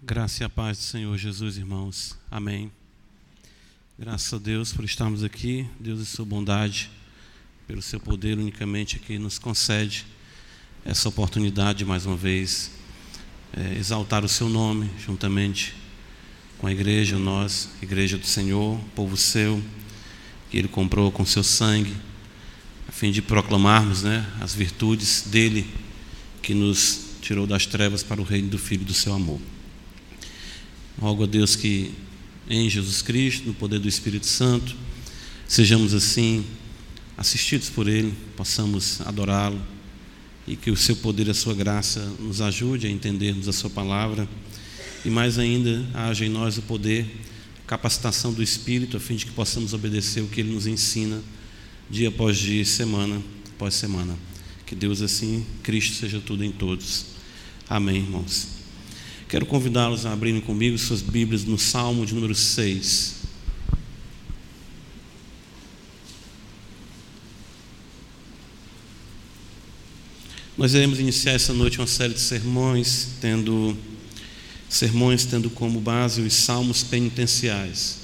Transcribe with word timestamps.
Graça 0.00 0.44
e 0.44 0.46
a 0.46 0.48
paz 0.48 0.78
do 0.78 0.84
Senhor 0.84 1.18
Jesus, 1.18 1.56
irmãos. 1.56 2.16
Amém. 2.30 2.70
Graças 3.98 4.32
a 4.32 4.38
Deus 4.38 4.72
por 4.72 4.84
estarmos 4.84 5.24
aqui, 5.24 5.68
Deus 5.80 5.98
e 5.98 6.06
sua 6.06 6.24
bondade, 6.24 6.88
pelo 7.66 7.82
seu 7.82 7.98
poder 7.98 8.38
unicamente 8.38 9.00
que 9.00 9.18
nos 9.18 9.40
concede 9.40 10.06
essa 10.84 11.08
oportunidade 11.08 11.80
de 11.80 11.84
mais 11.84 12.06
uma 12.06 12.16
vez 12.16 12.70
é, 13.52 13.76
exaltar 13.76 14.24
o 14.24 14.28
seu 14.28 14.48
nome 14.48 14.88
juntamente 15.00 15.74
com 16.58 16.68
a 16.68 16.72
igreja, 16.72 17.18
nós, 17.18 17.68
igreja 17.82 18.16
do 18.16 18.26
Senhor, 18.26 18.80
povo 18.94 19.16
seu, 19.16 19.60
que 20.48 20.58
ele 20.58 20.68
comprou 20.68 21.10
com 21.10 21.26
seu 21.26 21.42
sangue, 21.42 21.96
a 22.88 22.92
fim 22.92 23.10
de 23.10 23.20
proclamarmos 23.20 24.04
né, 24.04 24.24
as 24.40 24.54
virtudes 24.54 25.22
dele 25.22 25.68
que 26.40 26.54
nos 26.54 27.16
tirou 27.20 27.48
das 27.48 27.66
trevas 27.66 28.04
para 28.04 28.20
o 28.20 28.24
reino 28.24 28.48
do 28.48 28.58
Filho 28.58 28.84
do 28.84 28.94
seu 28.94 29.12
amor. 29.12 29.40
Rogo 31.00 31.24
a 31.24 31.26
Deus 31.26 31.54
que 31.54 31.92
em 32.50 32.68
Jesus 32.68 33.02
Cristo, 33.02 33.46
no 33.46 33.54
poder 33.54 33.78
do 33.78 33.88
Espírito 33.88 34.26
Santo, 34.26 34.74
sejamos 35.46 35.94
assim 35.94 36.44
assistidos 37.16 37.68
por 37.68 37.88
Ele, 37.88 38.12
possamos 38.36 39.00
adorá-lo 39.02 39.60
e 40.46 40.56
que 40.56 40.70
o 40.70 40.76
seu 40.76 40.96
poder 40.96 41.26
e 41.28 41.30
a 41.30 41.34
sua 41.34 41.54
graça 41.54 42.00
nos 42.18 42.40
ajude 42.40 42.86
a 42.86 42.90
entendermos 42.90 43.48
a 43.48 43.52
sua 43.52 43.68
palavra 43.68 44.28
e 45.04 45.10
mais 45.10 45.38
ainda 45.38 45.86
haja 45.94 46.24
em 46.24 46.28
nós 46.28 46.58
o 46.58 46.62
poder, 46.62 47.06
capacitação 47.66 48.32
do 48.32 48.42
Espírito 48.42 48.96
a 48.96 49.00
fim 49.00 49.14
de 49.14 49.26
que 49.26 49.32
possamos 49.32 49.74
obedecer 49.74 50.22
o 50.22 50.26
que 50.26 50.40
Ele 50.40 50.52
nos 50.52 50.66
ensina 50.66 51.20
dia 51.90 52.08
após 52.08 52.36
dia, 52.38 52.64
semana 52.64 53.22
após 53.54 53.74
semana. 53.74 54.16
Que 54.66 54.74
Deus 54.74 55.02
assim, 55.02 55.44
Cristo 55.62 55.96
seja 55.96 56.20
tudo 56.20 56.44
em 56.44 56.52
todos. 56.52 57.06
Amém, 57.68 57.96
irmãos. 57.96 58.57
Quero 59.28 59.44
convidá-los 59.44 60.06
a 60.06 60.12
abrirem 60.14 60.40
comigo 60.40 60.78
suas 60.78 61.02
Bíblias 61.02 61.44
no 61.44 61.58
Salmo 61.58 62.06
de 62.06 62.14
número 62.14 62.34
6. 62.34 63.16
Nós 70.56 70.72
iremos 70.72 70.98
iniciar 70.98 71.32
essa 71.32 71.52
noite 71.52 71.78
uma 71.78 71.86
série 71.86 72.14
de 72.14 72.20
sermões, 72.20 73.08
tendo 73.20 73.76
sermões 74.66 75.26
tendo 75.26 75.50
como 75.50 75.78
base 75.78 76.22
os 76.22 76.32
salmos 76.32 76.82
penitenciais. 76.82 77.98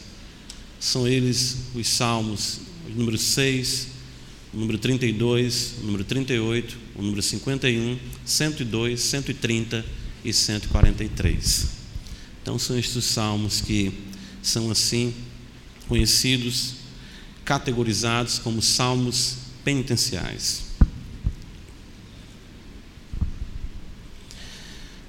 São 0.78 1.08
eles 1.08 1.56
os 1.74 1.88
salmos 1.88 2.60
número 2.94 3.16
6, 3.16 3.88
o 4.52 4.58
número 4.58 4.76
32, 4.76 5.76
o 5.80 5.86
número 5.86 6.04
38, 6.04 6.76
o 6.96 7.02
número 7.02 7.22
51, 7.22 7.98
102, 8.26 9.00
130 9.00 10.03
e 10.24 10.32
143. 10.32 11.68
Então 12.42 12.58
são 12.58 12.78
estes 12.78 12.96
os 12.96 13.04
salmos 13.04 13.60
que 13.60 13.92
são 14.42 14.70
assim 14.70 15.14
conhecidos, 15.88 16.74
categorizados 17.44 18.38
como 18.38 18.62
salmos 18.62 19.36
penitenciais. 19.64 20.64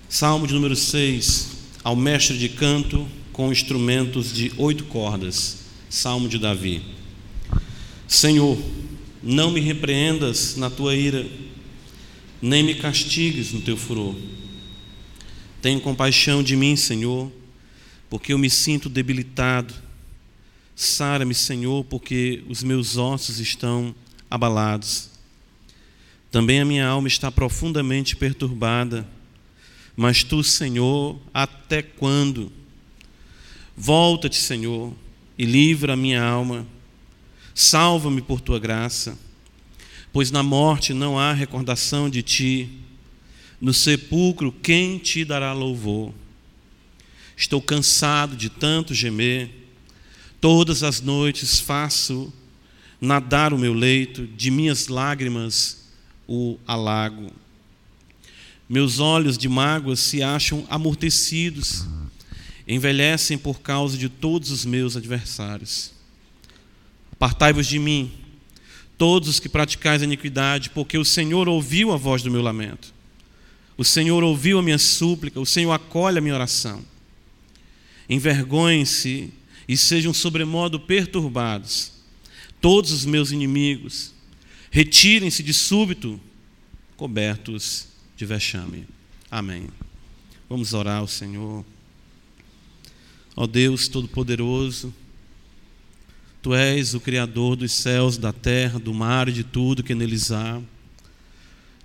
Salmo 0.08 0.48
de 0.48 0.54
número 0.54 0.76
6, 0.76 1.48
ao 1.84 1.96
mestre 1.96 2.38
de 2.38 2.48
canto 2.50 3.06
com 3.34 3.52
instrumentos 3.52 4.32
de 4.32 4.52
oito 4.58 4.86
cordas. 4.86 5.58
Salmo 5.90 6.30
de 6.30 6.38
Davi. 6.38 6.82
Senhor, 8.08 8.58
não 9.22 9.52
me 9.52 9.60
repreendas 9.60 10.56
na 10.56 10.70
tua 10.70 10.96
ira, 10.96 11.28
nem 12.42 12.64
me 12.64 12.76
castigues 12.76 13.52
no 13.52 13.60
teu 13.62 13.76
furor. 13.76 14.16
Tenha 15.62 15.80
compaixão 15.80 16.44
de 16.44 16.56
mim, 16.56 16.76
Senhor, 16.76 17.32
porque 18.10 18.34
eu 18.34 18.38
me 18.38 18.50
sinto 18.50 18.90
debilitado. 18.90 19.74
Sara-me, 20.76 21.34
Senhor, 21.34 21.84
porque 21.86 22.44
os 22.48 22.64
meus 22.64 22.98
ossos 22.98 23.40
estão 23.40 23.96
abalados. 24.30 25.10
Também 26.32 26.60
a 26.60 26.66
minha 26.66 26.88
alma 26.88 27.08
está 27.08 27.32
profundamente 27.32 28.16
perturbada. 28.16 29.08
Mas 29.96 30.24
tu, 30.24 30.44
Senhor, 30.44 31.20
até 31.34 31.82
quando? 31.82 32.52
Volta-te, 33.78 34.38
Senhor, 34.38 34.94
e 35.38 35.46
livra 35.46 35.94
a 35.94 35.98
minha 35.98 36.24
alma 36.24 36.68
Salva-me 37.58 38.22
por 38.22 38.42
tua 38.42 38.60
graça, 38.60 39.18
pois 40.12 40.30
na 40.30 40.44
morte 40.44 40.94
não 40.94 41.18
há 41.18 41.32
recordação 41.32 42.10
de 42.10 42.22
ti, 42.22 42.70
no 43.60 43.74
sepulcro 43.74 44.52
quem 44.52 44.98
te 44.98 45.24
dará 45.26 45.54
louvor? 45.54 46.14
Estou 47.38 47.62
cansado 47.62 48.36
de 48.36 48.50
tanto 48.50 48.94
gemer, 48.94 49.50
todas 50.40 50.84
as 50.84 51.02
noites 51.02 51.60
faço 51.60 52.32
nadar 53.00 53.54
o 53.54 53.58
meu 53.58 53.74
leito, 53.74 54.26
de 54.26 54.50
minhas 54.50 54.88
lágrimas 54.88 55.86
o 56.28 56.58
alago. 56.66 57.32
Meus 58.68 59.00
olhos 59.00 59.38
de 59.38 59.48
mágoa 59.48 59.96
se 59.96 60.24
acham 60.24 60.66
amortecidos, 60.70 61.86
envelhecem 62.68 63.38
por 63.38 63.62
causa 63.62 63.98
de 63.98 64.10
todos 64.10 64.50
os 64.50 64.66
meus 64.66 64.98
adversários. 64.98 65.92
Apartai-vos 67.12 67.68
de 67.68 67.78
mim, 67.78 68.12
todos 68.98 69.30
os 69.30 69.40
que 69.40 69.48
praticais 69.48 70.02
a 70.02 70.06
iniquidade, 70.06 70.72
porque 70.72 70.98
o 70.98 71.06
Senhor 71.06 71.48
ouviu 71.48 71.92
a 71.92 71.98
voz 71.98 72.24
do 72.24 72.32
meu 72.32 72.42
lamento. 72.42 72.95
O 73.78 73.84
Senhor 73.84 74.24
ouviu 74.24 74.60
a 74.60 74.64
minha 74.64 74.78
súplica, 74.78 75.40
o 75.40 75.46
Senhor 75.46 75.72
acolhe 75.72 76.18
a 76.18 76.22
minha 76.22 76.36
oração. 76.36 76.84
Envergonhem-se 78.10 79.32
e 79.68 79.76
sejam 79.76 80.14
sobremodo 80.14 80.80
perturbados 80.80 81.92
todos 82.62 82.92
os 82.92 83.06
meus 83.06 83.32
inimigos. 83.32 84.14
Retirem-se 84.72 85.44
de 85.44 85.54
súbito, 85.54 86.20
cobertos 86.96 87.88
de 88.16 88.26
vexame. 88.26 88.88
Amém. 89.30 89.68
Vamos 90.50 90.74
orar 90.74 91.00
ao 91.00 91.08
Senhor. 91.08 91.66
Ó 93.36 93.46
Deus 93.46 93.88
Todo-Poderoso, 93.88 94.94
Tu 96.46 96.54
és 96.54 96.94
o 96.94 97.00
Criador 97.00 97.56
dos 97.56 97.72
céus, 97.72 98.18
da 98.20 98.32
terra, 98.32 98.78
do 98.78 98.94
mar 98.94 99.28
e 99.28 99.32
de 99.32 99.44
tudo 99.44 99.82
que 99.82 99.96
neles 99.96 100.32
há. 100.32 100.62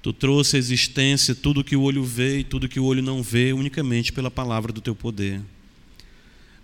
Tu 0.03 0.12
trouxe 0.12 0.56
à 0.56 0.59
existência 0.59 1.34
tudo 1.34 1.62
que 1.62 1.77
o 1.77 1.83
olho 1.83 2.03
vê 2.03 2.38
e 2.38 2.44
tudo 2.44 2.69
que 2.69 2.81
o 2.81 2.84
olho 2.84 3.03
não 3.03 3.22
vê, 3.22 3.53
unicamente 3.53 4.12
pela 4.12 4.31
palavra 4.31 4.72
do 4.72 4.81
teu 4.81 4.94
poder. 4.94 5.41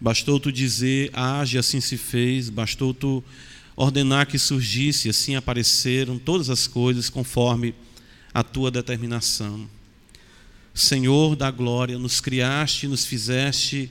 Bastou 0.00 0.40
tu 0.40 0.50
dizer, 0.50 1.10
age, 1.12 1.58
assim 1.58 1.80
se 1.80 1.96
fez, 1.96 2.48
bastou 2.48 2.94
tu 2.94 3.22
ordenar 3.74 4.26
que 4.26 4.38
surgisse, 4.38 5.08
assim 5.08 5.36
apareceram 5.36 6.18
todas 6.18 6.48
as 6.48 6.66
coisas 6.66 7.10
conforme 7.10 7.74
a 8.32 8.42
tua 8.42 8.70
determinação. 8.70 9.68
Senhor 10.74 11.34
da 11.34 11.50
glória, 11.50 11.98
nos 11.98 12.20
criaste 12.20 12.86
nos 12.86 13.06
fizeste, 13.06 13.90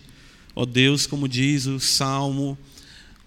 ó 0.56 0.66
Deus, 0.66 1.08
como 1.08 1.28
diz 1.28 1.66
o 1.66 1.80
Salmo 1.80 2.56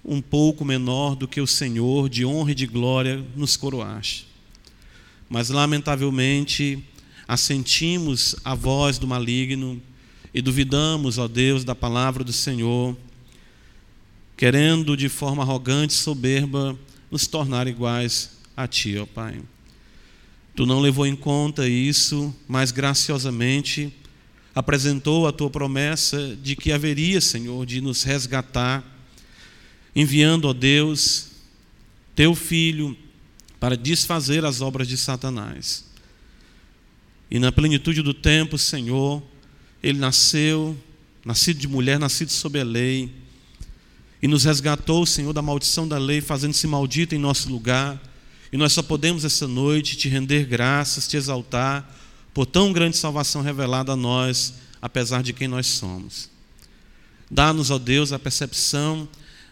um 0.04 0.22
pouco 0.22 0.64
menor 0.64 1.16
do 1.16 1.26
que 1.26 1.40
o 1.40 1.46
Senhor, 1.46 2.08
de 2.08 2.24
honra 2.24 2.52
e 2.52 2.54
de 2.54 2.66
glória, 2.66 3.24
nos 3.34 3.56
coroaste. 3.56 4.27
Mas, 5.28 5.50
lamentavelmente, 5.50 6.82
assentimos 7.26 8.34
a 8.44 8.54
voz 8.54 8.98
do 8.98 9.06
maligno 9.06 9.80
e 10.32 10.40
duvidamos, 10.40 11.18
ó 11.18 11.28
Deus, 11.28 11.64
da 11.64 11.74
palavra 11.74 12.24
do 12.24 12.32
Senhor, 12.32 12.96
querendo 14.36 14.96
de 14.96 15.08
forma 15.08 15.42
arrogante 15.42 15.92
e 15.92 15.96
soberba 15.96 16.78
nos 17.10 17.26
tornar 17.26 17.66
iguais 17.66 18.38
a 18.56 18.66
Ti, 18.66 18.98
ó 18.98 19.06
Pai. 19.06 19.40
Tu 20.54 20.66
não 20.66 20.80
levou 20.80 21.06
em 21.06 21.14
conta 21.14 21.68
isso, 21.68 22.34
mas 22.48 22.72
graciosamente 22.72 23.92
apresentou 24.54 25.28
a 25.28 25.32
tua 25.32 25.50
promessa 25.50 26.36
de 26.42 26.56
que 26.56 26.72
haveria, 26.72 27.20
Senhor, 27.20 27.64
de 27.64 27.80
nos 27.80 28.02
resgatar 28.02 28.84
enviando, 29.94 30.46
ó 30.46 30.52
Deus, 30.52 31.30
teu 32.14 32.34
filho 32.34 32.96
para 33.60 33.76
desfazer 33.76 34.44
as 34.44 34.60
obras 34.60 34.86
de 34.86 34.96
Satanás. 34.96 35.84
E 37.30 37.38
na 37.38 37.52
plenitude 37.52 38.02
do 38.02 38.14
tempo, 38.14 38.56
Senhor, 38.56 39.22
ele 39.82 39.98
nasceu, 39.98 40.76
nascido 41.24 41.58
de 41.58 41.68
mulher, 41.68 41.98
nascido 41.98 42.30
sob 42.30 42.58
a 42.58 42.64
lei, 42.64 43.12
e 44.20 44.26
nos 44.26 44.44
resgatou, 44.44 45.06
Senhor, 45.06 45.32
da 45.32 45.42
maldição 45.42 45.86
da 45.86 45.98
lei, 45.98 46.20
fazendo-se 46.20 46.66
maldito 46.66 47.14
em 47.14 47.18
nosso 47.18 47.48
lugar. 47.48 48.00
E 48.52 48.56
nós 48.56 48.72
só 48.72 48.82
podemos 48.82 49.24
essa 49.24 49.46
noite 49.46 49.96
te 49.96 50.08
render 50.08 50.44
graças, 50.44 51.06
te 51.06 51.16
exaltar 51.16 51.96
por 52.34 52.46
tão 52.46 52.72
grande 52.72 52.96
salvação 52.96 53.42
revelada 53.42 53.92
a 53.92 53.96
nós, 53.96 54.54
apesar 54.82 55.22
de 55.22 55.32
quem 55.32 55.46
nós 55.46 55.66
somos. 55.66 56.30
Dá-nos, 57.30 57.70
ó 57.70 57.78
Deus, 57.78 58.12
a 58.12 58.18
percepção 58.18 59.08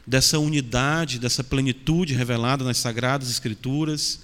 dessa 0.07 0.39
unidade, 0.39 1.19
dessa 1.19 1.43
plenitude 1.43 2.15
revelada 2.15 2.65
nas 2.65 2.79
Sagradas 2.79 3.31
Escrituras, 3.31 4.21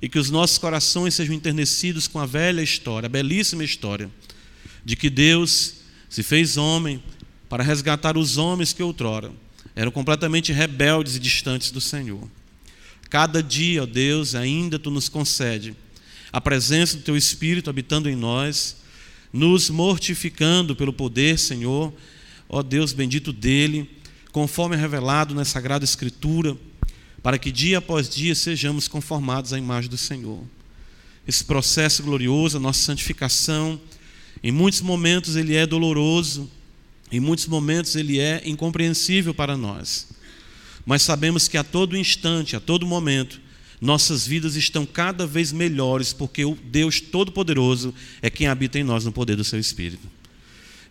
e 0.00 0.08
que 0.08 0.18
os 0.18 0.30
nossos 0.30 0.58
corações 0.58 1.14
sejam 1.14 1.34
enternecidos 1.34 2.06
com 2.06 2.18
a 2.18 2.26
velha 2.26 2.62
história, 2.62 3.06
a 3.06 3.10
belíssima 3.10 3.64
história, 3.64 4.10
de 4.84 4.96
que 4.96 5.10
Deus 5.10 5.74
se 6.08 6.22
fez 6.22 6.56
homem 6.56 7.02
para 7.48 7.64
resgatar 7.64 8.16
os 8.16 8.38
homens 8.38 8.72
que 8.72 8.82
outrora 8.82 9.32
eram 9.78 9.92
completamente 9.92 10.52
rebeldes 10.52 11.14
e 11.14 11.20
distantes 11.20 11.70
do 11.70 11.80
Senhor. 11.80 12.28
Cada 13.08 13.40
dia, 13.40 13.84
ó 13.84 13.86
Deus, 13.86 14.34
ainda 14.34 14.76
tu 14.76 14.90
nos 14.90 15.08
concede 15.08 15.72
a 16.32 16.40
presença 16.40 16.96
do 16.96 17.04
teu 17.04 17.16
Espírito 17.16 17.70
habitando 17.70 18.10
em 18.10 18.16
nós, 18.16 18.76
nos 19.32 19.70
mortificando 19.70 20.74
pelo 20.74 20.92
poder, 20.92 21.38
Senhor, 21.38 21.94
ó 22.48 22.60
Deus 22.60 22.92
bendito 22.92 23.32
dele, 23.32 23.88
conforme 24.32 24.76
é 24.76 24.78
revelado 24.78 25.34
na 25.34 25.44
Sagrada 25.44 25.84
Escritura, 25.84 26.56
para 27.22 27.38
que 27.38 27.50
dia 27.50 27.78
após 27.78 28.08
dia 28.08 28.34
sejamos 28.34 28.88
conformados 28.88 29.52
à 29.52 29.58
imagem 29.58 29.90
do 29.90 29.96
Senhor. 29.96 30.42
Esse 31.26 31.44
processo 31.44 32.02
glorioso, 32.02 32.56
a 32.56 32.60
nossa 32.60 32.80
santificação, 32.80 33.80
em 34.42 34.52
muitos 34.52 34.80
momentos 34.80 35.36
ele 35.36 35.54
é 35.54 35.66
doloroso, 35.66 36.50
em 37.10 37.20
muitos 37.20 37.46
momentos 37.46 37.96
ele 37.96 38.18
é 38.18 38.42
incompreensível 38.44 39.34
para 39.34 39.56
nós. 39.56 40.08
Mas 40.86 41.02
sabemos 41.02 41.48
que 41.48 41.58
a 41.58 41.64
todo 41.64 41.96
instante, 41.96 42.56
a 42.56 42.60
todo 42.60 42.86
momento, 42.86 43.40
nossas 43.80 44.26
vidas 44.26 44.56
estão 44.56 44.86
cada 44.86 45.26
vez 45.26 45.52
melhores, 45.52 46.12
porque 46.12 46.44
o 46.44 46.56
Deus 46.64 47.00
Todo-Poderoso 47.00 47.94
é 48.22 48.30
quem 48.30 48.46
habita 48.46 48.78
em 48.78 48.84
nós 48.84 49.04
no 49.04 49.12
poder 49.12 49.36
do 49.36 49.44
seu 49.44 49.58
Espírito. 49.58 50.17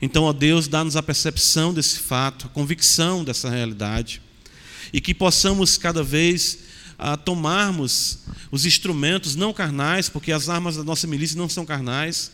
Então, 0.02 0.24
ó 0.24 0.34
Deus, 0.34 0.68
dá-nos 0.68 0.96
a 0.96 1.04
percepção 1.04 1.74
desse 1.74 2.00
fato, 2.00 2.46
a 2.46 2.50
convicção 2.50 3.24
dessa 3.24 3.50
realidade, 3.50 4.22
e 4.94 5.02
que 5.02 5.14
possamos 5.14 5.78
cada 5.78 6.04
vez 6.04 6.60
a 7.00 7.14
ah, 7.14 7.18
tomarmos 7.18 8.20
os 8.52 8.66
instrumentos 8.66 9.36
não 9.36 9.54
carnais, 9.54 10.10
porque 10.10 10.32
as 10.32 10.50
armas 10.50 10.78
da 10.78 10.84
nossa 10.84 11.06
milícia 11.06 11.38
não 11.38 11.50
são 11.50 11.66
carnais, 11.66 12.32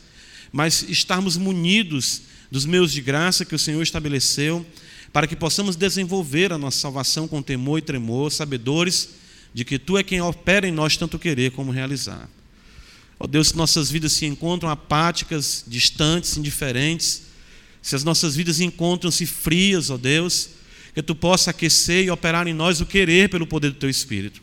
mas 0.51 0.83
estarmos 0.83 1.35
munidos 1.35 2.21
dos 2.49 2.65
meios 2.65 2.91
de 2.91 3.01
graça 3.01 3.43
que 3.43 3.55
o 3.55 3.59
Senhor 3.59 3.81
estabeleceu, 3.81 4.65
para 5.11 5.27
que 5.27 5.35
possamos 5.35 5.75
desenvolver 5.75 6.53
a 6.53 6.57
nossa 6.57 6.79
salvação 6.79 7.27
com 7.27 7.41
temor 7.41 7.79
e 7.79 7.81
tremor, 7.81 8.31
sabedores 8.31 9.09
de 9.53 9.65
que 9.65 9.77
Tu 9.77 9.97
é 9.97 10.03
quem 10.03 10.21
opera 10.21 10.67
em 10.67 10.71
nós 10.71 10.97
tanto 10.97 11.19
querer 11.19 11.51
como 11.51 11.71
realizar. 11.71 12.29
Ó 13.19 13.27
Deus, 13.27 13.49
se 13.49 13.57
nossas 13.57 13.91
vidas 13.91 14.13
se 14.13 14.25
encontram 14.25 14.69
apáticas, 14.69 15.63
distantes, 15.67 16.35
indiferentes, 16.37 17.23
se 17.83 17.97
as 17.97 18.03
nossas 18.03 18.33
vidas 18.33 18.61
encontram-se 18.61 19.25
frias, 19.25 19.89
ó 19.89 19.97
Deus, 19.97 20.51
que 20.95 21.03
Tu 21.03 21.13
possa 21.13 21.51
aquecer 21.51 22.05
e 22.05 22.09
operar 22.09 22.47
em 22.47 22.53
nós 22.53 22.79
o 22.79 22.85
querer 22.85 23.29
pelo 23.29 23.45
poder 23.45 23.71
do 23.71 23.77
Teu 23.77 23.89
Espírito. 23.89 24.41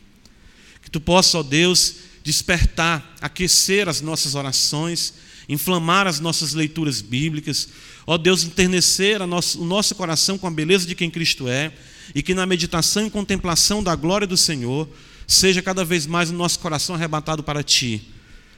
Que 0.83 0.91
Tu 0.91 1.01
possa, 1.01 1.39
ó 1.39 1.43
Deus, 1.43 1.95
despertar, 2.23 3.15
aquecer 3.19 3.89
as 3.89 3.99
nossas 3.99 4.35
orações, 4.35 5.15
inflamar 5.49 6.05
as 6.05 6.19
nossas 6.19 6.53
leituras 6.53 7.01
bíblicas, 7.01 7.69
ó 8.05 8.15
Deus, 8.15 8.43
enternecer 8.43 9.19
nosso, 9.25 9.59
o 9.59 9.65
nosso 9.65 9.95
coração 9.95 10.37
com 10.37 10.45
a 10.45 10.51
beleza 10.51 10.85
de 10.85 10.93
quem 10.93 11.09
Cristo 11.09 11.47
é, 11.47 11.73
e 12.13 12.21
que 12.21 12.35
na 12.35 12.45
meditação 12.45 13.07
e 13.07 13.09
contemplação 13.09 13.81
da 13.81 13.95
glória 13.95 14.27
do 14.27 14.37
Senhor, 14.37 14.87
seja 15.25 15.63
cada 15.63 15.83
vez 15.83 16.05
mais 16.05 16.29
o 16.29 16.33
nosso 16.33 16.59
coração 16.59 16.93
arrebatado 16.93 17.41
para 17.41 17.63
Ti, 17.63 18.07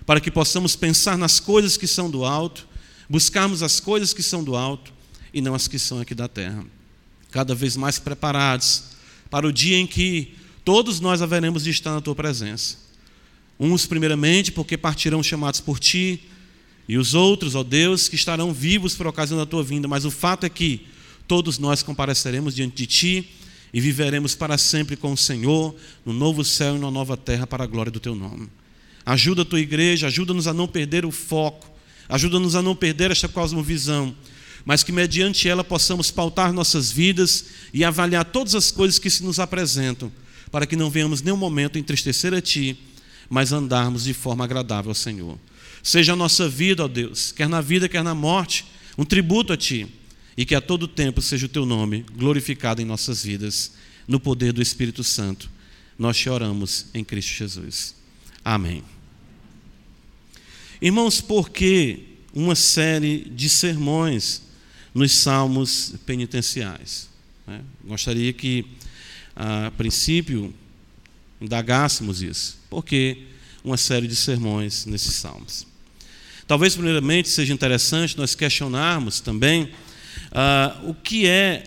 para 0.05 0.19
que 0.19 0.29
possamos 0.29 0.75
pensar 0.75 1.17
nas 1.17 1.39
coisas 1.39 1.77
que 1.77 1.87
são 1.87 2.09
do 2.09 2.25
alto, 2.25 2.67
buscarmos 3.13 3.61
as 3.61 3.79
coisas 3.79 4.11
que 4.11 4.23
são 4.23 4.43
do 4.43 4.55
alto 4.55 4.91
e 5.31 5.39
não 5.39 5.53
as 5.53 5.67
que 5.67 5.77
são 5.77 6.01
aqui 6.01 6.15
da 6.15 6.27
terra. 6.27 6.65
Cada 7.29 7.53
vez 7.53 7.77
mais 7.77 7.99
preparados 7.99 8.85
para 9.29 9.45
o 9.45 9.53
dia 9.53 9.77
em 9.77 9.85
que 9.85 10.33
todos 10.65 10.99
nós 10.99 11.21
haveremos 11.21 11.63
de 11.63 11.69
estar 11.69 11.93
na 11.93 12.01
Tua 12.01 12.15
presença. 12.15 12.75
Uns, 13.59 13.85
primeiramente, 13.85 14.51
porque 14.51 14.75
partirão 14.75 15.21
chamados 15.21 15.59
por 15.59 15.79
Ti, 15.79 16.23
e 16.89 16.97
os 16.97 17.13
outros, 17.13 17.53
ó 17.53 17.61
Deus, 17.61 18.07
que 18.07 18.15
estarão 18.15 18.51
vivos 18.51 18.95
por 18.95 19.05
ocasião 19.05 19.37
da 19.37 19.45
tua 19.45 19.63
vinda, 19.63 19.87
mas 19.87 20.05
o 20.05 20.11
fato 20.11 20.47
é 20.47 20.49
que 20.49 20.87
todos 21.27 21.59
nós 21.59 21.83
compareceremos 21.83 22.55
diante 22.55 22.75
de 22.75 22.87
ti 22.87 23.29
e 23.71 23.79
viveremos 23.79 24.33
para 24.33 24.57
sempre 24.57 24.97
com 24.97 25.13
o 25.13 25.17
Senhor 25.17 25.75
no 26.03 26.13
novo 26.13 26.43
céu 26.43 26.77
e 26.77 26.79
na 26.79 26.89
nova 26.89 27.15
terra 27.15 27.45
para 27.45 27.63
a 27.63 27.67
glória 27.67 27.91
do 27.91 27.99
teu 27.99 28.15
nome. 28.15 28.49
Ajuda 29.05 29.43
a 29.43 29.45
tua 29.45 29.59
igreja, 29.59 30.07
ajuda-nos 30.07 30.47
a 30.47 30.53
não 30.53 30.67
perder 30.67 31.05
o 31.05 31.11
foco, 31.11 31.72
ajuda-nos 32.13 32.55
a 32.55 32.61
não 32.61 32.75
perder 32.75 33.09
esta 33.09 33.27
cosmovisão, 33.27 34.15
mas 34.63 34.83
que 34.83 34.91
mediante 34.91 35.49
ela 35.49 35.63
possamos 35.63 36.11
pautar 36.11 36.53
nossas 36.53 36.91
vidas 36.91 37.45
e 37.73 37.83
avaliar 37.83 38.23
todas 38.23 38.53
as 38.53 38.69
coisas 38.69 38.99
que 38.99 39.09
se 39.09 39.23
nos 39.23 39.39
apresentam, 39.39 40.11
para 40.51 40.67
que 40.67 40.75
não 40.75 40.91
venhamos 40.91 41.23
nenhum 41.23 41.35
momento 41.35 41.79
entristecer 41.79 42.31
a 42.31 42.39
ti, 42.39 42.77
mas 43.27 43.51
andarmos 43.51 44.03
de 44.03 44.13
forma 44.13 44.43
agradável 44.43 44.91
ao 44.91 44.95
Senhor. 44.95 45.39
Seja 45.81 46.13
a 46.13 46.15
nossa 46.15 46.47
vida, 46.47 46.85
ó 46.85 46.87
Deus, 46.87 47.31
quer 47.31 47.49
na 47.49 47.61
vida, 47.61 47.89
quer 47.89 48.03
na 48.03 48.13
morte, 48.13 48.63
um 48.95 49.03
tributo 49.03 49.51
a 49.51 49.57
Ti. 49.57 49.87
E 50.37 50.45
que 50.45 50.55
a 50.55 50.61
todo 50.61 50.87
tempo 50.87 51.19
seja 51.19 51.47
o 51.47 51.49
Teu 51.49 51.65
nome 51.65 52.05
glorificado 52.15 52.79
em 52.79 52.85
nossas 52.85 53.23
vidas, 53.23 53.73
no 54.07 54.19
poder 54.19 54.53
do 54.53 54.61
Espírito 54.61 55.03
Santo. 55.03 55.49
Nós 55.97 56.17
te 56.17 56.29
oramos 56.29 56.85
em 56.93 57.03
Cristo 57.03 57.33
Jesus. 57.33 57.95
Amém. 58.45 58.92
Irmãos, 60.83 61.21
por 61.21 61.49
que 61.49 61.99
uma 62.33 62.55
série 62.55 63.19
de 63.33 63.47
sermões 63.47 64.41
nos 64.93 65.13
salmos 65.13 65.93
penitenciais? 66.05 67.07
Né? 67.47 67.61
Gostaria 67.85 68.33
que, 68.33 68.65
a 69.33 69.71
princípio, 69.77 70.53
indagássemos 71.39 72.21
isso. 72.21 72.59
Por 72.69 72.83
que 72.83 73.27
uma 73.63 73.77
série 73.77 74.09
de 74.09 74.15
sermões 74.17 74.85
nesses 74.85 75.15
salmos? 75.15 75.65
Talvez, 76.45 76.75
primeiramente, 76.75 77.29
seja 77.29 77.53
interessante 77.53 78.17
nós 78.17 78.35
questionarmos 78.35 79.21
também 79.21 79.71
uh, 80.33 80.89
o 80.89 80.93
que 80.93 81.25
é, 81.25 81.63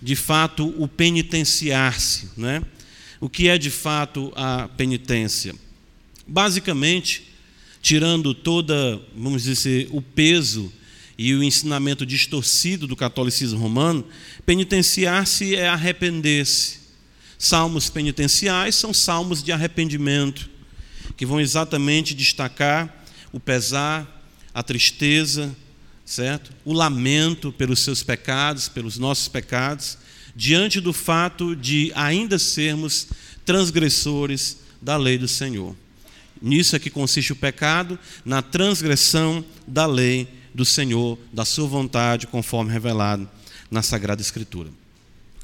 de 0.00 0.16
fato, 0.16 0.74
o 0.82 0.88
penitenciar-se, 0.88 2.30
né? 2.34 2.62
o 3.20 3.28
que 3.28 3.46
é, 3.46 3.58
de 3.58 3.68
fato, 3.70 4.32
a 4.34 4.68
penitência. 4.68 5.54
Basicamente, 6.26 7.27
tirando 7.80 8.34
toda, 8.34 9.00
vamos 9.14 9.42
dizer, 9.42 9.88
o 9.90 10.02
peso 10.02 10.72
e 11.16 11.34
o 11.34 11.42
ensinamento 11.42 12.06
distorcido 12.06 12.86
do 12.86 12.94
catolicismo 12.94 13.58
romano, 13.58 14.04
penitenciar-se 14.46 15.56
é 15.56 15.68
arrepender-se. 15.68 16.78
Salmos 17.36 17.90
penitenciais 17.90 18.76
são 18.76 18.94
salmos 18.94 19.42
de 19.42 19.50
arrependimento, 19.50 20.48
que 21.16 21.26
vão 21.26 21.40
exatamente 21.40 22.14
destacar 22.14 23.04
o 23.32 23.40
pesar, 23.40 24.30
a 24.54 24.62
tristeza, 24.62 25.54
certo? 26.04 26.52
O 26.64 26.72
lamento 26.72 27.52
pelos 27.52 27.80
seus 27.80 28.02
pecados, 28.02 28.68
pelos 28.68 28.96
nossos 28.96 29.28
pecados, 29.28 29.98
diante 30.34 30.80
do 30.80 30.92
fato 30.92 31.54
de 31.56 31.92
ainda 31.94 32.38
sermos 32.38 33.08
transgressores 33.44 34.58
da 34.80 34.96
lei 34.96 35.18
do 35.18 35.28
Senhor. 35.28 35.76
Nisso 36.40 36.76
é 36.76 36.78
que 36.78 36.90
consiste 36.90 37.32
o 37.32 37.36
pecado, 37.36 37.98
na 38.24 38.42
transgressão 38.42 39.44
da 39.66 39.86
lei 39.86 40.28
do 40.54 40.64
Senhor, 40.64 41.18
da 41.32 41.44
sua 41.44 41.66
vontade, 41.66 42.26
conforme 42.26 42.72
revelado 42.72 43.28
na 43.70 43.82
Sagrada 43.82 44.22
Escritura. 44.22 44.70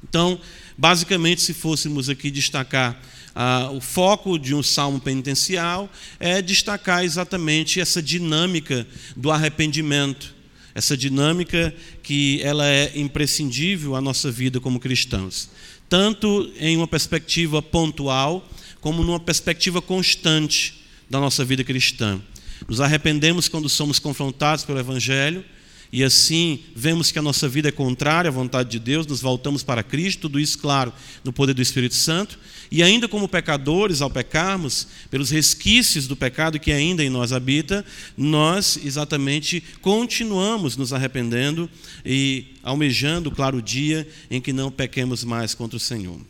Então, 0.03 0.41
basicamente, 0.77 1.41
se 1.41 1.55
fôssemos 1.55 2.09
aqui 2.09 2.31
destacar 2.31 3.01
ah, 3.35 3.71
o 3.73 3.81
foco 3.81 4.39
de 4.39 4.55
um 4.55 4.63
salmo 4.63 5.01
penitencial 5.01 5.91
é 6.21 6.41
destacar 6.41 7.05
exatamente 7.05 7.81
essa 7.81 8.01
dinâmica 8.01 8.87
do 9.17 9.31
arrependimento, 9.31 10.33
essa 10.75 10.97
dinâmica 10.97 11.75
que 12.03 12.41
ela 12.43 12.67
é 12.67 12.93
imprescindível 12.95 13.97
à 13.97 14.01
nossa 14.01 14.31
vida 14.31 14.61
como 14.61 14.79
cristãos, 14.79 15.49
tanto 15.89 16.53
em 16.59 16.77
uma 16.77 16.87
perspectiva 16.87 17.61
pontual 17.61 18.49
como 18.81 19.03
numa 19.03 19.19
perspectiva 19.19 19.83
constante 19.83 20.84
da 21.15 21.21
nossa 21.21 21.45
vida 21.45 21.63
cristã. 21.63 22.21
Nos 22.67 22.81
arrependemos 22.81 23.47
quando 23.47 23.69
somos 23.69 24.01
confrontados 24.01 24.65
pelo 24.65 24.81
Evangelho 24.81 25.45
e 25.93 26.03
assim 26.03 26.59
vemos 26.75 27.13
que 27.13 27.21
a 27.21 27.23
nossa 27.23 27.49
vida 27.49 27.69
é 27.69 27.71
contrária 27.71 28.29
à 28.29 28.33
vontade 28.33 28.69
de 28.69 28.81
Deus, 28.81 29.07
nos 29.07 29.21
voltamos 29.21 29.63
para 29.63 29.85
Cristo, 29.85 30.23
tudo 30.23 30.41
isso, 30.41 30.59
claro, 30.59 30.93
no 31.23 31.33
poder 31.33 31.55
do 31.55 31.63
Espírito 31.63 31.95
Santo, 31.95 32.37
e 32.69 32.83
ainda 32.83 33.07
como 33.07 33.29
pecadores, 33.29 34.03
ao 34.03 34.11
pecarmos, 34.11 34.89
pelos 35.09 35.31
resquícios 35.31 36.09
do 36.09 36.17
pecado 36.17 36.59
que 36.59 36.73
ainda 36.73 37.05
em 37.05 37.11
nós 37.11 37.33
habita, 37.33 37.85
nós 38.17 38.77
exatamente 38.85 39.63
continuamos 39.81 40.77
nos 40.77 40.93
arrependendo 40.93 41.71
e 42.05 42.47
almejando, 42.61 43.31
claro, 43.31 43.59
o 43.59 43.63
dia 43.63 44.09
em 44.29 44.41
que 44.41 44.53
não 44.53 44.69
pequemos 44.69 45.23
mais 45.23 45.55
contra 45.55 45.77
o 45.77 45.81
Senhor. 45.81 46.21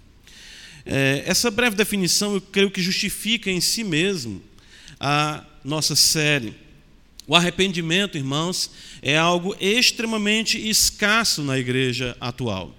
É, 0.84 1.22
essa 1.24 1.50
breve 1.50 1.74
definição 1.74 2.34
eu 2.34 2.40
creio 2.42 2.70
que 2.70 2.82
justifica 2.82 3.50
em 3.50 3.62
si 3.62 3.82
mesmo 3.82 4.42
a 5.06 5.44
nossa 5.62 5.94
série. 5.94 6.54
O 7.26 7.37
arrependimento, 7.37 8.16
irmãos, 8.16 8.70
é 9.02 9.18
algo 9.18 9.54
extremamente 9.61 10.56
escasso 10.56 11.42
na 11.42 11.58
igreja 11.58 12.16
atual. 12.18 12.75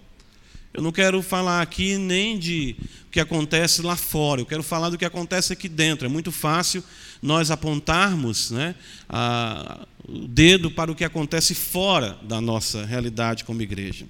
Eu 0.73 0.81
não 0.81 0.91
quero 0.91 1.21
falar 1.21 1.61
aqui 1.61 1.99
nem 1.99 2.39
de 2.39 2.75
o 3.07 3.11
que 3.11 3.19
acontece 3.19 3.83
lá 3.83 3.95
fora, 3.95 4.41
eu 4.41 4.45
quero 4.45 4.63
falar 4.63 4.89
do 4.89 4.97
que 4.97 5.05
acontece 5.05 5.53
aqui 5.53 5.69
dentro. 5.69 6.07
É 6.07 6.09
muito 6.09 6.31
fácil 6.31 6.83
nós 7.21 7.51
apontarmos 7.51 8.49
né, 8.49 8.73
a, 9.07 9.85
o 10.07 10.27
dedo 10.27 10.71
para 10.71 10.91
o 10.91 10.95
que 10.95 11.03
acontece 11.03 11.53
fora 11.53 12.17
da 12.23 12.41
nossa 12.41 12.83
realidade 12.85 13.43
como 13.43 13.61
igreja. 13.61 14.07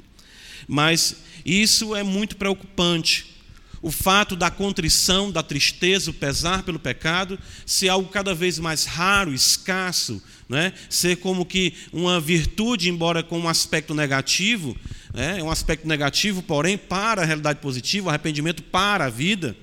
Mas 0.69 1.17
isso 1.45 1.93
é 1.93 2.01
muito 2.01 2.37
preocupante. 2.37 3.34
O 3.85 3.91
fato 3.91 4.35
da 4.35 4.49
contrição, 4.49 5.29
da 5.29 5.43
tristeza, 5.43 6.09
o 6.09 6.13
pesar 6.13 6.63
pelo 6.63 6.79
pecado 6.79 7.37
ser 7.67 7.87
algo 7.89 8.09
cada 8.09 8.33
vez 8.33 8.57
mais 8.57 8.85
raro, 8.85 9.31
escasso, 9.31 10.19
né? 10.49 10.73
ser 10.89 11.17
como 11.17 11.45
que 11.45 11.71
uma 11.93 12.19
virtude, 12.19 12.89
embora 12.89 13.21
com 13.21 13.37
um 13.37 13.47
aspecto 13.47 13.93
negativo, 13.93 14.75
né? 15.13 15.39
é 15.39 15.43
um 15.43 15.51
aspecto 15.51 15.87
negativo, 15.87 16.41
porém, 16.41 16.79
para 16.79 17.21
a 17.21 17.25
realidade 17.25 17.59
positiva, 17.59 18.07
o 18.07 18.09
arrependimento 18.09 18.63
para 18.63 19.05
a 19.05 19.09
vida. 19.11 19.55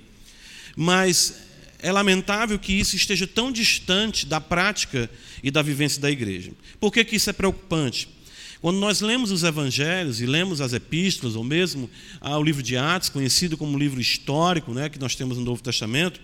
Mas 0.76 1.42
é 1.80 1.90
lamentável 1.90 2.60
que 2.60 2.74
isso 2.74 2.94
esteja 2.94 3.26
tão 3.26 3.50
distante 3.50 4.24
da 4.24 4.40
prática 4.40 5.10
e 5.42 5.50
da 5.50 5.62
vivência 5.62 6.00
da 6.00 6.08
igreja. 6.08 6.52
Por 6.78 6.92
que, 6.92 7.04
que 7.04 7.16
isso 7.16 7.28
é 7.28 7.32
preocupante? 7.32 8.08
Quando 8.62 8.78
nós 8.78 9.00
lemos 9.00 9.32
os 9.32 9.42
evangelhos 9.42 10.20
e 10.20 10.26
lemos 10.26 10.60
as 10.60 10.72
epístolas, 10.72 11.34
ou 11.34 11.42
mesmo 11.42 11.90
ah, 12.20 12.38
o 12.38 12.42
livro 12.44 12.62
de 12.62 12.76
Atos, 12.76 13.08
conhecido 13.08 13.56
como 13.56 13.76
livro 13.76 14.00
histórico, 14.00 14.72
né, 14.72 14.88
que 14.88 15.00
nós 15.00 15.16
temos 15.16 15.36
no 15.36 15.44
Novo 15.44 15.60
Testamento, 15.60 16.20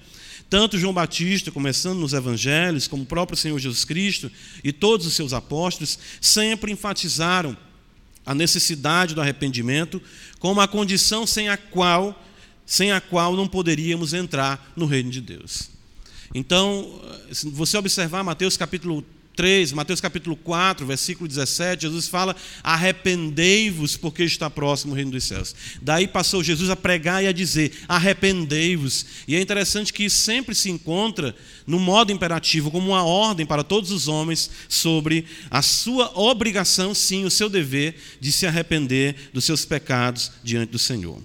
tanto 0.49 0.79
João 0.79 0.95
Batista, 0.95 1.51
começando 1.51 1.99
nos 1.99 2.13
evangelhos, 2.13 2.87
como 2.87 3.03
o 3.03 3.07
próprio 3.07 3.37
Senhor 3.37 3.59
Jesus 3.59 3.85
Cristo 3.85 4.31
e 4.63 4.73
todos 4.73 5.05
os 5.05 5.15
seus 5.15 5.33
apóstolos, 5.33 5.99
sempre 6.21 6.71
enfatizaram 6.71 7.57
a 8.25 8.33
necessidade 8.37 9.17
do 9.17 9.21
arrependimento 9.21 10.01
como 10.39 10.61
a 10.61 10.69
condição 10.69 11.27
sem 11.27 11.49
a 11.49 11.57
qual, 11.57 12.25
sem 12.65 12.93
a 12.93 13.01
qual 13.01 13.35
não 13.35 13.49
poderíamos 13.49 14.15
entrar 14.15 14.73
no 14.77 14.87
reino 14.87 15.11
de 15.11 15.21
Deus. 15.21 15.71
Então, 16.33 17.01
se 17.33 17.51
você 17.51 17.77
observar 17.77 18.23
Mateus 18.23 18.57
capítulo 18.57 19.05
3, 19.39 19.71
Mateus 19.71 20.01
capítulo 20.01 20.35
4, 20.35 20.85
versículo 20.85 21.29
17, 21.29 21.83
Jesus 21.83 22.09
fala: 22.09 22.35
arrependei-vos, 22.61 23.97
porque 23.97 24.25
está 24.25 24.51
próximo 24.51 24.93
o 24.93 24.97
reino 24.97 25.13
dos 25.13 25.23
céus. 25.23 25.55
Daí 25.81 26.09
passou 26.09 26.43
Jesus 26.43 26.69
a 26.71 26.75
pregar 26.75 27.23
e 27.23 27.29
a 27.29 27.33
dizer: 27.33 27.71
arrependei-vos. 27.87 29.07
E 29.29 29.37
é 29.37 29.41
interessante 29.41 29.93
que 29.93 30.11
sempre 30.11 30.57
se 30.57 30.69
encontra 30.69 31.37
no 31.69 31.79
modo 31.79 32.11
imperativo, 32.11 32.69
como 32.69 32.91
uma 32.91 33.05
ordem 33.05 33.47
para 33.47 33.63
todos 33.63 33.93
os 33.93 34.09
homens 34.09 34.51
sobre 34.69 35.25
a 35.49 35.63
sua 35.63 36.11
obrigação, 36.19 36.93
sim, 36.93 37.25
o 37.25 37.31
seu 37.31 37.49
dever 37.49 37.95
de 38.21 38.33
se 38.33 38.45
arrepender 38.45 39.31
dos 39.33 39.45
seus 39.45 39.65
pecados 39.65 40.33
diante 40.43 40.73
do 40.73 40.81
Senhor. 40.81 41.23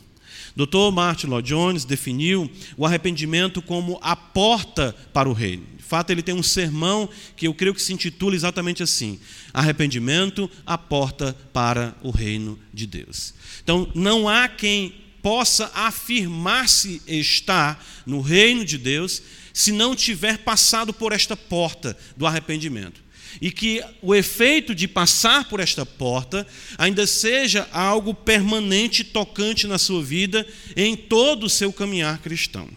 Dr. 0.55 0.91
Martin 0.93 1.25
Lloyd 1.25 1.49
Jones 1.49 1.83
definiu 1.83 2.47
o 2.77 2.85
arrependimento 2.85 3.59
como 3.59 3.97
a 4.03 4.15
porta 4.15 4.95
para 5.11 5.27
o 5.27 5.33
reino 5.33 5.72
fato, 5.93 6.09
ele 6.09 6.23
tem 6.23 6.33
um 6.33 6.41
sermão 6.41 7.07
que 7.37 7.47
eu 7.47 7.53
creio 7.53 7.75
que 7.75 7.81
se 7.81 7.93
intitula 7.93 8.33
exatamente 8.33 8.81
assim: 8.81 9.19
Arrependimento, 9.53 10.49
a 10.65 10.75
porta 10.75 11.37
para 11.53 11.95
o 12.01 12.09
reino 12.09 12.59
de 12.73 12.87
Deus. 12.87 13.35
Então, 13.63 13.87
não 13.93 14.27
há 14.27 14.47
quem 14.47 14.95
possa 15.21 15.71
afirmar-se 15.75 16.99
estar 17.05 17.85
no 18.07 18.21
reino 18.21 18.65
de 18.65 18.75
Deus 18.79 19.21
se 19.53 19.71
não 19.71 19.95
tiver 19.95 20.39
passado 20.39 20.91
por 20.91 21.11
esta 21.11 21.37
porta 21.37 21.95
do 22.17 22.25
arrependimento. 22.25 22.99
E 23.39 23.51
que 23.51 23.83
o 24.01 24.15
efeito 24.15 24.73
de 24.73 24.87
passar 24.87 25.47
por 25.47 25.59
esta 25.59 25.85
porta 25.85 26.47
ainda 26.75 27.05
seja 27.05 27.69
algo 27.71 28.15
permanente, 28.15 29.03
tocante 29.03 29.67
na 29.67 29.77
sua 29.77 30.01
vida, 30.01 30.47
em 30.75 30.95
todo 30.95 31.45
o 31.45 31.49
seu 31.49 31.71
caminhar 31.71 32.17
cristão. 32.17 32.67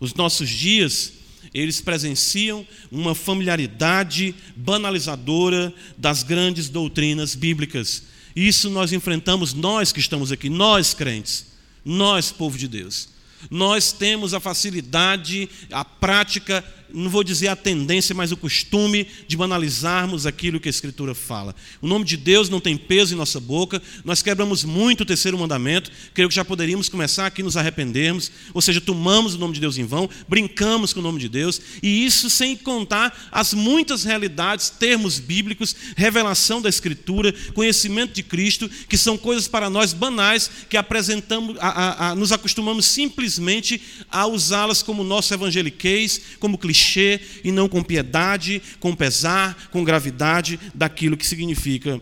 Os 0.00 0.12
nossos 0.14 0.48
dias 0.48 1.17
eles 1.52 1.80
presenciam 1.80 2.66
uma 2.90 3.14
familiaridade 3.14 4.34
banalizadora 4.56 5.72
das 5.96 6.22
grandes 6.22 6.68
doutrinas 6.68 7.34
bíblicas. 7.34 8.04
Isso 8.34 8.70
nós 8.70 8.92
enfrentamos, 8.92 9.54
nós 9.54 9.92
que 9.92 10.00
estamos 10.00 10.30
aqui, 10.30 10.48
nós 10.48 10.94
crentes, 10.94 11.46
nós, 11.84 12.30
povo 12.30 12.56
de 12.56 12.68
Deus. 12.68 13.08
Nós 13.50 13.92
temos 13.92 14.34
a 14.34 14.40
facilidade, 14.40 15.48
a 15.70 15.84
prática 15.84 16.64
não 16.92 17.10
vou 17.10 17.22
dizer 17.22 17.48
a 17.48 17.56
tendência, 17.56 18.14
mas 18.14 18.32
o 18.32 18.36
costume 18.36 19.06
de 19.26 19.36
banalizarmos 19.36 20.26
aquilo 20.26 20.58
que 20.58 20.68
a 20.68 20.70
Escritura 20.70 21.14
fala. 21.14 21.54
O 21.80 21.86
nome 21.86 22.04
de 22.04 22.16
Deus 22.16 22.48
não 22.48 22.60
tem 22.60 22.76
peso 22.76 23.14
em 23.14 23.16
nossa 23.16 23.38
boca, 23.38 23.82
nós 24.04 24.22
quebramos 24.22 24.64
muito 24.64 25.02
o 25.02 25.06
terceiro 25.06 25.38
mandamento, 25.38 25.90
creio 26.14 26.28
que 26.28 26.34
já 26.34 26.44
poderíamos 26.44 26.88
começar 26.88 27.26
aqui 27.26 27.42
nos 27.42 27.56
arrependermos, 27.56 28.30
ou 28.54 28.62
seja, 28.62 28.80
tomamos 28.80 29.34
o 29.34 29.38
nome 29.38 29.54
de 29.54 29.60
Deus 29.60 29.76
em 29.76 29.84
vão, 29.84 30.08
brincamos 30.28 30.92
com 30.92 31.00
o 31.00 31.02
nome 31.02 31.20
de 31.20 31.28
Deus, 31.28 31.60
e 31.82 32.04
isso 32.04 32.30
sem 32.30 32.56
contar 32.56 33.28
as 33.30 33.52
muitas 33.52 34.04
realidades, 34.04 34.70
termos 34.70 35.18
bíblicos, 35.18 35.76
revelação 35.96 36.62
da 36.62 36.68
Escritura, 36.68 37.34
conhecimento 37.54 38.14
de 38.14 38.22
Cristo, 38.22 38.68
que 38.88 38.96
são 38.96 39.18
coisas 39.18 39.46
para 39.46 39.68
nós 39.68 39.92
banais, 39.92 40.50
que 40.68 40.76
apresentamos, 40.76 41.56
a, 41.60 41.68
a, 41.68 42.10
a, 42.10 42.14
nos 42.14 42.32
acostumamos 42.32 42.86
simplesmente 42.86 43.80
a 44.10 44.26
usá-las 44.26 44.82
como 44.82 45.04
nosso 45.04 45.34
evangeliquez, 45.34 46.20
como 46.38 46.56
clichê 46.56 46.77
clichê 46.78 47.20
e 47.42 47.50
não 47.50 47.68
com 47.68 47.82
piedade, 47.82 48.62
com 48.78 48.94
pesar, 48.94 49.68
com 49.70 49.82
gravidade 49.82 50.58
daquilo 50.74 51.16
que 51.16 51.26
significa 51.26 52.00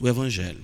o 0.00 0.08
Evangelho. 0.08 0.58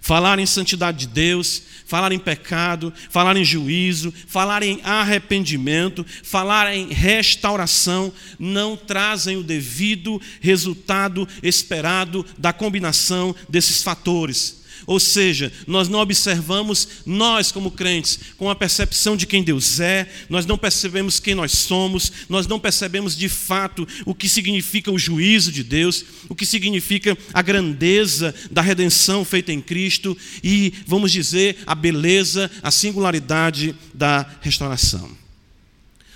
Falar 0.00 0.38
em 0.38 0.46
santidade 0.46 0.98
de 0.98 1.06
Deus, 1.08 1.62
falar 1.86 2.12
em 2.12 2.18
pecado, 2.18 2.92
falar 3.10 3.36
em 3.36 3.44
juízo, 3.44 4.12
falar 4.28 4.62
em 4.62 4.80
arrependimento, 4.82 6.06
falar 6.22 6.72
em 6.74 6.92
restauração, 6.92 8.12
não 8.38 8.76
trazem 8.76 9.36
o 9.36 9.42
devido 9.42 10.20
resultado 10.40 11.26
esperado 11.42 12.24
da 12.38 12.52
combinação 12.52 13.34
desses 13.48 13.82
fatores. 13.82 14.64
Ou 14.86 15.00
seja, 15.00 15.52
nós 15.66 15.88
não 15.88 15.98
observamos, 15.98 16.86
nós 17.04 17.50
como 17.50 17.72
crentes, 17.72 18.20
com 18.36 18.48
a 18.48 18.54
percepção 18.54 19.16
de 19.16 19.26
quem 19.26 19.42
Deus 19.42 19.80
é, 19.80 20.08
nós 20.28 20.46
não 20.46 20.56
percebemos 20.56 21.18
quem 21.18 21.34
nós 21.34 21.52
somos, 21.52 22.12
nós 22.28 22.46
não 22.46 22.60
percebemos 22.60 23.16
de 23.16 23.28
fato 23.28 23.86
o 24.04 24.14
que 24.14 24.28
significa 24.28 24.92
o 24.92 24.98
juízo 24.98 25.50
de 25.50 25.64
Deus, 25.64 26.04
o 26.28 26.34
que 26.34 26.46
significa 26.46 27.18
a 27.34 27.42
grandeza 27.42 28.32
da 28.50 28.62
redenção 28.62 29.24
feita 29.24 29.52
em 29.52 29.60
Cristo 29.60 30.16
e, 30.42 30.72
vamos 30.86 31.10
dizer, 31.10 31.58
a 31.66 31.74
beleza, 31.74 32.48
a 32.62 32.70
singularidade 32.70 33.74
da 33.92 34.24
restauração. 34.40 35.10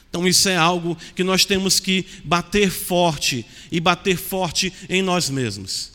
Então, 0.08 0.26
isso 0.26 0.48
é 0.48 0.56
algo 0.56 0.96
que 1.14 1.22
nós 1.22 1.44
temos 1.44 1.78
que 1.78 2.04
bater 2.24 2.70
forte 2.70 3.46
e 3.70 3.80
bater 3.80 4.16
forte 4.16 4.72
em 4.88 5.02
nós 5.02 5.30
mesmos. 5.30 5.92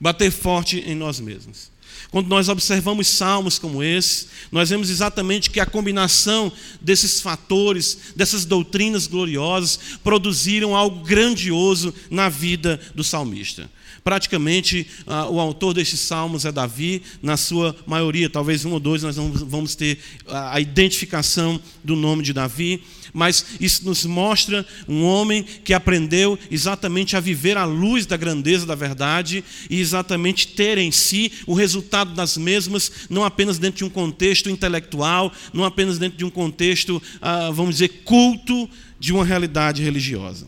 Bater 0.00 0.30
forte 0.30 0.78
em 0.86 0.94
nós 0.94 1.18
mesmos. 1.18 1.75
Quando 2.10 2.28
nós 2.28 2.48
observamos 2.48 3.08
salmos 3.08 3.58
como 3.58 3.82
esse, 3.82 4.28
nós 4.50 4.70
vemos 4.70 4.90
exatamente 4.90 5.50
que 5.50 5.60
a 5.60 5.66
combinação 5.66 6.52
desses 6.80 7.20
fatores, 7.20 7.98
dessas 8.14 8.44
doutrinas 8.44 9.06
gloriosas, 9.06 9.78
produziram 10.02 10.74
algo 10.74 11.04
grandioso 11.04 11.92
na 12.10 12.28
vida 12.28 12.80
do 12.94 13.02
salmista. 13.02 13.68
Praticamente, 14.04 14.86
uh, 15.04 15.32
o 15.32 15.40
autor 15.40 15.74
destes 15.74 15.98
salmos 15.98 16.44
é 16.44 16.52
Davi, 16.52 17.02
na 17.20 17.36
sua 17.36 17.74
maioria, 17.86 18.30
talvez 18.30 18.64
um 18.64 18.70
ou 18.70 18.78
dois, 18.78 19.02
nós 19.02 19.16
vamos 19.16 19.74
ter 19.74 19.98
a 20.28 20.60
identificação 20.60 21.60
do 21.82 21.96
nome 21.96 22.22
de 22.22 22.32
Davi 22.32 22.84
mas 23.16 23.46
isso 23.58 23.86
nos 23.86 24.04
mostra 24.04 24.66
um 24.86 25.02
homem 25.02 25.42
que 25.64 25.72
aprendeu 25.72 26.38
exatamente 26.50 27.16
a 27.16 27.20
viver 27.20 27.56
à 27.56 27.64
luz 27.64 28.04
da 28.04 28.14
grandeza 28.14 28.66
da 28.66 28.74
verdade 28.74 29.42
e 29.70 29.80
exatamente 29.80 30.48
ter 30.48 30.76
em 30.76 30.92
si 30.92 31.32
o 31.46 31.54
resultado 31.54 32.12
das 32.12 32.36
mesmas, 32.36 32.92
não 33.08 33.24
apenas 33.24 33.58
dentro 33.58 33.78
de 33.78 33.84
um 33.84 33.88
contexto 33.88 34.50
intelectual, 34.50 35.32
não 35.50 35.64
apenas 35.64 35.96
dentro 35.96 36.18
de 36.18 36.26
um 36.26 36.30
contexto, 36.30 37.02
ah, 37.22 37.50
vamos 37.50 37.76
dizer, 37.76 38.02
culto 38.04 38.68
de 39.00 39.14
uma 39.14 39.24
realidade 39.24 39.82
religiosa. 39.82 40.46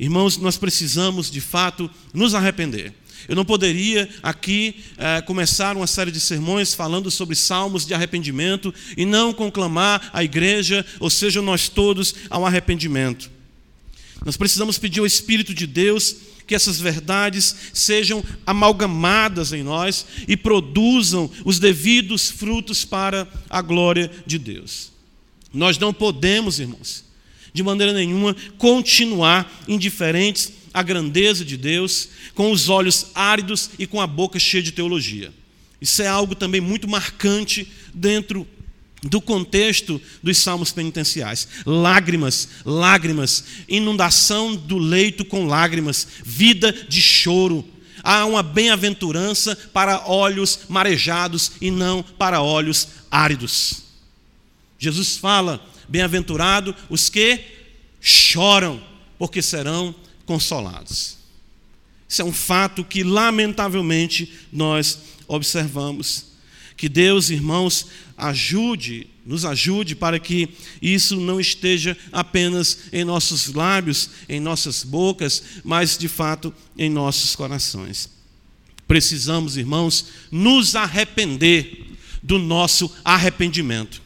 Irmãos, 0.00 0.38
nós 0.38 0.56
precisamos 0.56 1.30
de 1.30 1.40
fato 1.40 1.88
nos 2.12 2.34
arrepender. 2.34 2.92
Eu 3.28 3.36
não 3.36 3.44
poderia 3.44 4.08
aqui 4.22 4.76
é, 4.98 5.20
começar 5.20 5.76
uma 5.76 5.86
série 5.86 6.10
de 6.10 6.20
sermões 6.20 6.74
falando 6.74 7.10
sobre 7.10 7.36
salmos 7.36 7.86
de 7.86 7.94
arrependimento 7.94 8.72
e 8.96 9.04
não 9.04 9.32
conclamar 9.32 10.10
a 10.12 10.24
igreja, 10.24 10.84
ou 10.98 11.10
seja, 11.10 11.40
nós 11.40 11.68
todos, 11.68 12.14
ao 12.28 12.44
arrependimento. 12.46 13.30
Nós 14.24 14.36
precisamos 14.36 14.78
pedir 14.78 15.00
ao 15.00 15.06
Espírito 15.06 15.54
de 15.54 15.66
Deus 15.66 16.16
que 16.46 16.54
essas 16.54 16.80
verdades 16.80 17.54
sejam 17.72 18.22
amalgamadas 18.46 19.52
em 19.52 19.62
nós 19.62 20.06
e 20.26 20.36
produzam 20.36 21.30
os 21.44 21.58
devidos 21.58 22.30
frutos 22.30 22.84
para 22.84 23.28
a 23.48 23.62
glória 23.62 24.10
de 24.26 24.38
Deus. 24.38 24.92
Nós 25.52 25.78
não 25.78 25.92
podemos, 25.92 26.58
irmãos, 26.58 27.04
de 27.52 27.62
maneira 27.62 27.92
nenhuma, 27.92 28.34
continuar 28.58 29.62
indiferentes 29.68 30.52
à 30.72 30.82
grandeza 30.82 31.44
de 31.44 31.56
Deus, 31.56 32.08
com 32.34 32.50
os 32.50 32.68
olhos 32.68 33.06
áridos 33.14 33.70
e 33.78 33.86
com 33.86 34.00
a 34.00 34.06
boca 34.06 34.38
cheia 34.38 34.62
de 34.62 34.72
teologia. 34.72 35.32
Isso 35.80 36.02
é 36.02 36.06
algo 36.06 36.34
também 36.34 36.60
muito 36.60 36.88
marcante 36.88 37.70
dentro 37.92 38.46
do 39.02 39.20
contexto 39.20 40.00
dos 40.22 40.38
salmos 40.38 40.70
penitenciais. 40.70 41.48
Lágrimas, 41.66 42.48
lágrimas, 42.64 43.44
inundação 43.68 44.54
do 44.54 44.78
leito 44.78 45.24
com 45.24 45.46
lágrimas, 45.46 46.06
vida 46.24 46.72
de 46.72 47.02
choro. 47.02 47.66
Há 48.02 48.24
uma 48.26 48.42
bem-aventurança 48.42 49.56
para 49.72 50.08
olhos 50.08 50.60
marejados 50.68 51.52
e 51.60 51.70
não 51.70 52.02
para 52.02 52.40
olhos 52.40 52.88
áridos. 53.10 53.82
Jesus 54.78 55.16
fala: 55.16 55.64
bem-aventurado 55.88 56.74
os 56.88 57.08
que 57.08 57.40
choram, 58.00 58.82
porque 59.18 59.42
serão 59.42 59.94
consolados. 60.32 61.18
Isso 62.08 62.22
é 62.22 62.24
um 62.24 62.32
fato 62.32 62.82
que, 62.82 63.04
lamentavelmente, 63.04 64.32
nós 64.50 64.98
observamos. 65.28 66.32
Que 66.74 66.88
Deus, 66.88 67.28
irmãos, 67.28 67.86
ajude, 68.16 69.08
nos 69.26 69.44
ajude 69.44 69.94
para 69.94 70.18
que 70.18 70.48
isso 70.80 71.16
não 71.16 71.38
esteja 71.38 71.96
apenas 72.10 72.78
em 72.92 73.04
nossos 73.04 73.52
lábios, 73.52 74.08
em 74.26 74.40
nossas 74.40 74.84
bocas, 74.84 75.42
mas 75.62 75.98
de 75.98 76.08
fato 76.08 76.52
em 76.78 76.88
nossos 76.88 77.36
corações. 77.36 78.08
Precisamos, 78.88 79.58
irmãos, 79.58 80.06
nos 80.30 80.74
arrepender 80.74 81.88
do 82.22 82.38
nosso 82.38 82.90
arrependimento. 83.04 84.01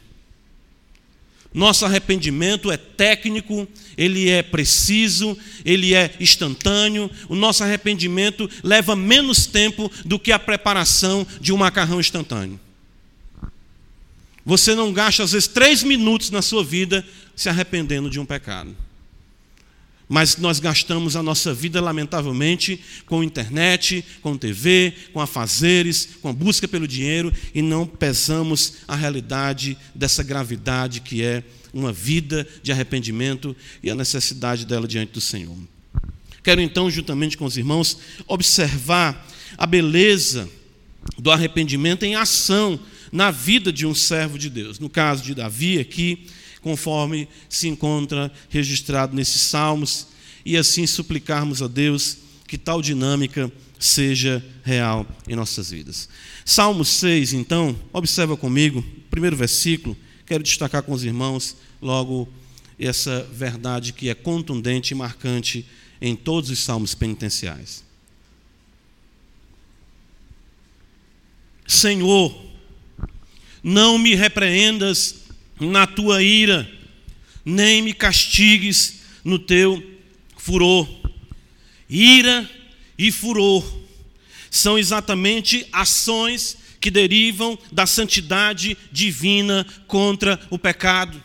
Nosso 1.57 1.85
arrependimento 1.85 2.71
é 2.71 2.77
técnico, 2.77 3.67
ele 3.97 4.29
é 4.29 4.43
preciso, 4.43 5.35
ele 5.65 5.95
é 5.95 6.13
instantâneo. 6.19 7.09
O 7.27 7.33
nosso 7.33 7.63
arrependimento 7.63 8.47
leva 8.61 8.95
menos 8.95 9.47
tempo 9.47 9.91
do 10.05 10.19
que 10.19 10.31
a 10.31 10.37
preparação 10.37 11.25
de 11.41 11.51
um 11.51 11.57
macarrão 11.57 11.99
instantâneo. 11.99 12.59
Você 14.45 14.75
não 14.75 14.93
gasta, 14.93 15.23
às 15.23 15.31
vezes, 15.31 15.47
três 15.47 15.81
minutos 15.81 16.29
na 16.29 16.43
sua 16.43 16.63
vida 16.63 17.03
se 17.35 17.49
arrependendo 17.49 18.07
de 18.07 18.19
um 18.19 18.25
pecado. 18.25 18.77
Mas 20.09 20.37
nós 20.37 20.59
gastamos 20.59 21.15
a 21.15 21.23
nossa 21.23 21.53
vida, 21.53 21.81
lamentavelmente, 21.81 22.79
com 23.05 23.23
internet, 23.23 24.05
com 24.21 24.37
TV, 24.37 24.93
com 25.11 25.19
afazeres, 25.19 26.09
com 26.21 26.29
a 26.29 26.33
busca 26.33 26.67
pelo 26.67 26.87
dinheiro 26.87 27.33
e 27.53 27.61
não 27.61 27.85
pesamos 27.85 28.75
a 28.87 28.95
realidade 28.95 29.77
dessa 29.93 30.23
gravidade 30.23 31.01
que 31.01 31.21
é 31.21 31.43
uma 31.73 31.91
vida 31.91 32.47
de 32.63 32.71
arrependimento 32.71 33.55
e 33.83 33.89
a 33.89 33.95
necessidade 33.95 34.65
dela 34.65 34.87
diante 34.87 35.11
do 35.11 35.21
Senhor. 35.21 35.57
Quero 36.41 36.61
então, 36.61 36.89
juntamente 36.89 37.37
com 37.37 37.43
os 37.43 37.57
irmãos, 37.57 37.97
observar 38.25 39.27
a 39.57 39.65
beleza 39.65 40.49
do 41.17 41.29
arrependimento 41.29 42.03
em 42.03 42.15
ação 42.15 42.79
na 43.11 43.31
vida 43.31 43.71
de 43.71 43.85
um 43.85 43.93
servo 43.93 44.37
de 44.37 44.49
Deus. 44.49 44.79
No 44.79 44.89
caso 44.89 45.23
de 45.23 45.35
Davi, 45.35 45.79
aqui, 45.79 46.25
conforme 46.67 47.29
se 47.47 47.69
encontra 47.69 48.29
registrado 48.49 49.15
nesses 49.15 49.39
salmos, 49.39 50.07
e 50.45 50.57
assim 50.57 50.85
suplicarmos 50.85 51.61
a 51.61 51.67
Deus 51.67 52.17
que 52.45 52.57
tal 52.57 52.81
dinâmica 52.81 53.49
seja 53.79 54.43
real 54.65 55.07
em 55.29 55.33
nossas 55.33 55.71
vidas. 55.71 56.09
Salmo 56.43 56.83
6, 56.83 57.31
então, 57.31 57.73
observa 57.93 58.35
comigo, 58.35 58.83
primeiro 59.09 59.37
versículo, 59.37 59.95
quero 60.25 60.43
destacar 60.43 60.83
com 60.83 60.91
os 60.91 61.05
irmãos 61.05 61.55
logo 61.81 62.27
essa 62.77 63.25
verdade 63.31 63.93
que 63.93 64.09
é 64.09 64.13
contundente 64.13 64.93
e 64.93 64.95
marcante 64.95 65.65
em 66.01 66.17
todos 66.17 66.49
os 66.49 66.59
salmos 66.59 66.93
penitenciais. 66.93 67.81
Senhor, 71.65 72.37
não 73.63 73.97
me 73.97 74.15
repreendas 74.15 75.26
na 75.59 75.87
tua 75.87 76.21
ira, 76.21 76.69
nem 77.43 77.81
me 77.81 77.93
castigues 77.93 79.01
no 79.23 79.39
teu 79.39 79.83
furor. 80.37 80.87
Ira 81.89 82.49
e 82.97 83.11
furor 83.11 83.65
são 84.49 84.77
exatamente 84.77 85.67
ações 85.71 86.57
que 86.79 86.91
derivam 86.91 87.57
da 87.71 87.85
santidade 87.85 88.77
divina 88.91 89.65
contra 89.87 90.39
o 90.49 90.57
pecado. 90.57 91.21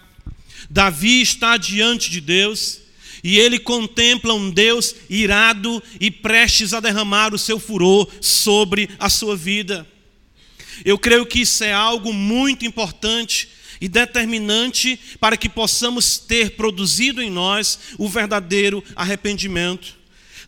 Davi 0.68 1.20
está 1.20 1.56
diante 1.56 2.10
de 2.10 2.20
Deus 2.20 2.80
e 3.22 3.38
ele 3.38 3.58
contempla 3.58 4.34
um 4.34 4.50
Deus 4.50 4.94
irado 5.08 5.82
e 6.00 6.10
prestes 6.10 6.74
a 6.74 6.80
derramar 6.80 7.34
o 7.34 7.38
seu 7.38 7.60
furor 7.60 8.08
sobre 8.20 8.88
a 8.98 9.08
sua 9.08 9.36
vida. 9.36 9.86
Eu 10.84 10.98
creio 10.98 11.26
que 11.26 11.42
isso 11.42 11.62
é 11.62 11.72
algo 11.72 12.12
muito 12.12 12.64
importante 12.64 13.48
e 13.82 13.88
determinante 13.88 14.96
para 15.18 15.36
que 15.36 15.48
possamos 15.48 16.16
ter 16.16 16.52
produzido 16.52 17.20
em 17.20 17.28
nós 17.28 17.76
o 17.98 18.08
verdadeiro 18.08 18.82
arrependimento. 18.94 19.98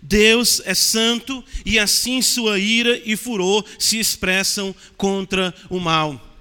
Deus 0.01 0.63
é 0.65 0.73
santo 0.73 1.43
e 1.67 1.77
assim 1.77 2.23
sua 2.23 2.61
ira 2.61 3.03
e 3.05 3.17
furor 3.17 3.65
se 3.77 3.99
expressam 3.99 4.73
contra 4.97 5.53
o 5.69 5.81
mal. 5.81 6.39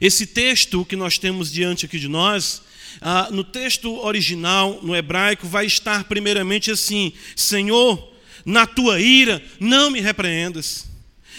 Esse 0.00 0.24
texto 0.24 0.86
que 0.86 0.96
nós 0.96 1.18
temos 1.18 1.52
diante 1.52 1.84
aqui 1.84 1.98
de 1.98 2.08
nós, 2.08 2.62
ah, 3.02 3.28
no 3.30 3.44
texto 3.44 3.94
original, 3.98 4.80
no 4.82 4.96
hebraico, 4.96 5.46
vai 5.46 5.66
estar 5.66 6.04
primeiramente 6.04 6.70
assim: 6.70 7.12
Senhor, 7.36 8.10
na 8.42 8.64
tua 8.64 8.98
ira 8.98 9.42
não 9.60 9.90
me 9.90 10.00
repreendas 10.00 10.90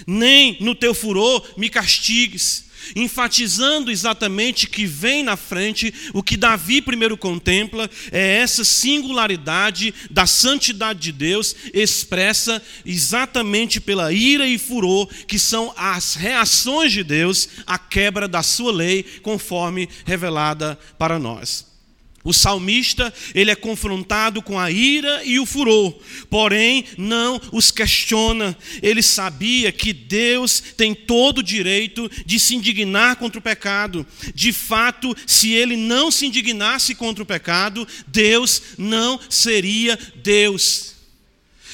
nem 0.07 0.57
no 0.59 0.73
teu 0.73 0.93
furor 0.93 1.45
me 1.57 1.69
castigues, 1.69 2.65
enfatizando 2.95 3.91
exatamente 3.91 4.67
que 4.67 4.85
vem 4.85 5.23
na 5.23 5.35
frente 5.35 5.93
o 6.13 6.23
que 6.23 6.37
Davi 6.37 6.81
primeiro 6.81 7.17
contempla 7.17 7.89
é 8.11 8.37
essa 8.37 8.63
singularidade 8.63 9.93
da 10.09 10.25
santidade 10.25 10.99
de 10.99 11.11
Deus 11.11 11.55
expressa 11.73 12.61
exatamente 12.85 13.79
pela 13.79 14.11
ira 14.11 14.47
e 14.47 14.57
furor 14.57 15.07
que 15.27 15.39
são 15.39 15.73
as 15.75 16.15
reações 16.15 16.91
de 16.91 17.03
Deus 17.03 17.49
à 17.65 17.77
quebra 17.77 18.27
da 18.27 18.43
sua 18.43 18.71
lei 18.71 19.03
conforme 19.21 19.89
revelada 20.05 20.77
para 20.97 21.19
nós. 21.19 21.72
O 22.23 22.31
salmista, 22.31 23.13
ele 23.35 23.51
é 23.51 23.55
confrontado 23.55 24.41
com 24.41 24.57
a 24.57 24.71
ira 24.71 25.23
e 25.25 25.39
o 25.39 25.45
furor, 25.45 25.93
porém 26.29 26.85
não 26.97 27.39
os 27.51 27.69
questiona. 27.69 28.57
Ele 28.81 29.01
sabia 29.01 29.73
que 29.73 29.91
Deus 29.91 30.63
tem 30.77 30.95
todo 30.95 31.39
o 31.39 31.43
direito 31.43 32.09
de 32.25 32.39
se 32.39 32.55
indignar 32.55 33.17
contra 33.17 33.39
o 33.39 33.41
pecado. 33.41 34.07
De 34.33 34.53
fato, 34.53 35.13
se 35.27 35.51
ele 35.51 35.75
não 35.75 36.09
se 36.09 36.25
indignasse 36.25 36.95
contra 36.95 37.23
o 37.23 37.27
pecado, 37.27 37.85
Deus 38.07 38.61
não 38.77 39.19
seria 39.29 39.99
Deus. 40.15 40.92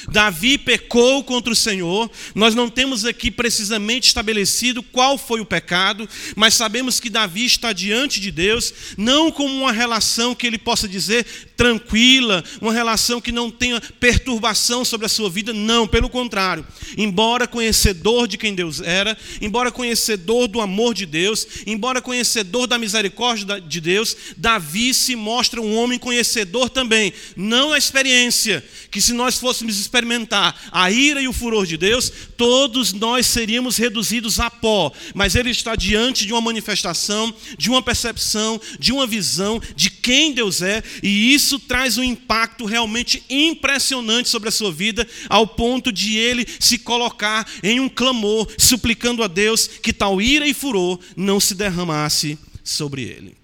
Davi 0.08 0.58
pecou 0.58 1.24
contra 1.24 1.52
o 1.52 1.56
Senhor. 1.56 2.10
Nós 2.34 2.56
não 2.56 2.70
temos 2.70 3.06
aqui 3.06 3.30
precisamente 3.30 4.08
estabelecido 4.08 4.82
qual 4.82 5.18
foi 5.18 5.42
o 5.42 5.46
pecado, 5.46 6.08
mas 6.36 6.54
sabemos 6.54 7.00
que 7.00 7.10
Davi 7.10 7.46
está 7.46 7.74
diante 7.74 8.20
de 8.20 8.32
Deus, 8.32 8.74
não 8.98 9.32
como 9.32 9.54
uma 9.54 9.72
relação 9.72 10.34
que 10.34 10.48
ele 10.48 10.58
possa 10.58 10.88
dizer 10.88 11.26
tranquila, 11.56 12.44
uma 12.62 12.72
relação 12.72 13.20
que 13.20 13.32
não 13.32 13.52
tenha 13.52 13.82
perturbação 14.00 14.86
sobre 14.86 15.06
a 15.06 15.10
sua 15.10 15.30
vida, 15.30 15.52
não, 15.54 15.88
pelo 15.88 16.10
contrário. 16.10 16.66
Embora 16.98 17.48
conhecedor 17.48 18.28
de 18.28 18.38
quem 18.38 18.56
Deus 18.56 18.80
era, 18.80 19.18
embora 19.42 19.72
conhecedor 19.72 20.48
do 20.48 20.62
amor 20.62 20.94
de 20.94 21.06
Deus, 21.06 21.46
embora 21.66 22.02
conhecedor 22.02 22.66
da 22.66 22.78
misericórdia 22.78 23.60
de 23.60 23.82
Deus, 23.82 24.16
Davi 24.38 24.94
se 24.94 25.16
mostra 25.16 25.62
um 25.62 25.76
homem 25.76 26.00
conhecedor 26.00 26.70
também, 26.70 27.14
não 27.36 27.74
a 27.74 27.78
experiência, 27.78 28.64
que 28.90 29.02
se 29.02 29.14
nós 29.14 29.38
fôssemos 29.38 29.78
experimentar 29.90 30.56
a 30.72 30.92
ira 30.92 31.22
e 31.22 31.28
o 31.28 31.34
furor 31.34 31.66
de 31.66 31.76
Deus, 31.76 32.12
todos 32.38 32.94
nós 32.94 33.26
seríamos 33.26 33.78
reduzidos 33.78 34.40
a 34.40 34.50
pó, 34.50 34.92
mas 35.16 35.36
ele 35.36 35.50
está 35.50 35.76
diante 35.76 36.26
de 36.26 36.32
uma 36.32 36.42
manifestação, 36.42 37.34
de 37.58 37.70
uma 37.70 37.82
percepção, 37.82 38.62
de 38.80 38.92
uma 38.92 39.08
visão 39.08 39.60
de 39.76 39.90
quem 39.90 40.32
Deus 40.32 40.62
é, 40.62 40.84
e 41.02 41.34
isso 41.34 41.60
traz 41.60 41.98
um 41.98 42.04
impacto 42.04 42.66
realmente 42.66 43.24
impressionante 43.30 44.30
sobre 44.30 44.50
a 44.50 44.52
sua 44.52 44.72
vida, 44.72 45.08
ao 45.28 45.48
ponto 45.48 45.92
de 45.92 46.18
ele 46.18 46.46
se 46.60 46.78
colocar 46.78 47.50
em 47.64 47.80
um 47.80 47.90
clamor, 47.90 48.48
suplicando 48.58 49.24
a 49.24 49.28
Deus 49.28 49.68
que 49.68 49.92
tal 49.92 50.22
ira 50.22 50.48
e 50.48 50.54
furor 50.54 51.00
não 51.16 51.40
se 51.40 51.56
derramasse 51.56 52.38
sobre 52.64 53.02
ele. 53.04 53.36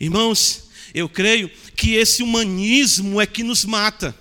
Irmãos, 0.00 0.70
eu 0.94 1.08
creio 1.08 1.50
que 1.76 1.94
esse 1.94 2.22
humanismo 2.22 3.20
é 3.20 3.26
que 3.26 3.42
nos 3.42 3.64
mata. 3.64 4.14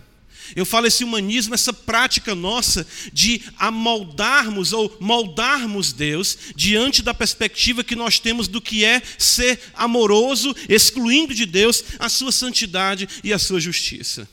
Eu 0.55 0.65
falo 0.65 0.87
esse 0.87 1.03
humanismo, 1.03 1.53
essa 1.53 1.73
prática 1.73 2.33
nossa 2.33 2.85
de 3.13 3.41
amoldarmos 3.57 4.73
ou 4.73 4.95
moldarmos 4.99 5.93
Deus 5.93 6.37
diante 6.55 7.01
da 7.01 7.13
perspectiva 7.13 7.83
que 7.83 7.95
nós 7.95 8.19
temos 8.19 8.47
do 8.47 8.61
que 8.61 8.83
é 8.83 9.01
ser 9.17 9.59
amoroso, 9.73 10.55
excluindo 10.67 11.33
de 11.33 11.45
Deus 11.45 11.83
a 11.99 12.09
sua 12.09 12.31
santidade 12.31 13.07
e 13.23 13.33
a 13.33 13.39
sua 13.39 13.59
justiça. 13.59 14.27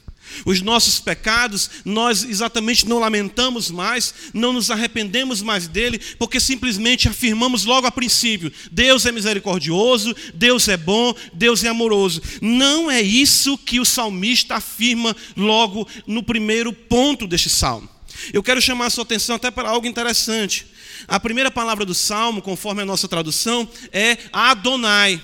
Os 0.44 0.60
nossos 0.60 1.00
pecados, 1.00 1.70
nós 1.84 2.24
exatamente 2.24 2.86
não 2.88 2.98
lamentamos 2.98 3.70
mais, 3.70 4.14
não 4.32 4.52
nos 4.52 4.70
arrependemos 4.70 5.42
mais 5.42 5.66
dele, 5.68 6.00
porque 6.18 6.40
simplesmente 6.40 7.08
afirmamos 7.08 7.64
logo 7.64 7.86
a 7.86 7.92
princípio: 7.92 8.52
Deus 8.70 9.06
é 9.06 9.12
misericordioso, 9.12 10.14
Deus 10.34 10.68
é 10.68 10.76
bom, 10.76 11.14
Deus 11.32 11.64
é 11.64 11.68
amoroso. 11.68 12.22
Não 12.40 12.90
é 12.90 13.00
isso 13.00 13.58
que 13.58 13.80
o 13.80 13.84
salmista 13.84 14.56
afirma 14.56 15.16
logo 15.36 15.86
no 16.06 16.22
primeiro 16.22 16.72
ponto 16.72 17.26
deste 17.26 17.48
salmo. 17.48 17.88
Eu 18.32 18.42
quero 18.42 18.62
chamar 18.62 18.86
a 18.86 18.90
sua 18.90 19.04
atenção 19.04 19.36
até 19.36 19.50
para 19.50 19.68
algo 19.68 19.86
interessante. 19.86 20.66
A 21.06 21.20
primeira 21.20 21.50
palavra 21.50 21.84
do 21.84 21.94
salmo, 21.94 22.40
conforme 22.40 22.82
a 22.82 22.86
nossa 22.86 23.06
tradução, 23.06 23.68
é 23.92 24.18
Adonai. 24.32 25.20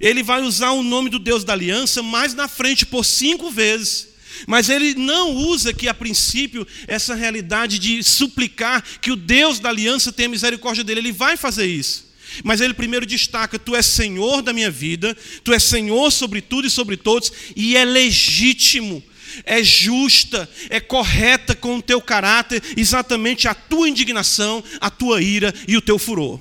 Ele 0.00 0.22
vai 0.22 0.42
usar 0.42 0.70
o 0.72 0.82
nome 0.82 1.08
do 1.10 1.18
Deus 1.18 1.44
da 1.44 1.52
aliança 1.52 2.02
mais 2.02 2.34
na 2.34 2.48
frente 2.48 2.84
por 2.84 3.04
cinco 3.04 3.50
vezes. 3.50 4.08
Mas 4.46 4.68
ele 4.68 4.94
não 4.94 5.34
usa 5.34 5.70
aqui 5.70 5.88
a 5.88 5.94
princípio 5.94 6.66
essa 6.86 7.14
realidade 7.14 7.78
de 7.78 8.02
suplicar 8.02 8.84
que 9.00 9.10
o 9.10 9.16
Deus 9.16 9.58
da 9.58 9.68
aliança 9.68 10.12
tenha 10.12 10.28
misericórdia 10.28 10.84
dele. 10.84 11.00
Ele 11.00 11.12
vai 11.12 11.36
fazer 11.36 11.66
isso. 11.66 12.06
Mas 12.44 12.60
ele 12.60 12.74
primeiro 12.74 13.06
destaca: 13.06 13.58
Tu 13.58 13.74
és 13.74 13.86
Senhor 13.86 14.42
da 14.42 14.52
minha 14.52 14.70
vida, 14.70 15.16
Tu 15.42 15.52
és 15.52 15.62
Senhor 15.62 16.10
sobre 16.10 16.40
tudo 16.40 16.66
e 16.66 16.70
sobre 16.70 16.96
todos, 16.96 17.32
e 17.56 17.76
é 17.76 17.84
legítimo, 17.84 19.02
é 19.44 19.62
justa, 19.62 20.48
é 20.68 20.78
correta 20.78 21.54
com 21.54 21.76
o 21.76 21.82
teu 21.82 22.00
caráter, 22.00 22.62
exatamente 22.76 23.48
a 23.48 23.54
tua 23.54 23.88
indignação, 23.88 24.62
a 24.80 24.90
tua 24.90 25.22
ira 25.22 25.54
e 25.66 25.76
o 25.76 25.82
teu 25.82 25.98
furor. 25.98 26.40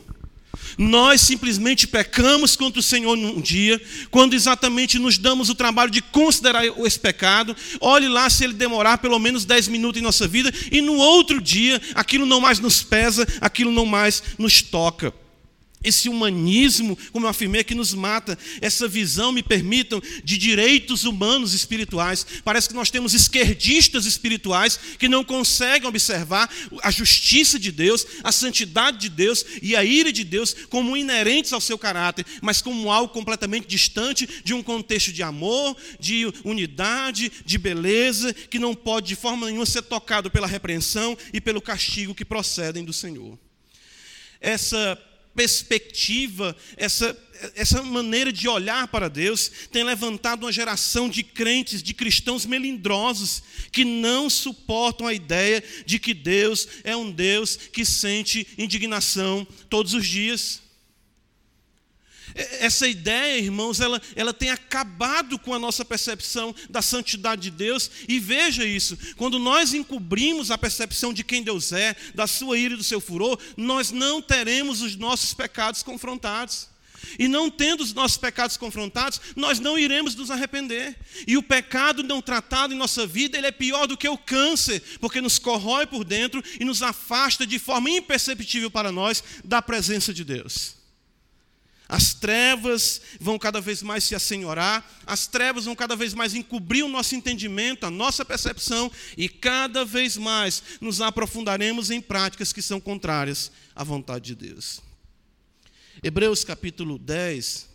Nós 0.77 1.21
simplesmente 1.21 1.87
pecamos 1.87 2.55
contra 2.55 2.79
o 2.79 2.83
Senhor 2.83 3.15
num 3.15 3.41
dia, 3.41 3.81
quando 4.11 4.33
exatamente 4.33 4.99
nos 4.99 5.17
damos 5.17 5.49
o 5.49 5.55
trabalho 5.55 5.89
de 5.89 6.01
considerar 6.01 6.63
esse 6.65 6.99
pecado. 6.99 7.55
Olhe 7.79 8.07
lá 8.07 8.29
se 8.29 8.43
ele 8.43 8.53
demorar 8.53 8.99
pelo 8.99 9.17
menos 9.17 9.43
10 9.43 9.69
minutos 9.69 9.99
em 9.99 10.03
nossa 10.03 10.27
vida, 10.27 10.53
e 10.71 10.81
no 10.81 10.93
outro 10.93 11.41
dia 11.41 11.81
aquilo 11.95 12.25
não 12.25 12.39
mais 12.39 12.59
nos 12.59 12.83
pesa, 12.83 13.27
aquilo 13.41 13.71
não 13.71 13.85
mais 13.85 14.21
nos 14.37 14.61
toca. 14.61 15.13
Esse 15.83 16.09
humanismo, 16.09 16.97
como 17.11 17.25
eu 17.25 17.29
afirmei, 17.29 17.63
que 17.63 17.75
nos 17.75 17.93
mata. 17.93 18.37
Essa 18.61 18.87
visão, 18.87 19.31
me 19.31 19.43
permitam, 19.43 20.01
de 20.23 20.37
direitos 20.37 21.03
humanos 21.03 21.53
espirituais. 21.53 22.25
Parece 22.43 22.67
que 22.67 22.73
nós 22.73 22.89
temos 22.89 23.13
esquerdistas 23.13 24.05
espirituais 24.05 24.79
que 24.97 25.07
não 25.07 25.23
conseguem 25.23 25.87
observar 25.87 26.49
a 26.81 26.89
justiça 26.89 27.59
de 27.59 27.71
Deus, 27.71 28.05
a 28.23 28.31
santidade 28.31 28.97
de 28.97 29.09
Deus 29.09 29.45
e 29.61 29.75
a 29.75 29.83
ira 29.83 30.11
de 30.11 30.23
Deus 30.23 30.55
como 30.69 30.97
inerentes 30.97 31.53
ao 31.53 31.61
seu 31.61 31.77
caráter, 31.77 32.25
mas 32.41 32.61
como 32.61 32.91
algo 32.91 33.13
completamente 33.13 33.67
distante 33.67 34.27
de 34.43 34.53
um 34.53 34.63
contexto 34.63 35.13
de 35.13 35.21
amor, 35.21 35.77
de 35.99 36.25
unidade, 36.43 37.31
de 37.45 37.57
beleza, 37.57 38.33
que 38.33 38.57
não 38.57 38.73
pode 38.73 39.07
de 39.07 39.15
forma 39.15 39.45
nenhuma 39.45 39.65
ser 39.65 39.83
tocado 39.83 40.31
pela 40.31 40.47
repreensão 40.47 41.17
e 41.31 41.39
pelo 41.39 41.61
castigo 41.61 42.15
que 42.15 42.25
procedem 42.25 42.83
do 42.83 42.91
Senhor. 42.91 43.37
Essa 44.39 44.97
perspectiva, 45.37 46.57
essa, 46.75 47.15
essa 47.55 47.83
maneira 47.83 48.33
de 48.33 48.47
olhar 48.47 48.87
para 48.87 49.07
Deus, 49.07 49.51
tem 49.71 49.83
levantado 49.83 50.45
uma 50.45 50.51
geração 50.51 51.07
de 51.07 51.21
crentes, 51.21 51.83
de 51.83 51.93
cristãos 51.93 52.43
melindrosos, 52.43 53.43
que 53.71 53.85
não 53.85 54.31
suportam 54.31 55.05
a 55.05 55.13
ideia 55.13 55.63
de 55.85 55.99
que 55.99 56.15
Deus 56.15 56.67
é 56.83 56.95
um 56.95 57.11
Deus 57.11 57.55
que 57.55 57.85
sente 57.85 58.47
indignação 58.57 59.47
todos 59.69 59.93
os 59.93 60.07
dias. 60.07 60.66
Essa 62.59 62.87
ideia, 62.87 63.39
irmãos, 63.39 63.79
ela, 63.79 63.99
ela 64.15 64.31
tem 64.31 64.51
acabado 64.51 65.39
com 65.39 65.53
a 65.53 65.59
nossa 65.59 65.83
percepção 65.83 66.53
da 66.69 66.83
santidade 66.83 67.41
de 67.41 67.51
Deus. 67.51 67.89
E 68.07 68.19
veja 68.19 68.63
isso: 68.63 68.97
quando 69.15 69.39
nós 69.39 69.73
encobrimos 69.73 70.51
a 70.51 70.57
percepção 70.57 71.11
de 71.11 71.23
quem 71.23 71.41
Deus 71.41 71.71
é, 71.71 71.95
da 72.13 72.27
sua 72.27 72.57
ira 72.57 72.75
e 72.75 72.77
do 72.77 72.83
seu 72.83 73.01
furor, 73.01 73.39
nós 73.57 73.91
não 73.91 74.21
teremos 74.21 74.81
os 74.81 74.95
nossos 74.95 75.33
pecados 75.33 75.81
confrontados. 75.81 76.67
E 77.17 77.27
não 77.27 77.49
tendo 77.49 77.81
os 77.81 77.93
nossos 77.93 78.17
pecados 78.17 78.57
confrontados, 78.57 79.19
nós 79.35 79.59
não 79.59 79.77
iremos 79.77 80.15
nos 80.15 80.29
arrepender. 80.29 80.95
E 81.25 81.37
o 81.37 81.43
pecado 81.43 82.03
não 82.03 82.21
tratado 82.21 82.73
em 82.73 82.77
nossa 82.77 83.07
vida, 83.07 83.37
ele 83.37 83.47
é 83.47 83.51
pior 83.51 83.87
do 83.87 83.97
que 83.97 84.07
o 84.07 84.17
câncer, 84.17 84.81
porque 84.99 85.21
nos 85.21 85.39
corrói 85.39 85.85
por 85.85 86.03
dentro 86.03 86.43
e 86.59 86.65
nos 86.65 86.83
afasta 86.83 87.45
de 87.45 87.57
forma 87.59 87.89
imperceptível 87.89 88.69
para 88.69 88.91
nós 88.91 89.23
da 89.43 89.61
presença 89.61 90.13
de 90.13 90.23
Deus. 90.23 90.76
As 91.89 92.13
trevas 92.13 93.01
vão 93.19 93.39
cada 93.39 93.61
vez 93.61 93.81
mais 93.81 94.03
se 94.03 94.13
assenhorar, 94.13 94.85
as 95.05 95.25
trevas 95.25 95.65
vão 95.65 95.75
cada 95.75 95.95
vez 95.95 96.13
mais 96.13 96.35
encobrir 96.35 96.83
o 96.83 96.89
nosso 96.89 97.15
entendimento, 97.15 97.85
a 97.85 97.91
nossa 97.91 98.25
percepção, 98.25 98.91
e 99.15 99.29
cada 99.29 99.85
vez 99.85 100.17
mais 100.17 100.61
nos 100.81 100.99
aprofundaremos 100.99 101.89
em 101.89 102.01
práticas 102.01 102.51
que 102.51 102.61
são 102.61 102.79
contrárias 102.79 103.51
à 103.73 103.83
vontade 103.83 104.25
de 104.25 104.35
Deus. 104.35 104.81
Hebreus 106.03 106.43
capítulo 106.43 106.99
10, 106.99 107.69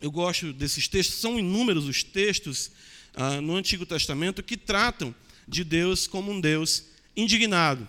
eu 0.00 0.10
gosto 0.10 0.52
desses 0.52 0.86
textos, 0.86 1.18
são 1.18 1.38
inúmeros 1.38 1.86
os 1.86 2.02
textos 2.04 2.70
ah, 3.14 3.40
no 3.40 3.56
Antigo 3.56 3.86
Testamento 3.86 4.42
que 4.42 4.56
tratam 4.56 5.14
de 5.46 5.64
Deus 5.64 6.06
como 6.06 6.30
um 6.30 6.40
Deus 6.40 6.84
indignado. 7.16 7.88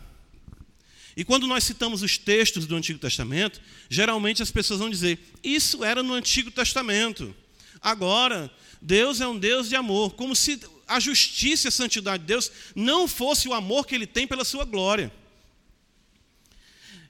E 1.19 1.25
quando 1.25 1.45
nós 1.45 1.65
citamos 1.65 2.01
os 2.01 2.17
textos 2.17 2.65
do 2.65 2.77
Antigo 2.77 2.97
Testamento, 2.97 3.59
geralmente 3.89 4.41
as 4.41 4.51
pessoas 4.51 4.79
vão 4.79 4.89
dizer: 4.89 5.19
Isso 5.43 5.83
era 5.83 6.01
no 6.01 6.13
Antigo 6.13 6.49
Testamento. 6.49 7.35
Agora, 7.81 8.49
Deus 8.81 9.19
é 9.19 9.27
um 9.27 9.37
Deus 9.37 9.67
de 9.67 9.75
amor, 9.75 10.13
como 10.13 10.33
se 10.33 10.61
a 10.87 10.97
justiça 10.97 11.67
e 11.67 11.69
a 11.69 11.71
santidade 11.71 12.23
de 12.23 12.27
Deus 12.27 12.49
não 12.73 13.05
fosse 13.05 13.49
o 13.49 13.53
amor 13.53 13.85
que 13.85 13.95
ele 13.95 14.07
tem 14.07 14.25
pela 14.25 14.45
sua 14.45 14.63
glória. 14.63 15.11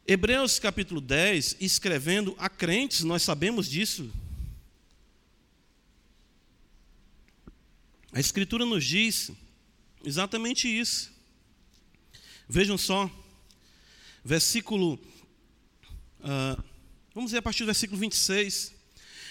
Hebreus 0.08 0.58
capítulo 0.58 1.02
10, 1.02 1.58
escrevendo 1.60 2.36
a 2.40 2.50
crentes, 2.50 3.02
nós 3.02 3.22
sabemos 3.22 3.70
disso. 3.70 4.12
A 8.12 8.20
Escritura 8.20 8.66
nos 8.66 8.84
diz 8.84 9.30
exatamente 10.04 10.68
isso. 10.68 11.12
Vejam 12.50 12.76
só, 12.76 13.08
versículo. 14.24 15.00
Uh, 16.20 16.64
vamos 17.14 17.32
ver 17.32 17.38
a 17.38 17.42
partir 17.42 17.64
do 17.64 17.68
versículo 17.68 18.00
26. 18.00 18.74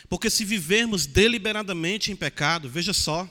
Porque 0.09 0.31
se 0.31 0.45
vivermos 0.45 1.07
deliberadamente 1.07 2.11
em 2.11 2.17
pecado, 2.17 2.69
veja 2.69 2.93
só, 2.93 3.29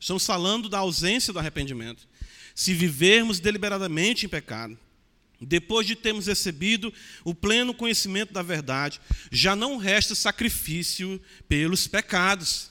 estamos 0.00 0.24
falando 0.24 0.68
da 0.68 0.78
ausência 0.78 1.32
do 1.32 1.38
arrependimento. 1.38 2.08
Se 2.54 2.72
vivermos 2.72 3.38
deliberadamente 3.38 4.24
em 4.24 4.28
pecado, 4.28 4.78
depois 5.38 5.86
de 5.86 5.94
termos 5.94 6.26
recebido 6.26 6.92
o 7.22 7.34
pleno 7.34 7.74
conhecimento 7.74 8.32
da 8.32 8.42
verdade, 8.42 9.00
já 9.30 9.54
não 9.54 9.76
resta 9.76 10.14
sacrifício 10.14 11.20
pelos 11.46 11.86
pecados. 11.86 12.70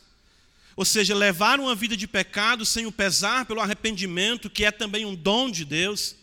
Ou 0.76 0.84
seja, 0.84 1.14
levar 1.16 1.60
uma 1.60 1.76
vida 1.76 1.96
de 1.96 2.08
pecado 2.08 2.66
sem 2.66 2.88
o 2.88 2.92
pesar 2.92 3.46
pelo 3.46 3.62
arrependimento, 3.62 4.50
que 4.50 4.66
é 4.66 4.72
também 4.72 5.06
um 5.06 5.16
dom 5.16 5.52
de 5.52 5.64
Deus, 5.64 6.16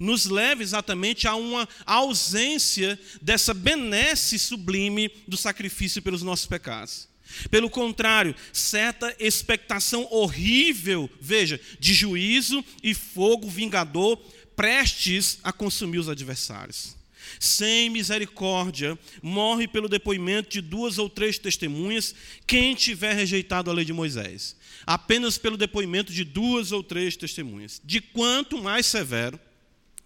nos 0.00 0.24
leva 0.24 0.62
exatamente 0.62 1.28
a 1.28 1.34
uma 1.34 1.68
ausência 1.84 2.98
dessa 3.20 3.52
benesse 3.52 4.38
sublime 4.38 5.10
do 5.28 5.36
sacrifício 5.36 6.00
pelos 6.00 6.22
nossos 6.22 6.46
pecados. 6.46 7.08
Pelo 7.50 7.70
contrário, 7.70 8.34
certa 8.52 9.14
expectação 9.20 10.08
horrível, 10.10 11.08
veja, 11.20 11.60
de 11.78 11.94
juízo 11.94 12.64
e 12.82 12.94
fogo 12.94 13.48
vingador 13.48 14.16
prestes 14.56 15.38
a 15.44 15.52
consumir 15.52 15.98
os 15.98 16.08
adversários. 16.08 16.96
Sem 17.38 17.88
misericórdia, 17.90 18.98
morre 19.22 19.68
pelo 19.68 19.88
depoimento 19.88 20.50
de 20.50 20.60
duas 20.60 20.98
ou 20.98 21.08
três 21.08 21.38
testemunhas 21.38 22.14
quem 22.46 22.74
tiver 22.74 23.14
rejeitado 23.14 23.70
a 23.70 23.74
lei 23.74 23.84
de 23.84 23.92
Moisés. 23.92 24.56
Apenas 24.86 25.38
pelo 25.38 25.56
depoimento 25.56 26.12
de 26.12 26.24
duas 26.24 26.72
ou 26.72 26.82
três 26.82 27.16
testemunhas. 27.16 27.80
De 27.84 28.00
quanto 28.00 28.60
mais 28.60 28.86
severo, 28.86 29.38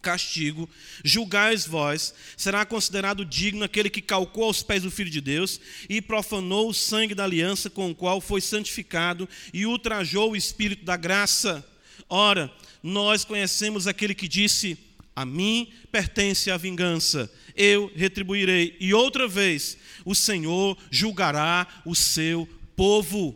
castigo, 0.05 0.69
julgais 1.03 1.67
vós, 1.67 2.15
será 2.37 2.65
considerado 2.67 3.25
digno 3.25 3.65
aquele 3.65 3.89
que 3.89 4.03
calcou 4.03 4.45
aos 4.45 4.63
pés 4.63 4.83
do 4.83 4.91
Filho 4.91 5.11
de 5.11 5.21
Deus 5.21 5.59
e 5.89 6.03
profanou 6.03 6.69
o 6.69 6.75
sangue 6.75 7.15
da 7.15 7.25
aliança 7.25 7.71
com 7.71 7.91
o 7.91 7.95
qual 7.95 8.21
foi 8.21 8.43
santificado 8.43 9.27
e 9.53 9.65
ultrajou 9.65 10.33
o 10.33 10.37
Espírito 10.37 10.85
da 10.85 10.97
graça. 10.97 11.67
Ora, 12.09 12.53
nós 12.83 13.25
conhecemos 13.25 13.87
aquele 13.87 14.15
que 14.15 14.29
disse: 14.29 14.77
A 15.17 15.25
mim 15.25 15.73
pertence 15.91 16.51
a 16.51 16.57
vingança, 16.59 17.33
eu 17.57 17.91
retribuirei. 17.97 18.77
E 18.79 18.93
outra 18.93 19.27
vez, 19.27 19.79
o 20.05 20.15
Senhor 20.15 20.77
julgará 20.91 21.67
o 21.87 21.95
seu 21.95 22.47
povo. 22.77 23.35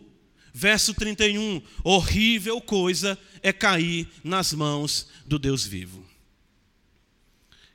Verso 0.52 0.92
31: 0.92 1.62
Horrível 1.82 2.60
coisa 2.60 3.18
é 3.42 3.52
cair 3.52 4.08
nas 4.22 4.52
mãos 4.52 5.08
do 5.26 5.38
Deus 5.38 5.64
vivo. 5.64 6.07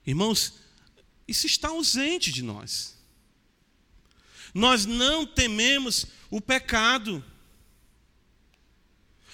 Irmãos, 0.06 0.54
isso 1.28 1.48
está 1.48 1.70
ausente 1.70 2.32
de 2.32 2.44
nós. 2.44 2.98
Nós 4.54 4.86
não 4.86 5.26
tememos 5.26 6.06
o 6.30 6.40
pecado. 6.42 7.24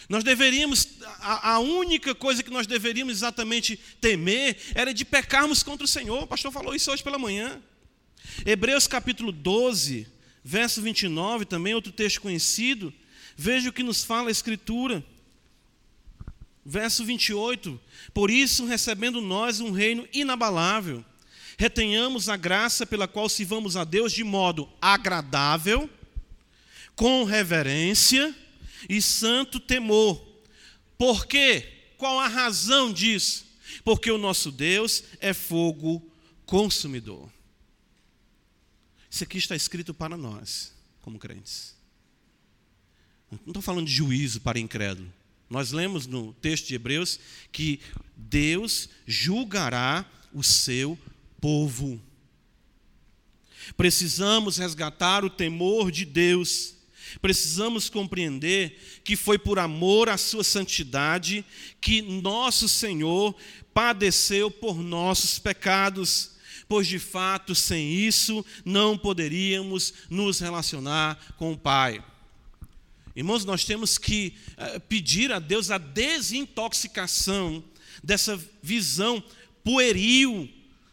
Nós 0.08 0.24
deveríamos, 0.24 0.88
a, 1.20 1.54
a, 1.54 1.60
única 1.60 2.16
coisa 2.16 2.42
que 2.42 2.50
nós 2.50 2.66
deveríamos 2.66 3.14
exatamente 3.14 3.78
temer 4.00 4.58
era 4.74 4.94
de 4.94 5.04
pecarmos 5.04 5.62
contra 5.62 5.86
o 5.86 5.88
Senhor. 5.88 6.24
O 6.24 6.28
pastor 6.28 6.52
falou 6.52 6.74
isso 6.74 6.92
hoje 6.92 7.04
pela 7.04 7.20
manhã. 7.20 7.62
Hebreus 8.46 8.88
capítulo 8.88 9.32
12, 9.32 10.08
verso 10.44 10.82
29, 10.82 11.46
também 11.46 11.76
outro 11.76 11.92
texto 11.92 12.22
conhecido. 12.22 12.94
Veja 13.36 13.70
o 13.70 13.74
que 13.74 13.84
nos 13.84 14.04
fala 14.04 14.30
a 14.30 14.32
Escritura. 14.32 15.04
Verso 16.70 17.04
28. 17.04 17.82
Por 18.14 18.30
isso, 18.30 18.64
recebendo 18.64 19.20
nós 19.20 19.60
um 19.60 19.72
reino 19.72 20.08
inabalável, 20.14 21.04
retenhamos 21.58 22.30
a 22.30 22.38
graça 22.38 22.86
pela 22.86 23.08
qual 23.08 23.28
sirvamos 23.28 23.76
a 23.76 23.84
Deus 23.84 24.14
de 24.14 24.24
modo 24.24 24.70
agradável, 24.80 25.90
com 26.96 27.24
reverência 27.24 28.36
e 28.88 29.02
santo 29.02 29.60
temor. 29.60 30.24
Por 30.96 31.26
quê? 31.26 31.68
Qual 31.98 32.20
a 32.20 32.28
razão 32.28 32.94
disso? 32.94 33.48
Porque 33.84 34.12
o 34.12 34.20
nosso 34.20 34.52
Deus 34.52 35.04
é 35.20 35.34
fogo 35.34 36.08
consumidor. 36.46 37.28
Isso 39.10 39.24
aqui 39.24 39.40
está 39.40 39.56
escrito 39.56 39.92
para 39.92 40.16
nós, 40.16 40.72
como 41.02 41.18
crentes. 41.18 41.76
Não 43.32 43.40
estou 43.48 43.62
falando 43.64 43.88
de 43.88 43.94
juízo 43.94 44.40
para 44.42 44.60
incrédulo. 44.60 45.12
Nós 45.50 45.72
lemos 45.72 46.06
no 46.06 46.34
texto 46.34 46.68
de 46.68 46.76
Hebreus 46.76 47.20
que 47.52 47.80
Deus 48.16 48.90
julgará 49.08 50.06
o 50.34 50.44
seu 50.44 50.98
povo. 51.42 52.00
Precisamos 53.76 54.58
resgatar 54.58 55.26
o 55.26 55.30
temor 55.30 55.92
de 55.92 56.06
Deus 56.06 56.80
Precisamos 57.22 57.90
compreender 57.90 59.02
que 59.04 59.16
foi 59.16 59.38
por 59.38 59.58
amor 59.58 60.10
à 60.10 60.18
sua 60.18 60.44
santidade 60.44 61.44
que 61.82 62.02
nosso 62.02 62.70
Senhor 62.70 63.36
padeceu 63.74 64.52
por 64.52 64.78
nossos 64.78 65.40
pecados, 65.40 66.32
pois 66.68 66.88
de 66.88 67.00
fato, 67.00 67.56
sem 67.56 67.92
isso, 67.94 68.46
não 68.64 68.98
poderíamos 68.98 69.94
nos 70.10 70.40
relacionar 70.40 71.34
com 71.38 71.54
o 71.54 71.58
Pai. 71.58 72.04
Irmãos, 73.16 73.46
nós 73.46 73.64
temos 73.64 73.98
que 73.98 74.36
eh, 74.58 74.80
pedir 74.80 75.32
a 75.32 75.40
Deus 75.40 75.72
a 75.72 75.78
desintoxicação 75.78 77.64
dessa 78.04 78.38
visão 78.62 79.24
pueril 79.64 80.50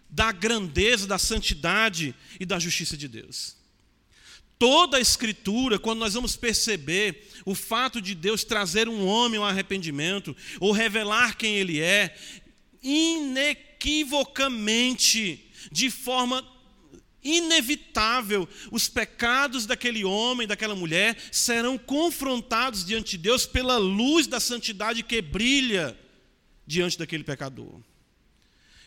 da 0.08 0.30
grandeza, 0.32 1.06
da 1.06 1.18
santidade 1.18 2.14
e 2.40 2.46
da 2.46 2.58
justiça 2.58 2.96
de 2.96 3.06
Deus. 3.06 3.54
Toda 4.58 4.96
a 4.96 5.00
Escritura, 5.00 5.78
quando 5.78 5.98
nós 5.98 6.14
vamos 6.14 6.34
perceber 6.34 7.28
o 7.44 7.54
fato 7.54 8.00
de 8.00 8.14
Deus 8.14 8.42
trazer 8.42 8.88
um 8.88 9.06
homem 9.06 9.38
ao 9.38 9.44
arrependimento, 9.44 10.34
ou 10.58 10.72
revelar 10.72 11.36
quem 11.36 11.56
ele 11.56 11.78
é, 11.80 12.16
inequivocamente, 12.82 15.44
de 15.70 15.90
forma 15.90 16.42
inevitável, 17.26 18.48
os 18.70 18.88
pecados 18.88 19.66
daquele 19.66 20.04
homem, 20.04 20.46
daquela 20.46 20.74
mulher, 20.74 21.16
serão 21.32 21.76
confrontados 21.76 22.84
diante 22.84 23.12
de 23.12 23.18
Deus 23.18 23.44
pela 23.44 23.76
luz 23.76 24.26
da 24.26 24.40
santidade 24.40 25.02
que 25.02 25.20
brilha 25.20 25.98
diante 26.66 26.98
daquele 26.98 27.24
pecador. 27.24 27.80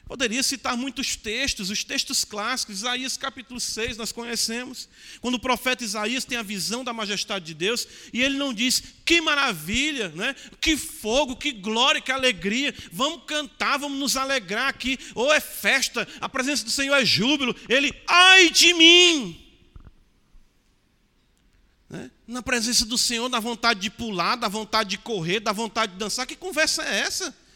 Poderia 0.10 0.42
citar 0.42 0.76
muitos 0.76 1.16
textos, 1.16 1.70
os 1.70 1.84
textos 1.84 2.26
clássicos, 2.26 2.78
Isaías 2.78 3.16
capítulo 3.16 3.60
6, 3.60 3.96
nós 3.96 4.12
conhecemos, 4.12 4.90
quando 5.22 5.36
o 5.36 5.40
profeta 5.40 5.84
Isaías 5.84 6.26
tem 6.26 6.36
a 6.36 6.42
visão 6.42 6.84
da 6.84 6.92
majestade 6.92 7.46
de 7.46 7.54
Deus, 7.54 7.88
e 8.12 8.24
ele 8.24 8.36
não 8.36 8.52
diz, 8.52 8.82
que 9.06 9.22
maravilha, 9.22 10.10
né? 10.10 10.36
que 10.60 10.76
fogo, 10.76 11.36
que 11.36 11.52
glória, 11.52 12.02
que 12.02 12.12
alegria, 12.12 12.74
vamos 12.92 13.22
cantar, 13.28 13.78
vamos 13.78 14.00
nos 14.00 14.18
alegrar 14.18 14.68
aqui, 14.68 14.98
ou 15.14 15.32
é 15.32 15.40
festa, 15.40 16.08
a 16.20 16.28
presença 16.28 16.66
do 16.66 16.72
Senhor 16.72 16.96
é 16.96 17.06
júbilo, 17.06 17.56
ele, 17.70 17.94
ai 18.08 18.50
de 18.50 18.74
mim! 18.74 19.46
Né? 21.88 22.10
Na 22.26 22.42
presença 22.42 22.84
do 22.84 22.98
Senhor, 22.98 23.30
dá 23.30 23.40
vontade 23.40 23.80
de 23.80 23.92
pular, 23.92 24.38
dá 24.38 24.48
vontade 24.48 24.90
de 24.90 24.98
correr, 24.98 25.40
dá 25.40 25.52
vontade 25.52 25.92
de 25.92 26.00
dançar, 26.00 26.26
que 26.26 26.36
conversa 26.36 26.82
é 26.82 27.02
essa? 27.02 27.49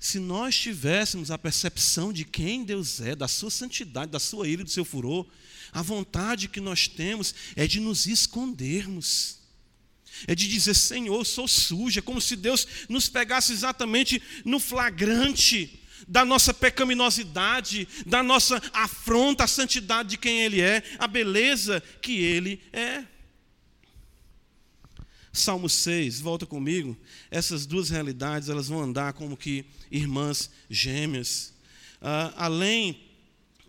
Se 0.00 0.18
nós 0.18 0.58
tivéssemos 0.58 1.30
a 1.30 1.36
percepção 1.36 2.10
de 2.10 2.24
quem 2.24 2.64
Deus 2.64 3.02
é, 3.02 3.14
da 3.14 3.28
sua 3.28 3.50
santidade, 3.50 4.10
da 4.10 4.18
sua 4.18 4.48
ira 4.48 4.62
e 4.62 4.64
do 4.64 4.70
seu 4.70 4.82
furor, 4.82 5.26
a 5.70 5.82
vontade 5.82 6.48
que 6.48 6.58
nós 6.58 6.88
temos 6.88 7.34
é 7.54 7.66
de 7.66 7.80
nos 7.80 8.06
escondermos. 8.06 9.38
É 10.26 10.34
de 10.34 10.48
dizer, 10.48 10.74
Senhor, 10.74 11.22
sou 11.26 11.46
suja, 11.46 12.00
é 12.00 12.02
como 12.02 12.18
se 12.18 12.34
Deus 12.34 12.66
nos 12.88 13.10
pegasse 13.10 13.52
exatamente 13.52 14.22
no 14.42 14.58
flagrante 14.58 15.78
da 16.08 16.24
nossa 16.24 16.54
pecaminosidade, 16.54 17.86
da 18.06 18.22
nossa 18.22 18.60
afronta 18.72 19.44
à 19.44 19.46
santidade 19.46 20.10
de 20.10 20.18
quem 20.18 20.40
Ele 20.40 20.62
é, 20.62 20.82
a 20.98 21.06
beleza 21.06 21.82
que 22.00 22.12
Ele 22.22 22.58
é. 22.72 23.04
Salmo 25.32 25.68
6, 25.68 26.20
volta 26.20 26.44
comigo. 26.44 26.96
Essas 27.30 27.66
duas 27.66 27.88
realidades, 27.90 28.48
elas 28.48 28.68
vão 28.68 28.82
andar 28.82 29.12
como 29.12 29.36
que 29.36 29.64
irmãs 29.90 30.50
gêmeas. 30.68 31.52
Uh, 32.00 32.34
além 32.36 33.00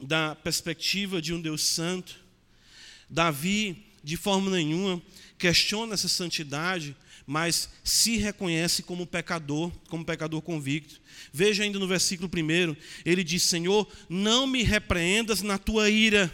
da 0.02 0.36
perspectiva 0.36 1.22
de 1.22 1.34
um 1.34 1.40
Deus 1.40 1.64
santo, 1.64 2.16
Davi, 3.10 3.86
de 4.04 4.18
forma 4.18 4.50
nenhuma, 4.50 5.02
questiona 5.38 5.94
essa 5.94 6.08
santidade, 6.08 6.96
mas 7.28 7.70
se 7.84 8.18
reconhece 8.18 8.82
como 8.82 9.06
pecador, 9.06 9.72
como 9.88 10.04
pecador 10.04 10.42
convicto. 10.42 11.00
Veja 11.32 11.64
ainda 11.64 11.78
no 11.78 11.88
versículo 11.88 12.30
1, 12.34 12.76
ele 13.06 13.24
diz: 13.24 13.44
Senhor, 13.44 13.88
não 14.10 14.48
me 14.48 14.64
repreendas 14.64 15.42
na 15.44 15.60
tua 15.60 15.90
ira 15.90 16.34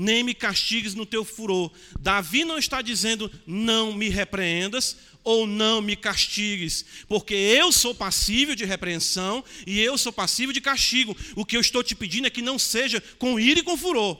nem 0.00 0.22
me 0.22 0.32
castigues 0.32 0.94
no 0.94 1.04
teu 1.04 1.24
furor. 1.24 1.70
Davi 2.00 2.42
não 2.42 2.56
está 2.56 2.80
dizendo 2.80 3.30
não 3.46 3.92
me 3.92 4.08
repreendas 4.08 4.96
ou 5.22 5.46
não 5.46 5.82
me 5.82 5.94
castigues, 5.94 6.84
porque 7.06 7.34
eu 7.34 7.70
sou 7.70 7.94
passível 7.94 8.54
de 8.54 8.64
repreensão 8.64 9.44
e 9.66 9.78
eu 9.78 9.98
sou 9.98 10.10
passível 10.10 10.54
de 10.54 10.60
castigo. 10.60 11.14
O 11.36 11.44
que 11.44 11.54
eu 11.54 11.60
estou 11.60 11.82
te 11.82 11.94
pedindo 11.94 12.26
é 12.26 12.30
que 12.30 12.40
não 12.40 12.58
seja 12.58 13.02
com 13.18 13.38
ira 13.38 13.60
e 13.60 13.62
com 13.62 13.76
furor. 13.76 14.18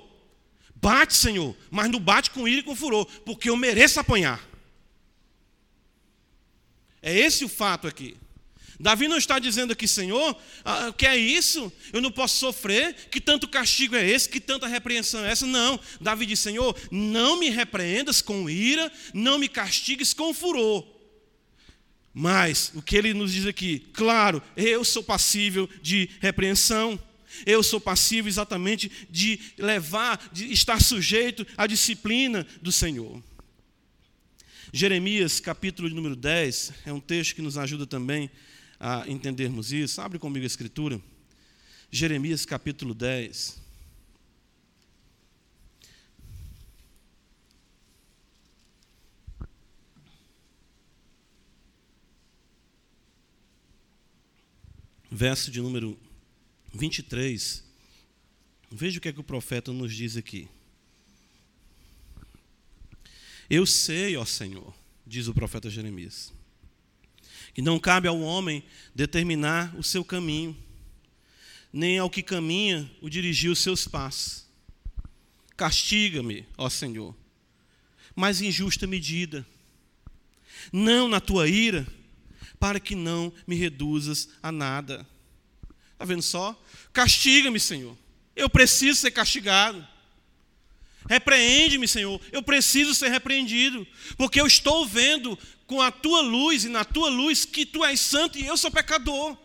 Bate, 0.74 1.14
Senhor, 1.14 1.56
mas 1.70 1.90
não 1.90 1.98
bate 1.98 2.30
com 2.30 2.46
ira 2.46 2.60
e 2.60 2.64
com 2.64 2.76
furor, 2.76 3.06
porque 3.24 3.48
eu 3.48 3.56
mereço 3.56 3.98
apanhar. 3.98 4.46
É 7.00 7.18
esse 7.18 7.42
o 7.42 7.48
fato 7.48 7.88
aqui. 7.88 8.16
Davi 8.80 9.08
não 9.08 9.18
está 9.18 9.38
dizendo 9.38 9.74
aqui, 9.74 9.86
Senhor, 9.86 10.34
ah, 10.64 10.88
o 10.88 10.94
que 10.94 11.06
é 11.06 11.14
isso? 11.14 11.70
Eu 11.92 12.00
não 12.00 12.10
posso 12.10 12.38
sofrer? 12.38 12.94
Que 13.10 13.20
tanto 13.20 13.46
castigo 13.46 13.94
é 13.94 14.08
esse? 14.08 14.26
Que 14.26 14.40
tanta 14.40 14.66
repreensão 14.66 15.22
é 15.22 15.30
essa? 15.30 15.46
Não. 15.46 15.78
Davi 16.00 16.24
diz, 16.24 16.40
Senhor, 16.40 16.74
não 16.90 17.38
me 17.38 17.50
repreendas 17.50 18.22
com 18.22 18.48
ira, 18.48 18.90
não 19.12 19.38
me 19.38 19.48
castigues 19.48 20.14
com 20.14 20.32
furor. 20.32 20.86
Mas 22.14 22.72
o 22.74 22.80
que 22.80 22.96
ele 22.96 23.12
nos 23.12 23.34
diz 23.34 23.44
aqui? 23.44 23.80
Claro, 23.92 24.42
eu 24.56 24.82
sou 24.82 25.02
passível 25.02 25.68
de 25.82 26.08
repreensão. 26.18 26.98
Eu 27.44 27.62
sou 27.62 27.80
passível 27.80 28.30
exatamente 28.30 28.90
de 29.10 29.38
levar, 29.58 30.30
de 30.32 30.50
estar 30.52 30.80
sujeito 30.80 31.46
à 31.54 31.66
disciplina 31.66 32.46
do 32.62 32.72
Senhor. 32.72 33.22
Jeremias, 34.72 35.38
capítulo 35.38 35.88
número 35.90 36.16
10, 36.16 36.72
é 36.86 36.92
um 36.92 37.00
texto 37.00 37.34
que 37.34 37.42
nos 37.42 37.58
ajuda 37.58 37.86
também 37.86 38.30
a 38.80 39.04
entendermos 39.06 39.72
isso. 39.72 40.00
Abre 40.00 40.18
comigo 40.18 40.42
a 40.42 40.46
escritura. 40.46 40.98
Jeremias 41.90 42.46
capítulo 42.46 42.94
10. 42.94 43.60
Verso 55.12 55.50
de 55.50 55.60
número 55.60 55.98
23. 56.72 57.62
Veja 58.70 58.98
o 58.98 59.02
que 59.02 59.08
é 59.08 59.12
que 59.12 59.20
o 59.20 59.24
profeta 59.24 59.72
nos 59.72 59.94
diz 59.94 60.16
aqui. 60.16 60.48
Eu 63.50 63.66
sei, 63.66 64.16
ó 64.16 64.24
Senhor, 64.24 64.72
diz 65.04 65.26
o 65.26 65.34
profeta 65.34 65.68
Jeremias 65.68 66.32
que 67.54 67.62
não 67.62 67.78
cabe 67.78 68.08
ao 68.08 68.20
homem 68.20 68.62
determinar 68.94 69.74
o 69.76 69.82
seu 69.82 70.04
caminho, 70.04 70.56
nem 71.72 71.98
ao 71.98 72.10
que 72.10 72.22
caminha 72.22 72.90
o 73.00 73.08
dirigir 73.08 73.50
os 73.50 73.58
seus 73.58 73.86
passos. 73.86 74.46
Castiga-me, 75.56 76.46
ó 76.56 76.68
Senhor, 76.68 77.14
mas 78.14 78.40
em 78.40 78.50
justa 78.50 78.86
medida, 78.86 79.46
não 80.72 81.08
na 81.08 81.20
tua 81.20 81.48
ira, 81.48 81.86
para 82.58 82.78
que 82.78 82.94
não 82.94 83.32
me 83.46 83.56
reduzas 83.56 84.28
a 84.42 84.52
nada. 84.52 85.06
Está 85.92 86.04
vendo 86.04 86.22
só? 86.22 86.60
Castiga-me, 86.92 87.58
Senhor. 87.58 87.96
Eu 88.36 88.48
preciso 88.48 89.00
ser 89.00 89.10
castigado. 89.10 89.86
Repreende-me, 91.08 91.88
Senhor. 91.88 92.20
Eu 92.30 92.42
preciso 92.42 92.94
ser 92.94 93.08
repreendido, 93.08 93.86
porque 94.16 94.40
eu 94.40 94.46
estou 94.46 94.86
vendo 94.86 95.38
com 95.70 95.80
a 95.80 95.92
tua 95.92 96.20
luz 96.20 96.64
e 96.64 96.68
na 96.68 96.85
tua 96.85 97.09
luz 97.09 97.44
que 97.44 97.64
tu 97.64 97.85
és 97.85 98.00
santo 98.00 98.37
e 98.37 98.44
eu 98.44 98.56
sou 98.56 98.72
pecador. 98.72 99.37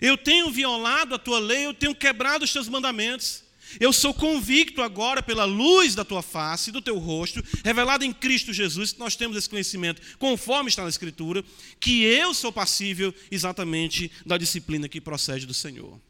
Eu 0.00 0.16
tenho 0.16 0.52
violado 0.52 1.16
a 1.16 1.18
tua 1.18 1.40
lei, 1.40 1.66
eu 1.66 1.74
tenho 1.74 1.96
quebrado 1.96 2.44
os 2.44 2.52
teus 2.52 2.68
mandamentos. 2.68 3.42
Eu 3.80 3.92
sou 3.92 4.14
convicto 4.14 4.80
agora 4.80 5.20
pela 5.20 5.44
luz 5.44 5.96
da 5.96 6.04
tua 6.04 6.22
face, 6.22 6.70
do 6.70 6.80
teu 6.80 6.96
rosto, 6.98 7.42
revelado 7.64 8.04
em 8.04 8.12
Cristo 8.12 8.52
Jesus, 8.52 8.92
que 8.92 9.00
nós 9.00 9.16
temos 9.16 9.36
esse 9.36 9.50
conhecimento, 9.50 10.00
conforme 10.16 10.68
está 10.68 10.84
na 10.84 10.88
Escritura, 10.88 11.44
que 11.80 12.04
eu 12.04 12.32
sou 12.32 12.52
passível 12.52 13.12
exatamente 13.28 14.08
da 14.24 14.38
disciplina 14.38 14.88
que 14.88 15.00
procede 15.00 15.44
do 15.44 15.52
Senhor 15.52 16.00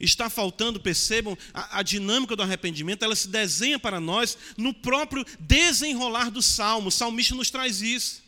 está 0.00 0.28
faltando, 0.28 0.80
percebam, 0.80 1.36
a, 1.52 1.80
a, 1.80 1.82
dinâmica 1.82 2.36
do 2.36 2.42
arrependimento, 2.42 3.04
ela 3.04 3.16
se 3.16 3.28
desenha 3.28 3.78
para 3.78 4.00
nós 4.00 4.36
no 4.56 4.72
próprio 4.72 5.24
desenrolar 5.40 6.30
do 6.30 6.42
salmo. 6.42 6.88
O 6.88 6.92
salmista 6.92 7.34
nos 7.34 7.50
traz 7.50 7.80
isso. 7.80 8.22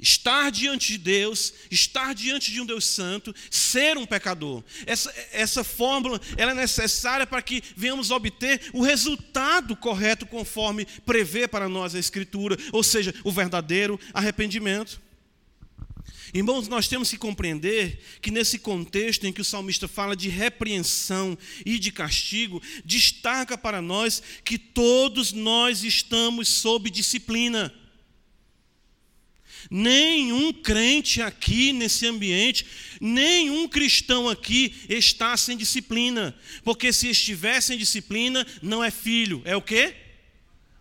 Estar 0.00 0.52
diante 0.52 0.92
de 0.92 0.98
Deus, 0.98 1.52
estar 1.70 2.14
diante 2.14 2.52
de 2.52 2.60
um 2.60 2.66
Deus 2.66 2.86
santo, 2.86 3.34
ser 3.50 3.98
um 3.98 4.06
pecador. 4.06 4.62
Essa, 4.86 5.12
essa 5.32 5.64
fórmula 5.64 6.20
ela 6.36 6.52
é 6.52 6.54
necessária 6.54 7.26
para 7.26 7.42
que 7.42 7.62
venhamos 7.76 8.12
obter 8.12 8.70
o 8.72 8.82
resultado 8.82 9.74
correto 9.74 10.24
conforme 10.24 10.86
prevê 11.04 11.48
para 11.48 11.68
nós 11.68 11.96
a 11.96 11.98
Escritura, 11.98 12.56
ou 12.72 12.84
seja, 12.84 13.12
o 13.24 13.32
verdadeiro 13.32 13.98
arrependimento. 14.14 15.00
Irmãos, 16.32 16.68
nós 16.68 16.88
temos 16.88 17.10
que 17.10 17.16
compreender 17.16 18.00
que 18.20 18.30
nesse 18.30 18.58
contexto 18.58 19.26
em 19.26 19.32
que 19.32 19.40
o 19.40 19.44
salmista 19.44 19.88
fala 19.88 20.14
de 20.14 20.28
repreensão 20.28 21.36
e 21.64 21.78
de 21.78 21.90
castigo, 21.90 22.62
destaca 22.84 23.56
para 23.56 23.80
nós 23.80 24.22
que 24.44 24.58
todos 24.58 25.32
nós 25.32 25.84
estamos 25.84 26.48
sob 26.48 26.90
disciplina. 26.90 27.72
Nenhum 29.70 30.52
crente 30.52 31.20
aqui 31.20 31.72
nesse 31.72 32.06
ambiente, 32.06 32.66
nenhum 33.00 33.68
cristão 33.68 34.28
aqui 34.28 34.74
está 34.88 35.36
sem 35.36 35.56
disciplina, 35.56 36.38
porque 36.62 36.92
se 36.92 37.08
estiver 37.08 37.60
sem 37.60 37.76
disciplina, 37.76 38.46
não 38.62 38.82
é 38.82 38.90
filho, 38.90 39.42
é 39.44 39.56
o 39.56 39.62
quê? 39.62 39.94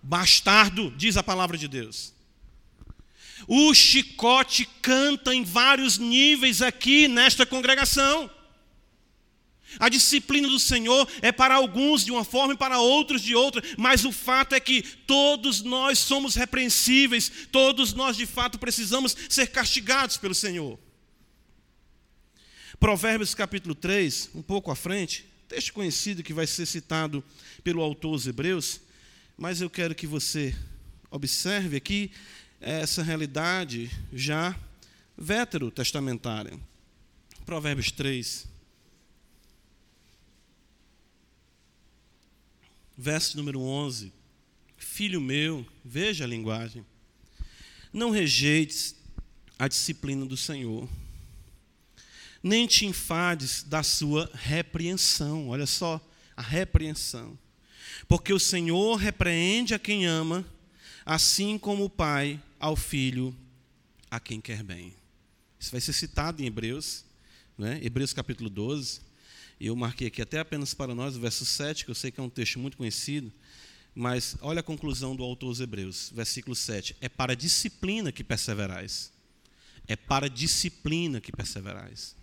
Bastardo, 0.01 0.93
diz 0.95 1.17
a 1.17 1.23
palavra 1.23 1.57
de 1.57 1.67
Deus. 1.67 2.16
O 3.45 3.73
chicote 3.73 4.65
canta 4.81 5.35
em 5.35 5.43
vários 5.43 5.97
níveis 5.97 6.61
aqui 6.61 7.07
nesta 7.07 7.45
congregação. 7.45 8.29
A 9.79 9.89
disciplina 9.89 10.47
do 10.47 10.59
Senhor 10.59 11.07
é 11.21 11.31
para 11.31 11.55
alguns 11.55 12.05
de 12.05 12.11
uma 12.11 12.23
forma 12.23 12.53
e 12.53 12.57
para 12.57 12.79
outros 12.79 13.21
de 13.21 13.35
outra, 13.35 13.61
mas 13.77 14.05
o 14.05 14.11
fato 14.11 14.55
é 14.55 14.59
que 14.59 14.81
todos 14.81 15.61
nós 15.61 15.99
somos 15.99 16.35
repreensíveis, 16.35 17.29
todos 17.51 17.93
nós 17.93 18.15
de 18.15 18.25
fato 18.25 18.57
precisamos 18.57 19.15
ser 19.29 19.47
castigados 19.47 20.17
pelo 20.17 20.33
Senhor. 20.33 20.79
Provérbios 22.79 23.35
capítulo 23.35 23.75
3, 23.75 24.31
um 24.35 24.41
pouco 24.41 24.71
à 24.71 24.75
frente, 24.75 25.25
texto 25.47 25.73
conhecido 25.73 26.23
que 26.23 26.33
vai 26.33 26.47
ser 26.47 26.65
citado 26.65 27.23
pelo 27.63 27.81
autor 27.81 28.11
dos 28.11 28.27
Hebreus, 28.27 28.79
mas 29.37 29.61
eu 29.61 29.69
quero 29.69 29.93
que 29.93 30.07
você 30.07 30.55
observe 31.11 31.77
aqui 31.77 32.11
essa 32.59 33.03
realidade 33.03 33.89
já 34.11 34.57
veterotestamentária. 35.17 36.59
Provérbios 37.45 37.91
3. 37.91 38.47
Verso 42.97 43.37
número 43.37 43.61
11. 43.61 44.11
Filho 44.77 45.21
meu, 45.21 45.65
veja 45.83 46.23
a 46.23 46.27
linguagem. 46.27 46.85
Não 47.93 48.09
rejeites 48.09 48.95
a 49.57 49.67
disciplina 49.67 50.25
do 50.25 50.37
Senhor, 50.37 50.87
nem 52.43 52.67
te 52.67 52.85
enfades 52.85 53.63
da 53.63 53.81
sua 53.81 54.29
repreensão. 54.33 55.49
Olha 55.49 55.65
só, 55.65 55.99
a 56.35 56.41
repreensão. 56.41 57.37
Porque 58.07 58.31
o 58.31 58.39
Senhor 58.39 58.95
repreende 58.95 59.73
a 59.73 59.79
quem 59.79 60.05
ama, 60.05 60.45
assim 61.07 61.57
como 61.57 61.85
o 61.85 61.89
Pai 61.89 62.37
ao 62.59 62.75
filho 62.75 63.33
a 64.11 64.19
quem 64.19 64.41
quer 64.41 64.61
bem. 64.61 64.93
Isso 65.57 65.71
vai 65.71 65.79
ser 65.79 65.93
citado 65.93 66.43
em 66.43 66.45
Hebreus, 66.45 67.05
né? 67.57 67.79
Hebreus 67.81 68.11
capítulo 68.11 68.49
12. 68.49 68.99
E 69.57 69.67
eu 69.67 69.75
marquei 69.75 70.07
aqui 70.07 70.21
até 70.21 70.39
apenas 70.39 70.73
para 70.73 70.93
nós 70.93 71.15
o 71.15 71.21
verso 71.21 71.45
7, 71.45 71.85
que 71.85 71.91
eu 71.91 71.95
sei 71.95 72.11
que 72.11 72.19
é 72.19 72.23
um 72.23 72.29
texto 72.29 72.59
muito 72.59 72.75
conhecido, 72.75 73.31
mas 73.95 74.35
olha 74.41 74.59
a 74.59 74.63
conclusão 74.63 75.15
do 75.15 75.23
autor 75.23 75.47
dos 75.47 75.61
Hebreus, 75.61 76.11
versículo 76.13 76.53
7. 76.53 76.97
É 76.99 77.07
para 77.07 77.37
disciplina 77.37 78.11
que 78.11 78.23
perseverais. 78.23 79.09
É 79.87 79.95
para 79.95 80.29
disciplina 80.29 81.21
que 81.21 81.31
perseverais. 81.31 82.17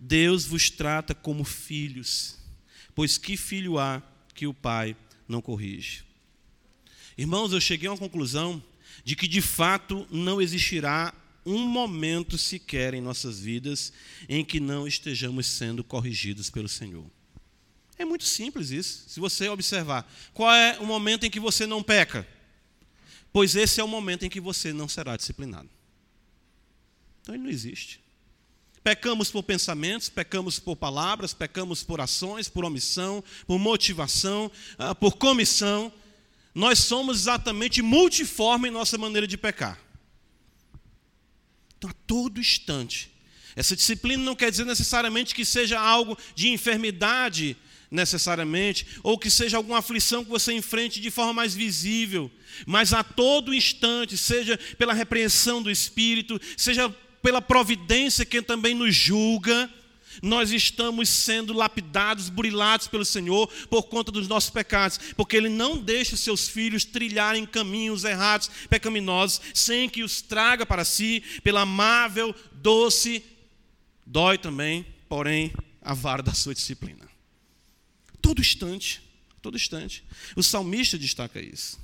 Deus 0.00 0.46
vos 0.46 0.70
trata 0.70 1.14
como 1.14 1.44
filhos, 1.44 2.36
pois 2.94 3.18
que 3.18 3.36
filho 3.36 3.78
há 3.78 4.02
que 4.34 4.46
o 4.46 4.54
pai 4.54 4.96
não 5.28 5.42
corrige? 5.42 6.07
Irmãos, 7.18 7.52
eu 7.52 7.60
cheguei 7.60 7.88
a 7.88 7.90
uma 7.90 7.98
conclusão 7.98 8.62
de 9.02 9.16
que 9.16 9.26
de 9.26 9.42
fato 9.42 10.06
não 10.08 10.40
existirá 10.40 11.12
um 11.44 11.66
momento 11.66 12.38
sequer 12.38 12.94
em 12.94 13.00
nossas 13.00 13.40
vidas 13.40 13.92
em 14.28 14.44
que 14.44 14.60
não 14.60 14.86
estejamos 14.86 15.48
sendo 15.48 15.82
corrigidos 15.82 16.48
pelo 16.48 16.68
Senhor. 16.68 17.04
É 17.98 18.04
muito 18.04 18.24
simples 18.24 18.70
isso. 18.70 19.04
Se 19.08 19.18
você 19.18 19.48
observar, 19.48 20.08
qual 20.32 20.54
é 20.54 20.78
o 20.78 20.86
momento 20.86 21.26
em 21.26 21.30
que 21.30 21.40
você 21.40 21.66
não 21.66 21.82
peca? 21.82 22.24
Pois 23.32 23.56
esse 23.56 23.80
é 23.80 23.84
o 23.84 23.88
momento 23.88 24.24
em 24.24 24.30
que 24.30 24.40
você 24.40 24.72
não 24.72 24.88
será 24.88 25.16
disciplinado. 25.16 25.68
Então 27.20 27.34
ele 27.34 27.42
não 27.42 27.50
existe. 27.50 28.00
Pecamos 28.84 29.28
por 29.28 29.42
pensamentos, 29.42 30.08
pecamos 30.08 30.60
por 30.60 30.76
palavras, 30.76 31.34
pecamos 31.34 31.82
por 31.82 32.00
ações, 32.00 32.48
por 32.48 32.64
omissão, 32.64 33.24
por 33.44 33.58
motivação, 33.58 34.52
ah, 34.78 34.94
por 34.94 35.16
comissão 35.16 35.92
nós 36.58 36.80
somos 36.80 37.20
exatamente 37.20 37.80
multiforme 37.80 38.66
em 38.66 38.72
nossa 38.72 38.98
maneira 38.98 39.28
de 39.28 39.38
pecar. 39.38 39.78
Então, 41.76 41.88
a 41.88 41.94
todo 42.04 42.40
instante. 42.40 43.12
Essa 43.54 43.76
disciplina 43.76 44.24
não 44.24 44.34
quer 44.34 44.50
dizer 44.50 44.64
necessariamente 44.64 45.36
que 45.36 45.44
seja 45.44 45.78
algo 45.78 46.18
de 46.34 46.48
enfermidade, 46.48 47.56
necessariamente, 47.88 48.88
ou 49.04 49.16
que 49.16 49.30
seja 49.30 49.56
alguma 49.56 49.78
aflição 49.78 50.24
que 50.24 50.30
você 50.30 50.52
enfrente 50.52 51.00
de 51.00 51.12
forma 51.12 51.32
mais 51.32 51.54
visível, 51.54 52.28
mas 52.66 52.92
a 52.92 53.04
todo 53.04 53.54
instante, 53.54 54.16
seja 54.16 54.58
pela 54.76 54.92
repreensão 54.92 55.62
do 55.62 55.70
Espírito, 55.70 56.40
seja 56.56 56.90
pela 57.22 57.40
providência 57.40 58.26
que 58.26 58.42
também 58.42 58.74
nos 58.74 58.96
julga, 58.96 59.72
nós 60.22 60.50
estamos 60.50 61.08
sendo 61.08 61.52
lapidados, 61.52 62.28
burilados 62.28 62.88
pelo 62.88 63.04
Senhor 63.04 63.46
por 63.68 63.84
conta 63.84 64.10
dos 64.10 64.28
nossos 64.28 64.50
pecados, 64.50 64.98
porque 65.16 65.36
Ele 65.36 65.48
não 65.48 65.76
deixa 65.76 66.16
seus 66.16 66.48
filhos 66.48 66.84
trilharem 66.84 67.46
caminhos 67.46 68.04
errados, 68.04 68.50
pecaminosos, 68.68 69.40
sem 69.54 69.88
que 69.88 70.02
os 70.02 70.20
traga 70.22 70.64
para 70.64 70.84
si 70.84 71.22
pela 71.42 71.62
amável, 71.62 72.34
doce, 72.52 73.24
dói 74.06 74.38
também, 74.38 74.86
porém, 75.08 75.52
a 75.80 75.94
vara 75.94 76.22
da 76.22 76.34
sua 76.34 76.54
disciplina. 76.54 77.08
Todo 78.20 78.40
instante, 78.40 79.02
todo 79.40 79.56
instante. 79.56 80.04
O 80.36 80.42
salmista 80.42 80.98
destaca 80.98 81.40
isso. 81.40 81.78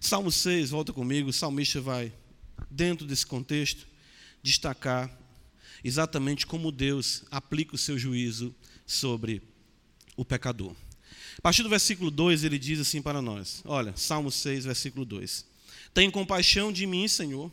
Salmo 0.00 0.30
6, 0.30 0.70
volta 0.70 0.92
comigo, 0.92 1.30
o 1.30 1.32
salmista 1.32 1.80
vai, 1.80 2.12
dentro 2.70 3.06
desse 3.06 3.24
contexto, 3.24 3.86
destacar 4.42 5.10
exatamente 5.84 6.46
como 6.46 6.72
Deus 6.72 7.22
aplica 7.30 7.74
o 7.74 7.78
seu 7.78 7.98
juízo 7.98 8.54
sobre 8.86 9.42
o 10.16 10.24
pecador. 10.24 10.74
A 11.38 11.42
partir 11.42 11.62
do 11.62 11.68
versículo 11.68 12.10
2, 12.10 12.42
ele 12.42 12.58
diz 12.58 12.80
assim 12.80 13.02
para 13.02 13.20
nós: 13.20 13.62
olha, 13.66 13.94
Salmo 13.96 14.30
6, 14.30 14.64
versículo 14.64 15.04
2: 15.04 15.44
Tem 15.92 16.10
compaixão 16.10 16.72
de 16.72 16.86
mim, 16.86 17.06
Senhor, 17.06 17.52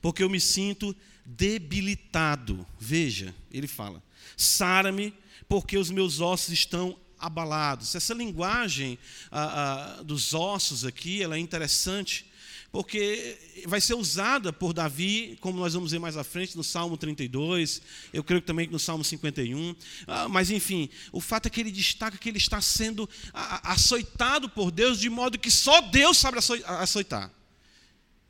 porque 0.00 0.22
eu 0.22 0.30
me 0.30 0.40
sinto 0.40 0.94
debilitado. 1.26 2.64
Veja, 2.78 3.34
ele 3.50 3.66
fala: 3.66 4.02
sara-me, 4.36 5.12
porque 5.48 5.76
os 5.76 5.90
meus 5.90 6.20
ossos 6.20 6.52
estão 6.52 6.96
abalados. 7.18 7.94
Essa 7.94 8.14
linguagem 8.14 8.98
ah, 9.30 9.98
ah, 9.98 10.02
dos 10.02 10.32
ossos 10.32 10.84
aqui, 10.84 11.22
ela 11.22 11.36
é 11.36 11.38
interessante, 11.40 12.26
porque 12.70 13.64
vai 13.66 13.80
ser 13.80 13.94
usada 13.94 14.52
por 14.52 14.72
Davi, 14.72 15.38
como 15.40 15.58
nós 15.58 15.74
vamos 15.74 15.90
ver 15.90 15.98
mais 15.98 16.16
à 16.16 16.24
frente, 16.24 16.56
no 16.56 16.62
Salmo 16.62 16.96
32, 16.96 17.80
eu 18.12 18.22
creio 18.22 18.40
que 18.42 18.46
também 18.46 18.68
no 18.68 18.78
Salmo 18.78 19.02
51. 19.02 19.74
Ah, 20.06 20.28
mas, 20.28 20.50
enfim, 20.50 20.88
o 21.10 21.20
fato 21.20 21.46
é 21.46 21.50
que 21.50 21.60
ele 21.60 21.72
destaca 21.72 22.18
que 22.18 22.28
ele 22.28 22.38
está 22.38 22.60
sendo 22.60 23.08
açoitado 23.32 24.48
por 24.48 24.70
Deus, 24.70 25.00
de 25.00 25.08
modo 25.08 25.38
que 25.38 25.50
só 25.50 25.80
Deus 25.80 26.18
sabe 26.18 26.38
açoitar. 26.66 27.32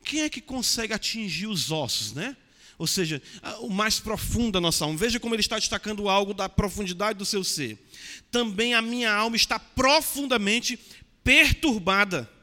Quem 0.03 0.21
é 0.21 0.29
que 0.29 0.41
consegue 0.41 0.93
atingir 0.93 1.47
os 1.47 1.71
ossos, 1.71 2.13
né? 2.13 2.35
ou 2.79 2.87
seja, 2.87 3.21
o 3.59 3.69
mais 3.69 3.99
profundo 3.99 4.53
da 4.53 4.61
nossa 4.61 4.85
alma. 4.85 4.97
Veja 4.97 5.19
como 5.19 5.35
ele 5.35 5.41
está 5.41 5.59
destacando 5.59 6.07
algo 6.07 6.33
da 6.33 6.47
profundidade 6.47 7.19
do 7.19 7.25
seu 7.25 7.43
ser. 7.43 7.77
Também 8.31 8.73
a 8.73 8.81
minha 8.81 9.11
alma 9.11 9.35
está 9.35 9.59
profundamente 9.59 10.79
perturbada. 11.21 12.38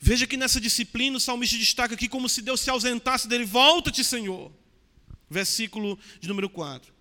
Veja 0.00 0.26
que 0.26 0.36
nessa 0.36 0.58
disciplina 0.58 1.18
o 1.18 1.20
salmista 1.20 1.58
destaca 1.58 1.94
aqui 1.94 2.08
como 2.08 2.28
se 2.28 2.40
Deus 2.40 2.62
se 2.62 2.70
ausentasse 2.70 3.28
dele. 3.28 3.44
Volta-te, 3.44 4.02
Senhor. 4.02 4.50
Versículo 5.28 5.98
de 6.18 6.26
número 6.26 6.48
4. 6.48 6.92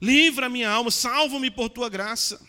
Livra 0.00 0.46
a 0.46 0.48
minha 0.48 0.68
alma, 0.68 0.90
salva-me 0.90 1.50
por 1.50 1.68
tua 1.68 1.90
graça. 1.90 2.40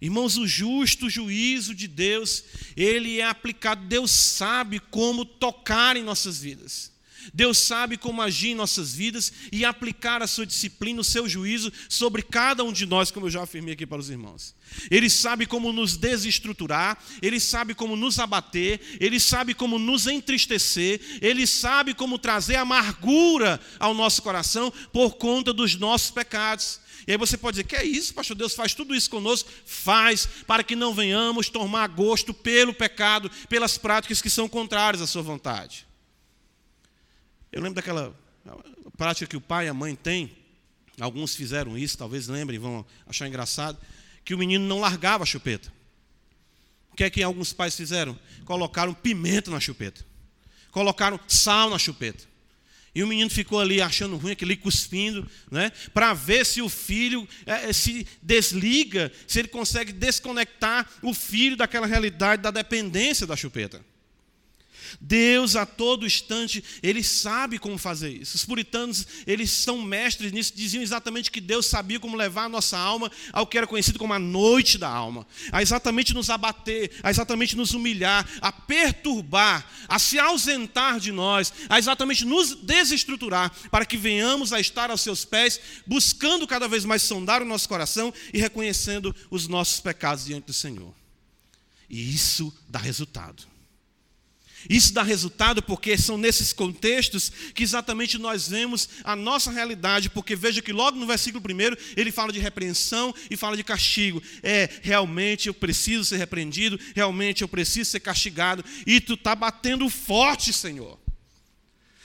Irmãos, 0.00 0.36
o 0.36 0.46
justo 0.46 1.10
juízo 1.10 1.74
de 1.74 1.86
Deus, 1.86 2.44
ele 2.76 3.20
é 3.20 3.24
aplicado. 3.24 3.86
Deus 3.86 4.10
sabe 4.10 4.80
como 4.80 5.24
tocar 5.24 5.96
em 5.96 6.02
nossas 6.02 6.40
vidas. 6.40 6.92
Deus 7.32 7.58
sabe 7.58 7.96
como 7.96 8.22
agir 8.22 8.50
em 8.50 8.54
nossas 8.54 8.94
vidas 8.94 9.32
e 9.52 9.64
aplicar 9.64 10.22
a 10.22 10.26
sua 10.26 10.46
disciplina, 10.46 11.00
o 11.00 11.04
seu 11.04 11.28
juízo 11.28 11.72
sobre 11.88 12.22
cada 12.22 12.64
um 12.64 12.72
de 12.72 12.86
nós, 12.86 13.10
como 13.10 13.26
eu 13.26 13.30
já 13.30 13.42
afirmei 13.42 13.74
aqui 13.74 13.86
para 13.86 14.00
os 14.00 14.10
irmãos. 14.10 14.54
Ele 14.90 15.08
sabe 15.08 15.46
como 15.46 15.72
nos 15.72 15.96
desestruturar, 15.96 16.98
ele 17.22 17.40
sabe 17.40 17.74
como 17.74 17.96
nos 17.96 18.18
abater, 18.18 18.80
ele 19.00 19.18
sabe 19.18 19.54
como 19.54 19.78
nos 19.78 20.06
entristecer, 20.06 21.00
ele 21.20 21.46
sabe 21.46 21.94
como 21.94 22.18
trazer 22.18 22.56
amargura 22.56 23.60
ao 23.78 23.94
nosso 23.94 24.22
coração 24.22 24.72
por 24.92 25.16
conta 25.16 25.52
dos 25.52 25.74
nossos 25.74 26.10
pecados. 26.10 26.80
E 27.08 27.12
aí 27.12 27.16
você 27.16 27.38
pode 27.38 27.54
dizer: 27.54 27.64
que 27.64 27.74
é 27.74 27.84
isso, 27.84 28.12
pastor? 28.12 28.36
Deus 28.36 28.54
faz 28.54 28.74
tudo 28.74 28.94
isso 28.94 29.08
conosco? 29.08 29.50
Faz, 29.64 30.28
para 30.46 30.62
que 30.62 30.76
não 30.76 30.94
venhamos 30.94 31.48
tomar 31.48 31.88
gosto 31.88 32.34
pelo 32.34 32.74
pecado, 32.74 33.30
pelas 33.48 33.78
práticas 33.78 34.20
que 34.20 34.28
são 34.28 34.46
contrárias 34.46 35.00
à 35.00 35.06
sua 35.06 35.22
vontade. 35.22 35.87
Eu 37.58 37.62
lembro 37.62 37.74
daquela 37.74 38.14
prática 38.96 39.26
que 39.26 39.36
o 39.36 39.40
pai 39.40 39.66
e 39.66 39.68
a 39.68 39.74
mãe 39.74 39.96
têm, 39.96 40.30
alguns 41.00 41.34
fizeram 41.34 41.76
isso, 41.76 41.98
talvez 41.98 42.28
lembrem, 42.28 42.56
vão 42.56 42.86
achar 43.04 43.26
engraçado, 43.26 43.76
que 44.24 44.32
o 44.32 44.38
menino 44.38 44.64
não 44.64 44.78
largava 44.78 45.24
a 45.24 45.26
chupeta. 45.26 45.72
O 46.92 46.94
que 46.94 47.02
é 47.02 47.10
que 47.10 47.20
alguns 47.20 47.52
pais 47.52 47.74
fizeram? 47.76 48.16
Colocaram 48.44 48.94
pimenta 48.94 49.50
na 49.50 49.58
chupeta, 49.58 50.06
colocaram 50.70 51.18
sal 51.26 51.68
na 51.68 51.80
chupeta. 51.80 52.24
E 52.94 53.02
o 53.02 53.08
menino 53.08 53.28
ficou 53.28 53.58
ali 53.58 53.82
achando 53.82 54.16
ruim, 54.16 54.30
aquele 54.30 54.54
cuspindo, 54.54 55.28
né? 55.50 55.72
para 55.92 56.14
ver 56.14 56.46
se 56.46 56.62
o 56.62 56.68
filho 56.68 57.26
é, 57.44 57.70
é, 57.70 57.72
se 57.72 58.06
desliga, 58.22 59.10
se 59.26 59.40
ele 59.40 59.48
consegue 59.48 59.90
desconectar 59.90 60.88
o 61.02 61.12
filho 61.12 61.56
daquela 61.56 61.88
realidade 61.88 62.40
da 62.40 62.52
dependência 62.52 63.26
da 63.26 63.34
chupeta. 63.34 63.84
Deus 65.00 65.56
a 65.56 65.66
todo 65.66 66.06
instante, 66.06 66.62
ele 66.82 67.02
sabe 67.02 67.58
como 67.58 67.78
fazer 67.78 68.10
isso. 68.10 68.36
Os 68.36 68.44
puritanos, 68.44 69.06
eles 69.26 69.50
são 69.50 69.80
mestres 69.82 70.32
nisso, 70.32 70.52
diziam 70.54 70.82
exatamente 70.82 71.30
que 71.30 71.40
Deus 71.40 71.66
sabia 71.66 72.00
como 72.00 72.16
levar 72.16 72.44
a 72.44 72.48
nossa 72.48 72.78
alma 72.78 73.10
ao 73.32 73.46
que 73.46 73.58
era 73.58 73.66
conhecido 73.66 73.98
como 73.98 74.12
a 74.12 74.18
noite 74.18 74.78
da 74.78 74.88
alma, 74.88 75.26
a 75.52 75.62
exatamente 75.62 76.14
nos 76.14 76.30
abater, 76.30 76.90
a 77.02 77.10
exatamente 77.10 77.56
nos 77.56 77.72
humilhar, 77.72 78.28
a 78.40 78.52
perturbar, 78.52 79.66
a 79.88 79.98
se 79.98 80.18
ausentar 80.18 81.00
de 81.00 81.12
nós, 81.12 81.52
a 81.68 81.78
exatamente 81.78 82.24
nos 82.24 82.54
desestruturar, 82.54 83.52
para 83.70 83.86
que 83.86 83.96
venhamos 83.96 84.52
a 84.52 84.60
estar 84.60 84.90
aos 84.90 85.00
seus 85.00 85.24
pés, 85.24 85.60
buscando 85.86 86.46
cada 86.46 86.68
vez 86.68 86.84
mais 86.84 87.02
sondar 87.02 87.42
o 87.42 87.46
nosso 87.46 87.68
coração 87.68 88.12
e 88.32 88.38
reconhecendo 88.38 89.14
os 89.30 89.48
nossos 89.48 89.80
pecados 89.80 90.24
diante 90.24 90.46
do 90.46 90.52
Senhor. 90.52 90.94
E 91.88 92.14
isso 92.14 92.54
dá 92.68 92.78
resultado. 92.78 93.47
Isso 94.68 94.92
dá 94.92 95.02
resultado 95.02 95.62
porque 95.62 95.98
são 95.98 96.16
nesses 96.16 96.52
contextos 96.52 97.30
que 97.54 97.62
exatamente 97.62 98.18
nós 98.18 98.48
vemos 98.48 98.88
a 99.04 99.14
nossa 99.14 99.50
realidade, 99.50 100.08
porque 100.08 100.34
veja 100.34 100.62
que 100.62 100.72
logo 100.72 100.98
no 100.98 101.06
versículo 101.06 101.44
1 101.44 101.76
ele 101.96 102.10
fala 102.10 102.32
de 102.32 102.38
repreensão 102.38 103.14
e 103.30 103.36
fala 103.36 103.56
de 103.56 103.64
castigo. 103.64 104.22
É, 104.42 104.68
realmente 104.82 105.48
eu 105.48 105.54
preciso 105.54 106.04
ser 106.04 106.16
repreendido, 106.16 106.78
realmente 106.94 107.42
eu 107.42 107.48
preciso 107.48 107.90
ser 107.90 108.00
castigado, 108.00 108.64
e 108.86 109.00
tu 109.00 109.14
está 109.14 109.34
batendo 109.34 109.88
forte, 109.88 110.52
Senhor. 110.52 110.98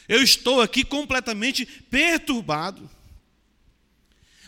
Eu 0.07 0.21
estou 0.21 0.61
aqui 0.61 0.83
completamente 0.83 1.65
perturbado. 1.65 2.89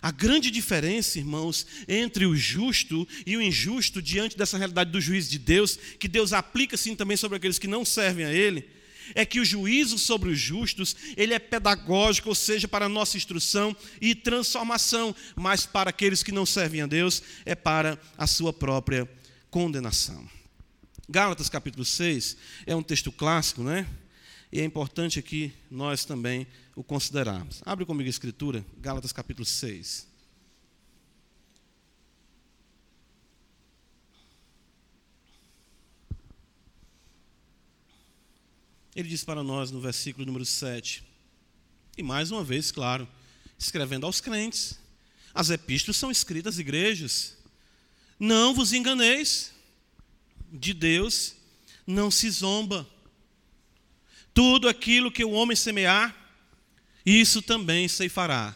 A 0.06 0.12
grande 0.12 0.52
diferença, 0.52 1.18
irmãos, 1.18 1.66
entre 1.88 2.28
o 2.28 2.36
justo 2.36 3.08
e 3.26 3.36
o 3.36 3.42
injusto 3.42 4.04
diante 4.04 4.38
dessa 4.38 4.56
realidade 4.56 4.92
do 4.92 5.02
juízo 5.02 5.32
de 5.32 5.40
Deus, 5.40 5.80
que 6.00 6.08
Deus 6.08 6.32
aplica 6.32 6.78
sim 6.78 6.96
também 6.96 7.18
sobre 7.18 7.38
aqueles 7.38 7.58
que 7.58 7.66
não 7.66 7.84
servem 7.84 8.24
a 8.24 8.32
Ele, 8.32 8.70
é 9.16 9.26
que 9.26 9.40
o 9.40 9.46
juízo 9.46 9.98
sobre 9.98 10.30
os 10.30 10.40
justos, 10.40 10.96
ele 11.18 11.34
é 11.34 11.40
pedagógico, 11.40 12.30
ou 12.30 12.36
seja, 12.36 12.68
para 12.68 12.88
nossa 12.88 13.18
instrução 13.18 13.76
e 14.00 14.14
transformação, 14.14 15.16
mas 15.36 15.66
para 15.66 15.90
aqueles 15.90 16.22
que 16.22 16.32
não 16.32 16.46
servem 16.46 16.82
a 16.82 16.86
Deus, 16.86 17.24
é 17.44 17.56
para 17.56 18.00
a 18.16 18.28
sua 18.28 18.54
própria 18.54 19.10
condenação. 19.50 20.30
Gálatas 21.10 21.50
capítulo 21.50 21.84
6 21.84 22.38
é 22.68 22.76
um 22.76 22.84
texto 22.84 23.12
clássico, 23.12 23.64
né? 23.64 23.88
E 24.56 24.60
é 24.62 24.64
importante 24.64 25.20
aqui 25.20 25.54
nós 25.70 26.06
também 26.06 26.48
o 26.78 26.82
considerarmos. 26.82 27.62
Abre 27.66 27.86
comigo 27.86 28.08
a 28.08 28.10
escritura, 28.10 28.66
Gálatas 28.78 29.12
capítulo 29.12 29.46
6. 29.46 30.08
Ele 38.96 39.10
diz 39.10 39.26
para 39.26 39.44
nós 39.44 39.72
no 39.72 39.82
versículo 39.82 40.26
número 40.26 40.46
7, 40.46 41.04
e 41.98 42.02
mais 42.02 42.32
uma 42.32 42.42
vez, 42.42 42.72
claro, 42.72 43.06
escrevendo 43.60 44.06
aos 44.06 44.22
crentes, 44.22 44.80
as 45.34 45.50
epístolas 45.50 45.98
são 45.98 46.10
escritas 46.10 46.54
às 46.54 46.60
igrejas. 46.60 47.38
Não 48.18 48.54
vos 48.54 48.72
enganeis, 48.72 49.52
de 50.50 50.74
Deus 50.74 51.36
não 51.86 52.10
se 52.10 52.30
zomba. 52.30 52.95
Tudo 54.36 54.68
aquilo 54.68 55.10
que 55.10 55.24
o 55.24 55.32
homem 55.32 55.56
semear, 55.56 56.14
isso 57.06 57.42
também 57.42 57.88
ceifará. 57.88 58.54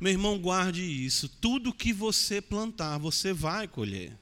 Meu 0.00 0.10
irmão, 0.10 0.38
guarde 0.38 0.82
isso. 0.82 1.28
Tudo 1.28 1.72
que 1.72 1.92
você 1.92 2.40
plantar, 2.40 2.96
você 2.96 3.32
vai 3.32 3.68
colher. 3.68 4.16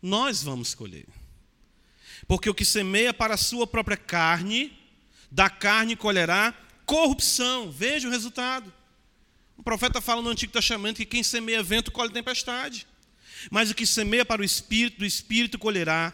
Nós 0.00 0.42
vamos 0.42 0.74
colher. 0.74 1.06
Porque 2.26 2.48
o 2.48 2.54
que 2.54 2.64
semeia 2.64 3.12
para 3.12 3.34
a 3.34 3.36
sua 3.36 3.66
própria 3.66 3.96
carne, 3.96 4.72
da 5.30 5.50
carne 5.50 5.94
colherá 5.94 6.54
corrupção. 6.86 7.70
Veja 7.70 8.08
o 8.08 8.10
resultado. 8.10 8.72
O 9.56 9.62
profeta 9.62 10.00
fala 10.00 10.22
no 10.22 10.30
Antigo 10.30 10.52
Testamento 10.52 10.96
que 10.96 11.04
quem 11.04 11.22
semeia 11.22 11.62
vento 11.62 11.92
colhe 11.92 12.10
tempestade. 12.10 12.86
Mas 13.50 13.70
o 13.70 13.74
que 13.74 13.84
semeia 13.84 14.24
para 14.24 14.40
o 14.40 14.44
espírito, 14.44 15.00
do 15.00 15.04
espírito 15.04 15.58
colherá 15.58 16.10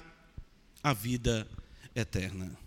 a 0.82 0.92
vida 0.92 1.46
eterna. 1.94 2.58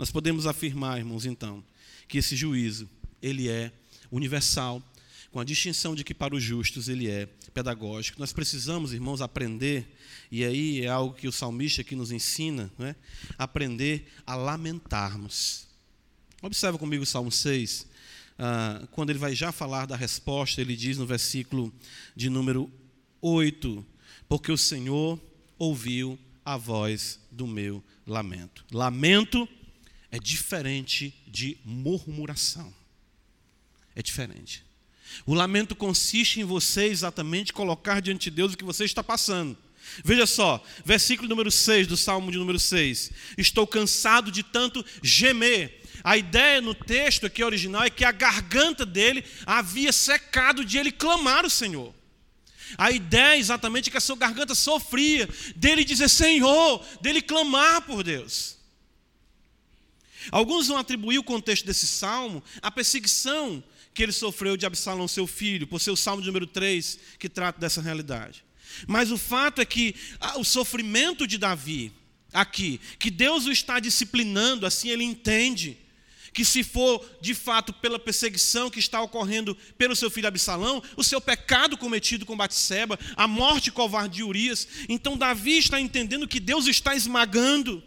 Nós 0.00 0.10
podemos 0.10 0.46
afirmar, 0.46 0.96
irmãos, 0.96 1.26
então, 1.26 1.62
que 2.08 2.16
esse 2.16 2.34
juízo, 2.34 2.88
ele 3.20 3.50
é 3.50 3.70
universal, 4.10 4.82
com 5.30 5.38
a 5.38 5.44
distinção 5.44 5.94
de 5.94 6.02
que 6.02 6.14
para 6.14 6.34
os 6.34 6.42
justos 6.42 6.88
ele 6.88 7.06
é 7.06 7.26
pedagógico. 7.52 8.18
Nós 8.18 8.32
precisamos, 8.32 8.94
irmãos, 8.94 9.20
aprender, 9.20 9.94
e 10.32 10.42
aí 10.42 10.80
é 10.80 10.88
algo 10.88 11.14
que 11.14 11.28
o 11.28 11.32
salmista 11.32 11.82
aqui 11.82 11.94
nos 11.94 12.10
ensina, 12.10 12.72
é? 12.78 12.94
aprender 13.36 14.10
a 14.26 14.34
lamentarmos. 14.36 15.66
Observa 16.40 16.78
comigo 16.78 17.02
o 17.02 17.06
Salmo 17.06 17.30
6, 17.30 17.86
ah, 18.38 18.88
quando 18.92 19.10
ele 19.10 19.18
vai 19.18 19.34
já 19.34 19.52
falar 19.52 19.84
da 19.84 19.96
resposta, 19.96 20.62
ele 20.62 20.76
diz 20.76 20.96
no 20.96 21.04
versículo 21.04 21.70
de 22.16 22.30
número 22.30 22.72
8: 23.20 23.84
Porque 24.26 24.50
o 24.50 24.56
Senhor 24.56 25.20
ouviu 25.58 26.18
a 26.42 26.56
voz 26.56 27.20
do 27.30 27.46
meu 27.46 27.84
lamento. 28.06 28.64
Lamento 28.72 29.46
é 30.10 30.18
diferente 30.18 31.14
de 31.26 31.58
murmuração. 31.64 32.72
É 33.94 34.02
diferente. 34.02 34.64
O 35.26 35.34
lamento 35.34 35.74
consiste 35.74 36.40
em 36.40 36.44
você 36.44 36.84
exatamente 36.84 37.52
colocar 37.52 38.00
diante 38.00 38.30
de 38.30 38.36
Deus 38.36 38.52
o 38.52 38.56
que 38.56 38.64
você 38.64 38.84
está 38.84 39.02
passando. 39.02 39.56
Veja 40.04 40.26
só, 40.26 40.62
versículo 40.84 41.28
número 41.28 41.50
6 41.50 41.86
do 41.86 41.96
Salmo 41.96 42.30
de 42.30 42.38
número 42.38 42.58
6. 42.58 43.10
Estou 43.36 43.66
cansado 43.66 44.30
de 44.30 44.42
tanto 44.42 44.84
gemer. 45.02 45.80
A 46.02 46.16
ideia 46.16 46.60
no 46.60 46.74
texto 46.74 47.26
aqui 47.26 47.42
original 47.42 47.82
é 47.84 47.90
que 47.90 48.04
a 48.04 48.12
garganta 48.12 48.86
dele 48.86 49.24
havia 49.44 49.92
secado 49.92 50.64
de 50.64 50.78
ele 50.78 50.92
clamar 50.92 51.44
o 51.44 51.50
Senhor. 51.50 51.94
A 52.78 52.92
ideia 52.92 53.34
é 53.34 53.38
exatamente 53.38 53.90
que 53.90 53.96
a 53.96 54.00
sua 54.00 54.16
garganta 54.16 54.54
sofria 54.54 55.28
dele 55.56 55.84
dizer 55.84 56.08
Senhor, 56.08 56.84
dele 57.00 57.20
clamar 57.20 57.82
por 57.82 58.04
Deus. 58.04 58.59
Alguns 60.30 60.68
vão 60.68 60.76
atribuir 60.76 61.18
o 61.18 61.24
contexto 61.24 61.64
desse 61.64 61.86
salmo 61.86 62.42
à 62.60 62.70
perseguição 62.70 63.62
que 63.92 64.02
ele 64.02 64.12
sofreu 64.12 64.56
de 64.56 64.66
Absalão, 64.66 65.08
seu 65.08 65.26
filho, 65.26 65.66
por 65.66 65.80
ser 65.80 65.90
o 65.90 65.96
salmo 65.96 66.24
número 66.24 66.46
3 66.46 66.98
que 67.18 67.28
trata 67.28 67.60
dessa 67.60 67.80
realidade. 67.80 68.44
Mas 68.86 69.10
o 69.10 69.18
fato 69.18 69.60
é 69.60 69.64
que 69.64 69.94
ah, 70.20 70.38
o 70.38 70.44
sofrimento 70.44 71.26
de 71.26 71.38
Davi, 71.38 71.92
aqui, 72.32 72.80
que 72.98 73.10
Deus 73.10 73.46
o 73.46 73.52
está 73.52 73.80
disciplinando, 73.80 74.64
assim 74.64 74.90
ele 74.90 75.04
entende 75.04 75.76
que 76.32 76.44
se 76.44 76.62
for 76.62 77.04
de 77.20 77.34
fato 77.34 77.72
pela 77.72 77.98
perseguição 77.98 78.70
que 78.70 78.78
está 78.78 79.02
ocorrendo 79.02 79.56
pelo 79.76 79.96
seu 79.96 80.10
filho 80.10 80.28
Absalão, 80.28 80.82
o 80.96 81.02
seu 81.02 81.20
pecado 81.20 81.76
cometido 81.76 82.24
com 82.24 82.36
Batseba, 82.36 82.98
a 83.16 83.26
morte 83.26 83.70
covarde 83.70 84.16
de 84.16 84.22
Urias, 84.22 84.68
então 84.88 85.16
Davi 85.16 85.58
está 85.58 85.80
entendendo 85.80 86.28
que 86.28 86.40
Deus 86.40 86.66
está 86.66 86.94
esmagando. 86.94 87.82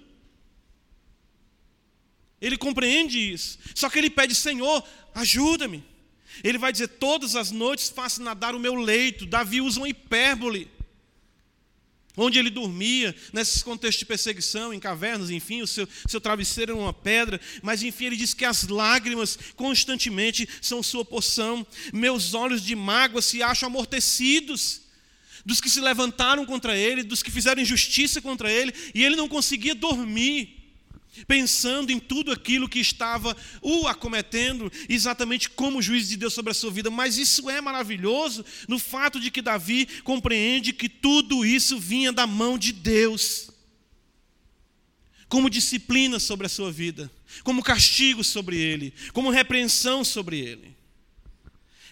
Ele 2.44 2.58
compreende 2.58 3.18
isso. 3.18 3.58
Só 3.74 3.90
que 3.90 3.98
ele 3.98 4.10
pede, 4.10 4.36
Senhor, 4.36 4.84
ajuda-me. 5.16 5.82
Ele 6.44 6.58
vai 6.58 6.74
dizer: 6.74 6.90
Todas 6.90 7.38
as 7.38 7.52
noites 7.52 7.90
faço 7.90 8.22
nadar 8.22 8.54
o 8.54 8.60
meu 8.60 8.76
leito. 8.76 9.26
Davi 9.26 9.62
usa 9.62 9.80
uma 9.80 9.88
hipérbole 9.88 10.70
onde 12.16 12.38
ele 12.38 12.52
dormia, 12.52 13.16
nesses 13.32 13.64
contextos 13.64 14.00
de 14.00 14.06
perseguição, 14.06 14.72
em 14.72 14.80
cavernas, 14.80 15.32
enfim, 15.32 15.64
o 15.64 15.68
seu, 15.68 15.88
seu 16.08 16.22
travesseiro 16.22 16.74
era 16.74 16.80
uma 16.80 16.94
pedra, 16.94 17.42
mas 17.64 17.82
enfim, 17.82 18.06
ele 18.06 18.16
diz 18.16 18.36
que 18.36 18.46
as 18.46 18.68
lágrimas 18.68 19.36
constantemente 19.56 20.48
são 20.62 20.84
sua 20.84 21.04
porção, 21.04 21.66
meus 21.92 22.36
olhos 22.36 22.62
de 22.62 22.76
mágoa 22.76 23.20
se 23.20 23.42
acham 23.42 23.66
amortecidos, 23.66 24.82
dos 25.44 25.60
que 25.60 25.72
se 25.72 25.82
levantaram 25.82 26.46
contra 26.46 26.78
ele, 26.78 27.02
dos 27.02 27.24
que 27.24 27.32
fizeram 27.32 27.64
injustiça 27.64 28.22
contra 28.22 28.52
ele, 28.52 28.72
e 28.94 29.04
ele 29.04 29.16
não 29.16 29.28
conseguia 29.28 29.74
dormir 29.74 30.63
pensando 31.28 31.92
em 31.92 32.00
tudo 32.00 32.32
aquilo 32.32 32.68
que 32.68 32.80
estava 32.80 33.36
o 33.62 33.88
acometendo, 33.88 34.72
exatamente 34.90 35.50
como 35.50 35.82
juiz 35.82 36.10
de 36.10 36.18
Deus 36.18 36.34
sobre 36.34 36.52
a 36.52 36.56
sua 36.56 36.72
vida. 36.72 36.90
Mas 36.90 37.18
isso 37.18 37.50
é 37.50 37.62
maravilhoso 37.62 38.44
no 38.68 38.80
fato 38.80 39.20
de 39.20 39.30
que 39.30 39.42
Davi 39.42 39.88
compreende 40.04 40.74
que 40.74 40.90
tudo 40.90 41.46
isso 41.46 41.80
vinha 41.80 42.12
da 42.12 42.26
mão 42.26 42.58
de 42.58 42.72
Deus. 42.72 43.50
Como 45.28 45.50
disciplina 45.50 46.20
sobre 46.20 46.46
a 46.46 46.50
sua 46.50 46.72
vida, 46.72 47.12
como 47.44 47.64
castigo 47.64 48.24
sobre 48.24 48.58
ele, 48.58 48.94
como 49.14 49.32
repreensão 49.32 50.04
sobre 50.04 50.40
ele. 50.40 50.76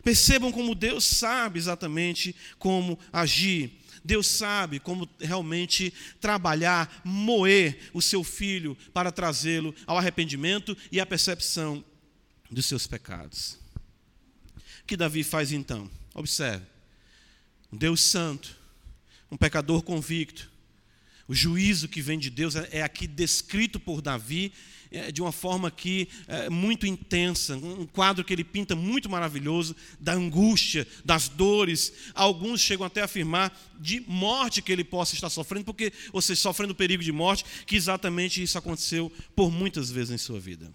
Percebam 0.04 0.52
como 0.52 0.76
Deus 0.76 1.06
sabe 1.06 1.60
exatamente 1.60 2.36
como 2.58 2.98
agir. 3.14 3.81
Deus 4.04 4.28
sabe 4.28 4.80
como 4.80 5.08
realmente 5.20 5.94
trabalhar, 6.20 7.02
moer 7.04 7.90
o 7.94 8.02
seu 8.02 8.24
filho 8.24 8.76
para 8.94 9.12
trazê-lo 9.12 9.76
ao 9.86 9.98
arrependimento 9.98 10.76
e 10.92 11.00
à 11.00 11.06
percepção 11.06 11.84
dos 12.50 12.66
seus 12.66 12.88
pecados. 12.88 13.60
O 14.82 14.86
que 14.88 14.98
Davi 14.98 15.24
faz 15.24 15.52
então? 15.52 15.90
Observe. 16.14 16.66
Um 17.72 17.78
Deus 17.78 18.02
santo, 18.02 18.58
um 19.32 19.38
pecador 19.38 19.84
convicto. 19.84 20.52
O 21.28 21.34
juízo 21.34 21.88
que 21.88 22.02
vem 22.02 22.20
de 22.20 22.30
Deus 22.30 22.56
é, 22.56 22.68
é 22.72 22.82
aqui 22.82 23.08
descrito 23.08 23.80
por 23.80 24.02
Davi 24.02 24.52
é, 24.92 25.12
de 25.12 25.22
uma 25.22 25.32
forma 25.32 25.70
aqui 25.70 26.10
é, 26.28 26.50
muito 26.50 26.86
intensa, 26.86 27.56
um 27.56 27.88
quadro 27.88 28.26
que 28.26 28.34
ele 28.34 28.44
pinta 28.44 28.76
muito 28.76 29.10
maravilhoso, 29.10 29.76
da 30.00 30.14
angústia, 30.14 30.86
das 31.06 31.30
dores. 31.30 31.94
Alguns 32.14 32.60
chegam 32.60 32.86
até 32.86 33.02
a 33.02 33.06
afirmar 33.06 33.58
de 33.80 34.02
morte 34.02 34.62
que 34.62 34.72
ele 34.72 34.84
possa 34.84 35.16
estar 35.16 35.30
sofrendo, 35.30 35.66
porque, 35.66 35.94
seja, 36.22 36.42
sofrendo 36.42 36.76
perigo 36.76 37.02
de 37.02 37.12
morte, 37.12 37.46
que 37.66 37.76
exatamente 37.76 38.44
isso 38.44 38.58
aconteceu 38.58 39.12
por 39.36 39.50
muitas 39.50 39.90
vezes 39.90 40.12
em 40.12 40.18
sua 40.18 40.40
vida. 40.40 40.66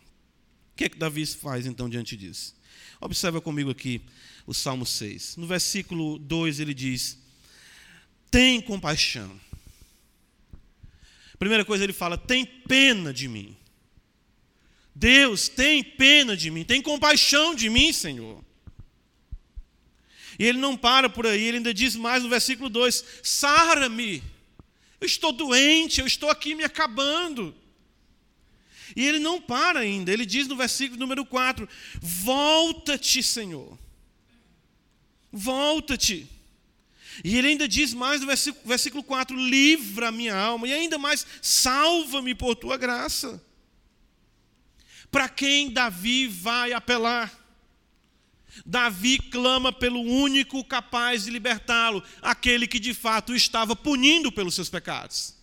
O 0.72 0.76
que 0.76 0.84
é 0.84 0.88
que 0.88 0.98
Davi 0.98 1.24
faz 1.26 1.66
então 1.66 1.88
diante 1.88 2.16
disso? 2.16 2.54
Observa 3.00 3.40
comigo 3.40 3.70
aqui 3.70 4.00
o 4.46 4.54
Salmo 4.54 4.86
6. 4.86 5.36
No 5.36 5.46
versículo 5.46 6.18
2 6.18 6.60
ele 6.60 6.72
diz: 6.72 7.18
Tem 8.30 8.60
compaixão. 8.60 9.38
Primeira 11.38 11.64
coisa 11.64 11.84
ele 11.84 11.92
fala: 11.92 12.16
Tem 12.16 12.46
pena 12.46 13.12
de 13.12 13.28
mim. 13.28 13.56
Deus, 14.98 15.46
tem 15.46 15.84
pena 15.84 16.34
de 16.34 16.50
mim, 16.50 16.64
tem 16.64 16.80
compaixão 16.80 17.54
de 17.54 17.68
mim, 17.68 17.92
Senhor. 17.92 18.42
E 20.38 20.44
ele 20.46 20.56
não 20.56 20.74
para 20.74 21.10
por 21.10 21.26
aí, 21.26 21.44
ele 21.44 21.58
ainda 21.58 21.74
diz 21.74 21.94
mais 21.94 22.22
no 22.22 22.30
versículo 22.30 22.70
2: 22.70 23.04
Sara-me, 23.22 24.22
eu 24.98 25.06
estou 25.06 25.32
doente, 25.32 26.00
eu 26.00 26.06
estou 26.06 26.30
aqui 26.30 26.54
me 26.54 26.64
acabando. 26.64 27.54
E 28.96 29.06
ele 29.06 29.18
não 29.18 29.38
para 29.38 29.80
ainda, 29.80 30.10
ele 30.10 30.24
diz 30.24 30.48
no 30.48 30.56
versículo 30.56 30.98
número 30.98 31.26
4: 31.26 31.68
Volta-te, 32.00 33.22
Senhor, 33.22 33.78
volta-te. 35.30 36.26
E 37.22 37.36
ele 37.36 37.48
ainda 37.48 37.68
diz 37.68 37.92
mais 37.92 38.22
no 38.22 38.26
versículo, 38.26 38.66
versículo 38.66 39.04
4: 39.04 39.36
Livra 39.36 40.08
a 40.08 40.12
minha 40.12 40.34
alma, 40.34 40.66
e 40.66 40.72
ainda 40.72 40.96
mais, 40.96 41.26
salva-me 41.42 42.34
por 42.34 42.56
tua 42.56 42.78
graça. 42.78 43.44
Para 45.16 45.30
quem 45.30 45.70
Davi 45.70 46.26
vai 46.26 46.74
apelar? 46.74 47.32
Davi 48.66 49.18
clama 49.18 49.72
pelo 49.72 49.98
único 49.98 50.62
capaz 50.62 51.24
de 51.24 51.30
libertá-lo, 51.30 52.02
aquele 52.20 52.66
que 52.66 52.78
de 52.78 52.92
fato 52.92 53.34
estava 53.34 53.74
punindo 53.74 54.30
pelos 54.30 54.54
seus 54.54 54.68
pecados. 54.68 55.34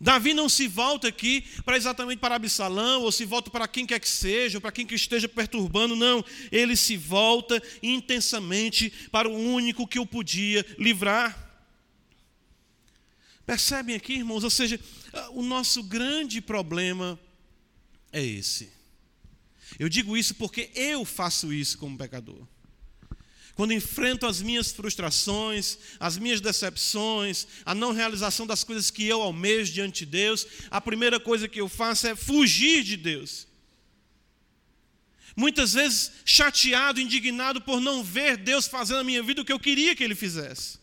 Davi 0.00 0.32
não 0.32 0.48
se 0.48 0.68
volta 0.68 1.08
aqui 1.08 1.44
para 1.64 1.76
exatamente 1.76 2.20
para 2.20 2.36
Absalão, 2.36 3.02
ou 3.02 3.10
se 3.10 3.24
volta 3.24 3.50
para 3.50 3.66
quem 3.66 3.84
quer 3.84 3.98
que 3.98 4.08
seja, 4.08 4.58
ou 4.58 4.62
para 4.62 4.70
quem 4.70 4.86
que 4.86 4.94
esteja 4.94 5.28
perturbando, 5.28 5.96
não. 5.96 6.24
Ele 6.52 6.76
se 6.76 6.96
volta 6.96 7.60
intensamente 7.82 8.92
para 9.10 9.28
o 9.28 9.36
único 9.36 9.88
que 9.88 9.98
o 9.98 10.06
podia 10.06 10.64
livrar. 10.78 11.36
Percebem 13.44 13.96
aqui, 13.96 14.12
irmãos? 14.12 14.44
Ou 14.44 14.50
seja, 14.50 14.78
o 15.32 15.42
nosso 15.42 15.82
grande 15.82 16.40
problema 16.40 17.18
é 18.14 18.24
esse. 18.24 18.70
Eu 19.76 19.88
digo 19.88 20.16
isso 20.16 20.36
porque 20.36 20.70
eu 20.74 21.04
faço 21.04 21.52
isso 21.52 21.76
como 21.76 21.98
pecador. 21.98 22.46
Quando 23.56 23.72
enfrento 23.72 24.24
as 24.24 24.40
minhas 24.40 24.72
frustrações, 24.72 25.78
as 25.98 26.16
minhas 26.16 26.40
decepções, 26.40 27.46
a 27.64 27.74
não 27.74 27.92
realização 27.92 28.46
das 28.46 28.62
coisas 28.62 28.90
que 28.90 29.04
eu 29.04 29.20
almejo 29.20 29.72
diante 29.72 30.04
de 30.04 30.12
Deus, 30.12 30.46
a 30.70 30.80
primeira 30.80 31.18
coisa 31.18 31.48
que 31.48 31.60
eu 31.60 31.68
faço 31.68 32.06
é 32.06 32.14
fugir 32.14 32.84
de 32.84 32.96
Deus. 32.96 33.48
Muitas 35.36 35.72
vezes 35.72 36.12
chateado, 36.24 37.00
indignado 37.00 37.60
por 37.60 37.80
não 37.80 38.02
ver 38.02 38.36
Deus 38.36 38.68
fazendo 38.68 38.98
na 38.98 39.04
minha 39.04 39.22
vida 39.22 39.42
o 39.42 39.44
que 39.44 39.52
eu 39.52 39.58
queria 39.58 39.94
que 39.96 40.04
Ele 40.04 40.14
fizesse. 40.14 40.78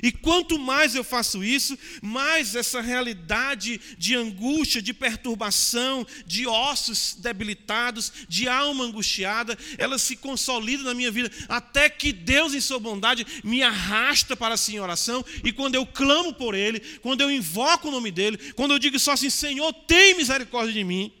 E 0.00 0.12
quanto 0.12 0.58
mais 0.58 0.94
eu 0.94 1.02
faço 1.02 1.42
isso, 1.42 1.76
mais 2.00 2.54
essa 2.54 2.80
realidade 2.80 3.80
de 3.98 4.14
angústia, 4.14 4.80
de 4.80 4.94
perturbação, 4.94 6.06
de 6.24 6.46
ossos 6.46 7.14
debilitados, 7.18 8.12
de 8.28 8.48
alma 8.48 8.84
angustiada, 8.84 9.58
ela 9.76 9.98
se 9.98 10.16
consolida 10.16 10.84
na 10.84 10.94
minha 10.94 11.10
vida, 11.10 11.30
até 11.48 11.90
que 11.90 12.12
Deus, 12.12 12.54
em 12.54 12.60
Sua 12.60 12.78
bondade, 12.78 13.26
me 13.42 13.62
arrasta 13.62 14.36
para 14.36 14.56
si 14.56 14.76
em 14.76 14.80
oração. 14.80 15.24
E 15.42 15.52
quando 15.52 15.74
eu 15.74 15.84
clamo 15.84 16.32
por 16.32 16.54
Ele, 16.54 16.80
quando 17.00 17.20
eu 17.20 17.30
invoco 17.30 17.88
o 17.88 17.90
nome 17.90 18.10
dEle, 18.10 18.52
quando 18.52 18.72
eu 18.72 18.78
digo 18.78 18.98
só 18.98 19.12
assim: 19.12 19.30
Senhor, 19.30 19.72
tem 19.72 20.16
misericórdia 20.16 20.72
de 20.72 20.84
mim, 20.84 21.12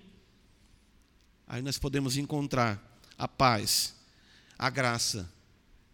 aí 1.46 1.60
nós 1.60 1.78
podemos 1.78 2.16
encontrar 2.16 2.80
a 3.18 3.28
paz, 3.28 3.94
a 4.58 4.70
graça 4.70 5.30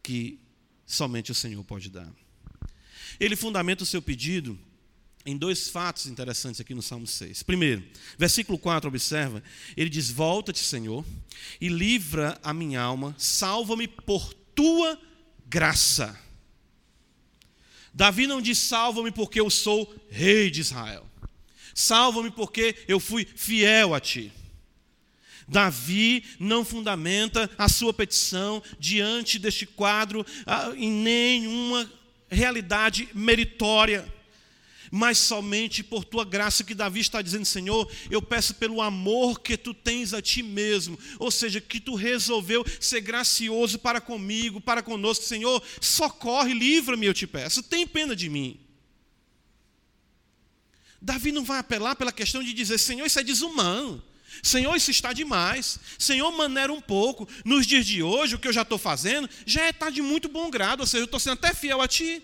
que 0.02 0.38
somente 0.86 1.30
o 1.30 1.34
Senhor 1.34 1.62
pode 1.64 1.90
dar. 1.90 2.08
Ele 3.18 3.36
fundamenta 3.36 3.82
o 3.82 3.86
seu 3.86 4.00
pedido 4.00 4.58
em 5.26 5.36
dois 5.36 5.68
fatos 5.68 6.06
interessantes 6.06 6.60
aqui 6.60 6.74
no 6.74 6.82
Salmo 6.82 7.06
6. 7.06 7.42
Primeiro, 7.42 7.84
versículo 8.16 8.58
4, 8.58 8.88
observa, 8.88 9.42
ele 9.76 9.90
diz: 9.90 10.10
Volta-te, 10.10 10.60
Senhor, 10.60 11.04
e 11.60 11.68
livra 11.68 12.38
a 12.42 12.54
minha 12.54 12.80
alma, 12.80 13.14
salva-me 13.18 13.86
por 13.86 14.32
tua 14.54 14.98
graça. 15.46 16.18
Davi 17.92 18.26
não 18.26 18.40
diz: 18.40 18.58
Salva-me 18.58 19.10
porque 19.10 19.40
eu 19.40 19.50
sou 19.50 19.94
rei 20.08 20.50
de 20.50 20.60
Israel. 20.60 21.06
Salva-me 21.74 22.30
porque 22.30 22.74
eu 22.88 22.98
fui 22.98 23.24
fiel 23.24 23.94
a 23.94 24.00
ti. 24.00 24.32
Davi 25.46 26.24
não 26.38 26.64
fundamenta 26.64 27.50
a 27.56 27.68
sua 27.68 27.92
petição 27.92 28.62
diante 28.78 29.38
deste 29.38 29.64
quadro 29.64 30.24
ah, 30.44 30.72
em 30.76 30.90
nenhuma 30.90 31.90
realidade 32.28 33.08
meritória, 33.14 34.12
mas 34.90 35.18
somente 35.18 35.82
por 35.82 36.04
tua 36.04 36.24
graça 36.24 36.64
que 36.64 36.74
Davi 36.74 37.00
está 37.00 37.20
dizendo, 37.20 37.44
Senhor, 37.44 37.90
eu 38.10 38.22
peço 38.22 38.54
pelo 38.54 38.80
amor 38.80 39.40
que 39.40 39.56
tu 39.56 39.74
tens 39.74 40.14
a 40.14 40.22
ti 40.22 40.42
mesmo, 40.42 40.98
ou 41.18 41.30
seja, 41.30 41.60
que 41.60 41.80
tu 41.80 41.94
resolveu 41.94 42.64
ser 42.80 43.00
gracioso 43.00 43.78
para 43.78 44.00
comigo, 44.00 44.60
para 44.60 44.82
conosco, 44.82 45.24
Senhor, 45.24 45.62
socorre, 45.80 46.54
livra-me, 46.54 47.06
eu 47.06 47.14
te 47.14 47.26
peço, 47.26 47.62
tem 47.62 47.86
pena 47.86 48.16
de 48.16 48.28
mim. 48.28 48.58
Davi 51.00 51.30
não 51.30 51.44
vai 51.44 51.58
apelar 51.58 51.94
pela 51.94 52.12
questão 52.12 52.42
de 52.42 52.52
dizer, 52.52 52.78
Senhor, 52.78 53.06
isso 53.06 53.20
é 53.20 53.22
desumano. 53.22 54.02
Senhor, 54.43 54.74
isso 54.76 54.91
está 54.91 55.12
demais. 55.12 55.78
Senhor, 55.99 56.30
maneira 56.32 56.72
um 56.72 56.80
pouco. 56.80 57.28
Nos 57.45 57.66
dias 57.66 57.86
de 57.86 58.03
hoje, 58.03 58.34
o 58.34 58.39
que 58.39 58.49
eu 58.49 58.53
já 58.53 58.62
estou 58.62 58.78
fazendo 58.78 59.28
já 59.45 59.68
está 59.68 59.89
é 59.89 59.91
de 59.91 60.03
muito 60.03 60.28
bom 60.28 60.51
grado, 60.51 60.80
ou 60.80 60.86
seja, 60.86 61.03
eu 61.03 61.07
estou 61.07 61.20
sendo 61.20 61.34
até 61.34 61.55
fiel 61.55 61.80
a 61.80 61.89
Ti. 61.89 62.22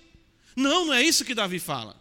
Não, 0.57 0.87
não 0.87 0.95
é 0.95 1.03
isso 1.03 1.25
que 1.25 1.35
Davi 1.35 1.59
fala. 1.59 1.97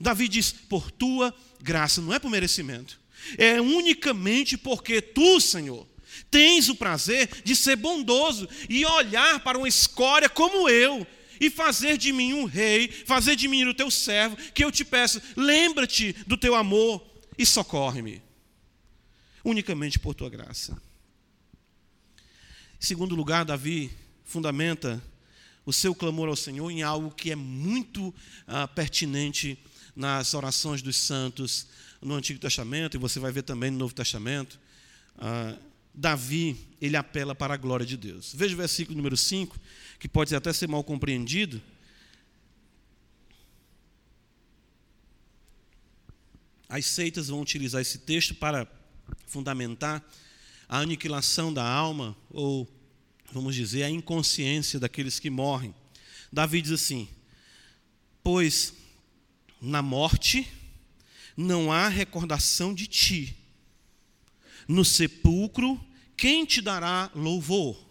Davi 0.00 0.28
diz: 0.28 0.52
por 0.52 0.90
tua 0.90 1.34
graça, 1.60 2.00
não 2.00 2.12
é 2.12 2.18
por 2.18 2.30
merecimento. 2.30 3.00
É 3.38 3.60
unicamente 3.60 4.56
porque 4.56 5.00
tu, 5.00 5.40
Senhor, 5.40 5.86
tens 6.30 6.68
o 6.68 6.74
prazer 6.74 7.28
de 7.42 7.56
ser 7.56 7.76
bondoso 7.76 8.48
e 8.68 8.84
olhar 8.84 9.40
para 9.40 9.56
uma 9.56 9.68
escória 9.68 10.28
como 10.28 10.68
eu 10.68 11.06
e 11.40 11.50
fazer 11.50 11.96
de 11.96 12.12
mim 12.12 12.32
um 12.32 12.44
rei, 12.44 12.88
fazer 12.88 13.36
de 13.36 13.48
mim 13.48 13.64
o 13.64 13.74
teu 13.74 13.90
servo, 13.90 14.36
que 14.52 14.64
eu 14.64 14.70
te 14.70 14.84
peço, 14.84 15.20
lembra-te 15.36 16.14
do 16.26 16.36
teu 16.36 16.54
amor 16.54 17.04
e 17.36 17.44
socorre-me. 17.44 18.22
Unicamente 19.44 19.98
por 19.98 20.14
tua 20.14 20.30
graça. 20.30 20.72
Em 22.80 22.86
segundo 22.86 23.14
lugar, 23.14 23.44
Davi 23.44 23.92
fundamenta 24.24 25.02
o 25.66 25.72
seu 25.72 25.94
clamor 25.94 26.28
ao 26.28 26.36
Senhor 26.36 26.70
em 26.70 26.82
algo 26.82 27.10
que 27.10 27.30
é 27.30 27.36
muito 27.36 28.14
ah, 28.46 28.66
pertinente 28.66 29.58
nas 29.94 30.34
orações 30.34 30.82
dos 30.82 30.96
santos 30.96 31.66
no 32.00 32.14
Antigo 32.14 32.38
Testamento, 32.38 32.96
e 32.96 32.98
você 32.98 33.18
vai 33.18 33.32
ver 33.32 33.42
também 33.42 33.70
no 33.70 33.78
Novo 33.78 33.94
Testamento. 33.94 34.58
Ah, 35.16 35.56
Davi, 35.94 36.56
ele 36.80 36.96
apela 36.96 37.34
para 37.34 37.54
a 37.54 37.56
glória 37.56 37.86
de 37.86 37.96
Deus. 37.96 38.34
Veja 38.34 38.54
o 38.54 38.58
versículo 38.58 38.96
número 38.96 39.16
5, 39.16 39.56
que 39.98 40.08
pode 40.08 40.34
até 40.34 40.52
ser 40.52 40.68
mal 40.68 40.82
compreendido. 40.82 41.62
As 46.68 46.86
seitas 46.86 47.28
vão 47.28 47.40
utilizar 47.40 47.80
esse 47.80 47.98
texto 47.98 48.34
para 48.34 48.66
fundamentar 49.26 50.04
a 50.68 50.78
aniquilação 50.78 51.52
da 51.52 51.64
alma, 51.66 52.16
ou, 52.30 52.68
vamos 53.32 53.54
dizer, 53.54 53.82
a 53.82 53.90
inconsciência 53.90 54.78
daqueles 54.80 55.18
que 55.18 55.30
morrem. 55.30 55.74
Davi 56.32 56.62
diz 56.62 56.72
assim: 56.72 57.08
Pois 58.22 58.74
na 59.60 59.82
morte 59.82 60.46
não 61.36 61.72
há 61.72 61.88
recordação 61.88 62.74
de 62.74 62.86
ti 62.86 63.36
no 64.66 64.84
sepulcro, 64.84 65.78
quem 66.16 66.44
te 66.44 66.60
dará 66.60 67.10
louvor? 67.14 67.82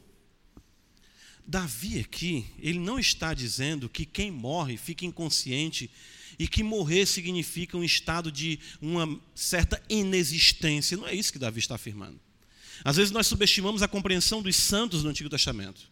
Davi 1.45 1.99
aqui, 1.99 2.45
ele 2.57 2.79
não 2.79 2.97
está 2.97 3.33
dizendo 3.33 3.89
que 3.89 4.05
quem 4.05 4.31
morre 4.31 4.77
fica 4.77 5.05
inconsciente 5.05 5.91
e 6.37 6.47
que 6.47 6.63
morrer 6.63 7.05
significa 7.05 7.77
um 7.77 7.83
estado 7.83 8.31
de 8.31 8.59
uma 8.81 9.19
certa 9.35 9.81
inexistência. 9.89 10.97
Não 10.97 11.07
é 11.07 11.13
isso 11.13 11.31
que 11.31 11.39
Davi 11.39 11.59
está 11.59 11.75
afirmando. 11.75 12.19
Às 12.83 12.97
vezes 12.97 13.11
nós 13.11 13.27
subestimamos 13.27 13.81
a 13.81 13.87
compreensão 13.87 14.41
dos 14.41 14.55
santos 14.55 15.03
no 15.03 15.09
Antigo 15.09 15.29
Testamento. 15.29 15.91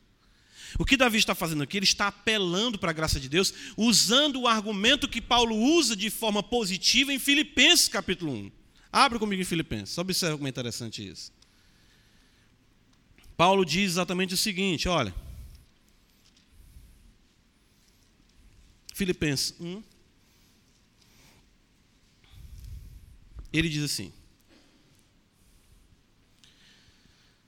O 0.80 0.86
que 0.86 0.98
Davi 0.98 1.18
está 1.18 1.36
fazendo 1.36 1.64
aqui? 1.64 1.78
Ele 1.78 1.86
está 1.86 2.08
apelando 2.08 2.80
para 2.80 2.92
a 2.92 2.94
graça 2.94 3.20
de 3.20 3.28
Deus, 3.28 3.54
usando 3.76 4.42
o 4.42 4.48
argumento 4.48 5.08
que 5.08 5.22
Paulo 5.22 5.56
usa 5.56 5.96
de 5.96 6.10
forma 6.10 6.42
positiva 6.42 7.14
em 7.14 7.20
Filipenses 7.20 7.88
capítulo 7.88 8.34
1. 8.34 8.52
Abre 8.92 9.20
comigo 9.20 9.42
em 9.42 9.46
Filipenses, 9.46 9.96
só 9.96 10.02
observa 10.02 10.38
como 10.38 10.48
é 10.48 10.50
interessante 10.50 11.06
isso. 11.06 11.32
Paulo 13.38 13.66
diz 13.66 13.92
exatamente 13.92 14.34
o 14.34 14.38
seguinte: 14.38 14.88
olha. 14.88 15.14
Filipenses 18.94 19.56
1. 19.60 19.82
Ele 23.52 23.70
diz 23.70 23.84
assim. 23.84 24.14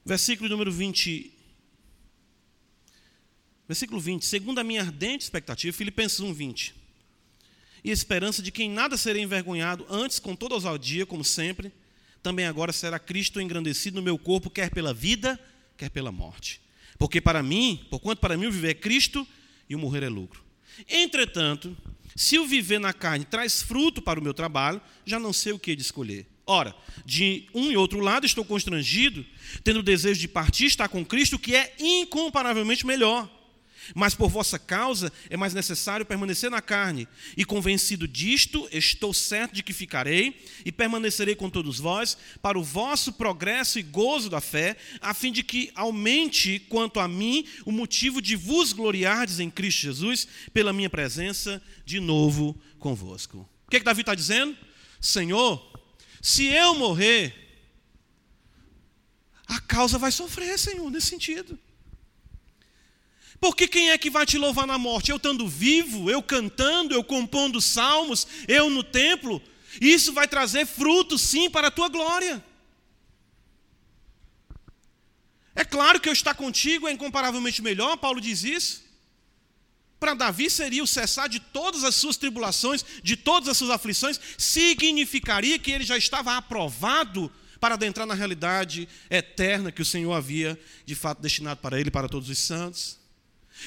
Versículo 0.06 0.50
número 0.50 0.72
20. 0.72 1.32
Versículo 3.68 4.00
20. 4.00 4.26
Segundo 4.26 4.60
a 4.60 4.64
minha 4.64 4.82
ardente 4.82 5.24
expectativa, 5.24 5.76
Filipenses 5.76 6.20
1, 6.20 6.34
20 6.34 6.84
e 7.84 7.92
esperança 7.92 8.42
de 8.42 8.52
que 8.52 8.64
em 8.64 8.70
nada 8.70 8.96
serei 8.96 9.22
envergonhado, 9.22 9.86
antes 9.90 10.18
com 10.18 10.36
toda 10.36 10.56
ousadia, 10.56 11.06
como 11.06 11.24
sempre, 11.24 11.72
também 12.22 12.46
agora 12.46 12.72
será 12.72 12.98
Cristo 12.98 13.42
engrandecido 13.42 13.98
no 13.98 14.02
meu 14.02 14.18
corpo, 14.18 14.50
quer 14.50 14.72
pela 14.72 14.94
vida, 14.94 15.38
quer 15.76 15.90
pela 15.90 16.12
morte. 16.12 16.62
Porque 16.98 17.20
para 17.20 17.44
mim, 17.44 17.86
porquanto 17.90 18.22
para 18.22 18.38
mim 18.38 18.46
o 18.46 18.52
viver 18.52 18.70
é 18.70 18.74
Cristo 18.74 19.28
e 19.70 19.76
o 19.76 19.80
morrer 19.80 20.04
é 20.04 20.10
lucro. 20.10 20.43
Entretanto, 20.90 21.76
se 22.16 22.38
o 22.38 22.46
viver 22.46 22.80
na 22.80 22.94
carne 22.94 23.26
traz 23.26 23.62
fruto 23.62 24.02
para 24.02 24.20
o 24.20 24.24
meu 24.24 24.34
trabalho, 24.34 24.82
já 25.06 25.20
não 25.20 25.34
sei 25.34 25.54
o 25.54 25.60
que 25.60 25.76
de 25.76 25.82
escolher. 25.82 26.26
Ora, 26.46 26.76
de 27.06 27.48
um 27.54 27.72
e 27.72 27.78
outro 27.78 28.00
lado 28.00 28.26
estou 28.26 28.44
constrangido, 28.44 29.26
tendo 29.64 29.80
o 29.80 29.84
desejo 29.84 30.20
de 30.20 30.28
partir, 30.28 30.66
estar 30.66 30.90
com 30.90 31.06
Cristo, 31.06 31.40
que 31.40 31.56
é 31.56 31.74
incomparavelmente 31.80 32.86
melhor 32.86 33.30
mas 33.96 34.16
por 34.16 34.30
vossa 34.30 34.58
causa 34.58 35.12
é 35.30 35.38
mais 35.38 35.54
necessário 35.54 36.06
permanecer 36.06 36.50
na 36.50 36.62
carne. 36.62 37.08
E 37.36 37.44
convencido 37.44 38.08
disto, 38.08 38.68
estou 38.72 39.14
certo 39.14 39.54
de 39.54 39.64
que 39.64 39.74
ficarei 39.74 40.46
e 40.66 40.72
permanecerei 40.72 41.36
com 41.36 41.50
todos 41.50 41.80
vós, 41.80 42.18
para 42.42 42.58
o 42.58 42.64
vosso 42.64 43.14
progresso 43.14 43.80
e 43.80 43.84
gozo 43.84 44.30
da 44.30 44.42
fé, 44.42 44.78
a 45.02 45.14
fim 45.14 45.32
de 45.32 45.44
que 45.44 45.72
aumente, 45.76 46.60
quanto 46.70 47.00
a 47.00 47.08
mim, 47.08 47.46
o 47.66 47.72
motivo 47.72 48.22
de 48.22 48.36
vos 48.36 48.74
gloriardes 48.74 49.40
em 49.40 49.50
Cristo 49.50 49.82
Jesus, 49.82 50.28
pela 50.54 50.74
minha 50.74 50.90
presença 50.90 51.62
de 51.86 52.00
novo 52.00 52.60
convosco. 52.80 53.50
O 53.66 53.70
que, 53.70 53.78
é 53.78 53.80
que 53.80 53.86
Davi 53.86 54.02
está 54.02 54.16
dizendo? 54.16 54.56
Senhor, 55.00 55.72
se 56.22 56.46
eu 56.46 56.76
morrer, 56.76 57.44
a 59.48 59.60
causa 59.60 59.98
vai 59.98 60.12
sofrer, 60.12 60.58
Senhor, 60.58 60.90
nesse 60.90 61.08
sentido. 61.08 61.60
Porque 63.44 63.68
quem 63.68 63.90
é 63.90 63.98
que 63.98 64.10
vai 64.10 64.26
te 64.26 64.38
louvar 64.38 64.66
na 64.66 64.78
morte? 64.78 65.12
Eu 65.12 65.18
estando 65.18 65.46
vivo, 65.46 66.10
eu 66.10 66.24
cantando, 66.24 66.94
eu 66.94 67.04
compondo 67.04 67.60
salmos, 67.60 68.26
eu 68.48 68.70
no 68.70 68.82
templo. 68.86 69.42
Isso 69.82 70.14
vai 70.14 70.30
trazer 70.30 70.66
fruto, 70.66 71.18
sim, 71.18 71.50
para 71.50 71.68
a 71.68 71.72
tua 71.72 71.90
glória. 71.90 72.42
É 75.54 75.66
claro 75.66 76.00
que 76.00 76.08
eu 76.08 76.14
estar 76.14 76.34
contigo 76.36 76.88
é 76.88 76.94
incomparavelmente 76.94 77.62
melhor, 77.62 77.98
Paulo 77.98 78.22
diz 78.22 78.46
isso. 78.46 78.82
Para 80.00 80.14
Davi 80.14 80.50
seria 80.50 80.82
o 80.82 80.88
cessar 80.88 81.28
de 81.28 81.42
todas 81.42 81.84
as 81.84 81.96
suas 81.96 82.16
tribulações, 82.16 82.86
de 83.04 83.18
todas 83.18 83.50
as 83.50 83.58
suas 83.58 83.72
aflições, 83.72 84.22
significaria 84.38 85.60
que 85.60 85.70
ele 85.70 85.84
já 85.84 85.98
estava 85.98 86.38
aprovado 86.38 87.30
para 87.60 87.76
adentrar 87.76 88.08
na 88.08 88.14
realidade 88.14 88.88
eterna 89.10 89.70
que 89.70 89.82
o 89.82 89.86
Senhor 89.86 90.14
havia 90.14 90.58
de 90.86 90.96
fato 90.96 91.22
destinado 91.22 91.60
para 91.60 91.78
ele 91.78 91.92
para 91.92 92.08
todos 92.08 92.30
os 92.30 92.40
santos. 92.40 93.03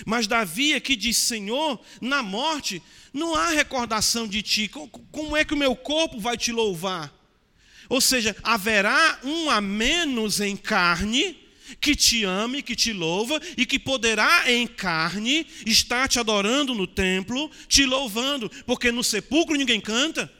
Mas 0.05 0.26
Davi 0.26 0.74
aqui 0.74 0.97
diz: 0.97 1.16
Senhor, 1.16 1.80
na 2.01 2.22
morte 2.22 2.82
não 3.12 3.34
há 3.34 3.51
recordação 3.51 4.26
de 4.28 4.42
ti. 4.42 4.68
Como 4.68 5.36
é 5.36 5.44
que 5.44 5.55
o 5.55 5.57
meu 5.57 5.74
corpo 5.74 6.20
vai 6.20 6.36
te 6.36 6.53
louvar? 6.53 7.14
Ou 7.88 8.01
seja, 8.01 8.36
haverá 8.42 9.20
um 9.22 9.49
a 9.49 9.61
menos 9.61 10.40
em 10.40 10.57
carne 10.57 11.38
que 11.80 11.97
te 11.97 12.24
ame, 12.24 12.62
que 12.62 12.76
te 12.76 12.92
louva 12.92 13.40
e 13.57 13.66
que 13.66 13.78
poderá 13.78 14.51
em 14.51 14.66
carne 14.66 15.47
estar 15.64 16.09
te 16.09 16.18
adorando 16.18 16.74
no 16.74 16.86
templo, 16.86 17.51
te 17.68 17.84
louvando, 17.84 18.51
porque 18.64 18.92
no 18.92 19.03
sepulcro 19.03 19.57
ninguém 19.57 19.80
canta. 19.80 20.32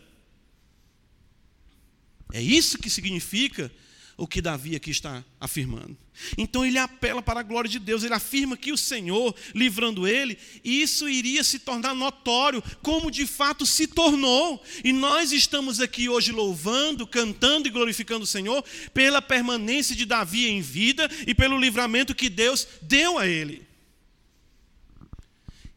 É 2.33 2.41
isso 2.41 2.79
que 2.79 2.91
significa 2.91 3.73
o 4.17 4.27
que 4.27 4.41
Davi 4.41 4.75
aqui 4.75 4.91
está 4.91 5.23
afirmando. 5.39 5.97
Então 6.39 6.65
ele 6.65 6.79
apela 6.79 7.21
para 7.21 7.41
a 7.41 7.43
glória 7.43 7.69
de 7.69 7.79
Deus, 7.79 8.03
ele 8.03 8.15
afirma 8.15 8.57
que 8.57 8.73
o 8.73 8.79
Senhor, 8.79 9.35
livrando 9.55 10.09
ele, 10.09 10.39
isso 10.65 11.07
iria 11.07 11.45
se 11.45 11.59
tornar 11.59 11.95
notório, 11.95 12.63
como 12.83 13.11
de 13.11 13.27
fato 13.27 13.67
se 13.67 13.87
tornou. 13.87 14.63
E 14.83 14.93
nós 14.93 15.33
estamos 15.33 15.81
aqui 15.81 16.09
hoje 16.09 16.33
louvando, 16.33 17.07
cantando 17.07 17.69
e 17.69 17.71
glorificando 17.71 18.25
o 18.25 18.27
Senhor 18.27 18.65
pela 18.95 19.21
permanência 19.21 19.95
de 19.95 20.07
Davi 20.07 20.49
em 20.49 20.63
vida 20.63 21.11
e 21.27 21.35
pelo 21.35 21.59
livramento 21.59 22.15
que 22.15 22.31
Deus 22.31 22.67
deu 22.81 23.19
a 23.19 23.27
ele. 23.27 23.67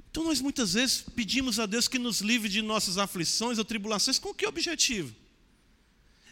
Então 0.10 0.24
nós 0.24 0.40
muitas 0.40 0.74
vezes 0.74 1.04
pedimos 1.14 1.60
a 1.60 1.66
Deus 1.66 1.90
que 1.90 2.00
nos 2.00 2.22
livre 2.22 2.48
de 2.48 2.62
nossas 2.62 2.98
aflições 2.98 3.58
ou 3.58 3.66
tribulações, 3.66 4.18
com 4.18 4.34
que 4.34 4.48
objetivo? 4.48 5.14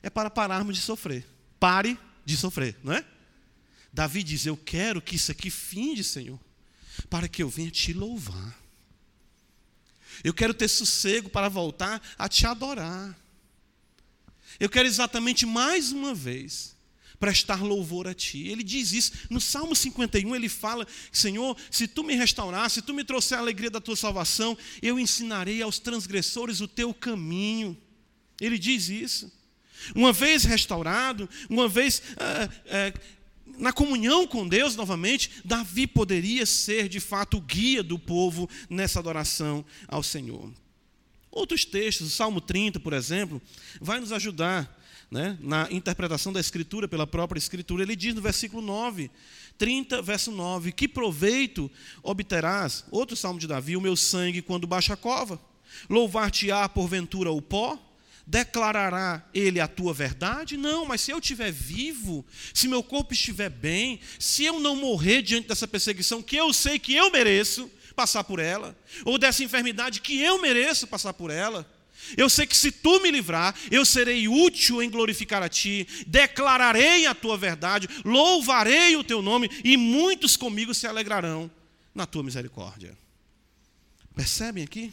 É 0.02 0.10
para 0.10 0.30
pararmos 0.30 0.76
de 0.76 0.82
sofrer. 0.82 1.37
Pare 1.60 1.98
de 2.26 2.36
sofrer, 2.38 2.78
não 2.84 2.94
é? 2.94 3.06
Davi 3.92 4.24
diz: 4.24 4.46
Eu 4.46 4.58
quero 4.58 5.02
que 5.02 5.16
isso 5.16 5.32
aqui 5.32 5.50
finde, 5.50 6.04
Senhor, 6.04 6.40
para 7.10 7.28
que 7.28 7.42
eu 7.42 7.50
venha 7.50 7.72
te 7.72 7.94
louvar. 7.94 8.58
Eu 10.24 10.34
quero 10.34 10.54
ter 10.54 10.68
sossego 10.68 11.30
para 11.30 11.50
voltar 11.50 12.02
a 12.18 12.28
te 12.28 12.46
adorar. 12.46 13.18
Eu 14.60 14.70
quero 14.70 14.88
exatamente 14.88 15.46
mais 15.46 15.92
uma 15.92 16.14
vez 16.14 16.76
prestar 17.20 17.64
louvor 17.64 18.08
a 18.08 18.14
ti. 18.14 18.48
Ele 18.48 18.64
diz 18.64 18.92
isso. 18.92 19.12
No 19.30 19.40
Salmo 19.40 19.76
51, 19.76 20.36
ele 20.36 20.50
fala: 20.50 20.88
Senhor, 21.12 21.58
se 21.70 21.88
tu 21.88 22.04
me 22.04 22.16
restaurar, 22.16 22.70
se 22.70 22.82
tu 22.82 22.94
me 22.94 23.04
trouxer 23.04 23.38
a 23.38 23.42
alegria 23.42 23.70
da 23.70 23.82
tua 23.82 23.96
salvação, 23.96 24.58
eu 24.82 25.00
ensinarei 25.00 25.62
aos 25.62 25.80
transgressores 25.80 26.62
o 26.62 26.68
teu 26.68 26.94
caminho. 26.94 27.78
Ele 28.40 28.58
diz 28.58 28.90
isso. 28.90 29.32
Uma 29.96 30.14
vez 30.14 30.44
restaurado, 30.44 31.30
uma 31.50 31.68
vez 31.68 32.02
ah, 32.18 32.50
ah, 32.70 32.94
na 33.58 33.74
comunhão 33.74 34.28
com 34.28 34.48
Deus 34.48 34.76
novamente, 34.76 35.32
Davi 35.44 35.88
poderia 35.88 36.46
ser 36.46 36.88
de 36.88 37.00
fato 37.00 37.38
o 37.38 37.42
guia 37.42 37.82
do 37.82 37.98
povo 37.98 38.50
nessa 38.70 39.00
adoração 39.00 39.66
ao 39.88 40.04
Senhor. 40.04 40.52
Outros 41.32 41.66
textos, 41.66 42.08
o 42.08 42.10
Salmo 42.10 42.42
30, 42.42 42.80
por 42.80 42.94
exemplo, 42.94 43.42
vai 43.80 44.00
nos 44.00 44.12
ajudar 44.12 44.76
né, 45.10 45.38
na 45.42 45.68
interpretação 45.72 46.34
da 46.34 46.40
Escritura, 46.40 46.88
pela 46.88 47.08
própria 47.08 47.40
Escritura. 47.40 47.84
Ele 47.84 47.96
diz 47.96 48.14
no 48.14 48.22
versículo 48.22 48.62
9, 48.62 49.10
30, 49.58 50.02
verso 50.02 50.32
9: 50.32 50.72
Que 50.72 50.88
proveito 50.88 51.70
obterás, 52.04 52.86
outro 52.92 53.16
salmo 53.16 53.40
de 53.40 53.48
Davi, 53.48 53.78
o 53.78 53.82
meu 53.82 53.96
sangue 53.96 54.42
quando 54.42 54.68
baixa 54.68 54.94
a 54.94 54.98
cova? 54.98 55.40
Louvar-te-á 55.90 56.68
porventura 56.68 57.32
o 57.32 57.42
pó? 57.42 57.87
Declarará 58.30 59.26
ele 59.34 59.58
a 59.58 59.70
tua 59.70 59.94
verdade? 59.94 60.58
Não, 60.58 60.86
mas 60.86 61.00
se 61.00 61.12
eu 61.12 61.20
estiver 61.20 61.50
vivo, 61.50 62.26
se 62.54 62.68
meu 62.68 62.84
corpo 62.84 63.14
estiver 63.14 63.50
bem, 63.50 64.02
se 64.20 64.44
eu 64.44 64.60
não 64.60 64.76
morrer 64.76 65.22
diante 65.22 65.48
dessa 65.48 65.66
perseguição, 65.66 66.22
que 66.22 66.36
eu 66.36 66.52
sei 66.52 66.78
que 66.78 66.94
eu 66.94 67.10
mereço 67.10 67.72
passar 67.96 68.26
por 68.26 68.40
ela, 68.40 68.78
ou 69.06 69.18
dessa 69.18 69.46
enfermidade 69.46 70.02
que 70.02 70.20
eu 70.22 70.42
mereço 70.42 70.86
passar 70.88 71.14
por 71.14 71.32
ela, 71.32 71.66
eu 72.18 72.30
sei 72.30 72.46
que 72.46 72.56
se 72.56 72.70
tu 72.70 73.00
me 73.02 73.10
livrar, 73.10 73.56
eu 73.72 73.86
serei 73.86 74.28
útil 74.28 74.84
em 74.84 74.90
glorificar 74.90 75.42
a 75.42 75.48
ti, 75.48 75.88
declararei 76.06 77.06
a 77.06 77.16
tua 77.16 77.38
verdade, 77.38 77.88
louvarei 78.04 78.98
o 78.98 79.06
teu 79.06 79.22
nome, 79.22 79.50
e 79.64 79.78
muitos 79.78 80.36
comigo 80.36 80.74
se 80.74 80.86
alegrarão 80.86 81.50
na 81.96 82.06
tua 82.06 82.24
misericórdia. 82.24 82.98
Percebem 84.14 84.66
aqui? 84.66 84.92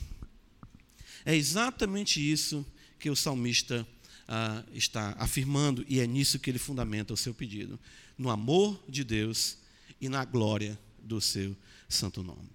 É 1.24 1.34
exatamente 1.34 2.20
isso 2.20 2.64
que 3.04 3.10
o 3.10 3.14
salmista 3.14 3.86
ah, 4.26 4.64
está 4.72 5.14
afirmando, 5.18 5.84
e 5.86 6.00
é 6.00 6.06
nisso 6.06 6.38
que 6.38 6.50
ele 6.50 6.58
fundamenta 6.58 7.12
o 7.12 7.16
seu 7.18 7.34
pedido: 7.34 7.78
no 8.16 8.30
amor 8.30 8.82
de 8.88 9.04
Deus 9.04 9.58
e 10.00 10.08
na 10.08 10.24
glória 10.24 10.80
do 10.98 11.20
seu 11.20 11.54
santo 11.86 12.22
nome. 12.22 12.48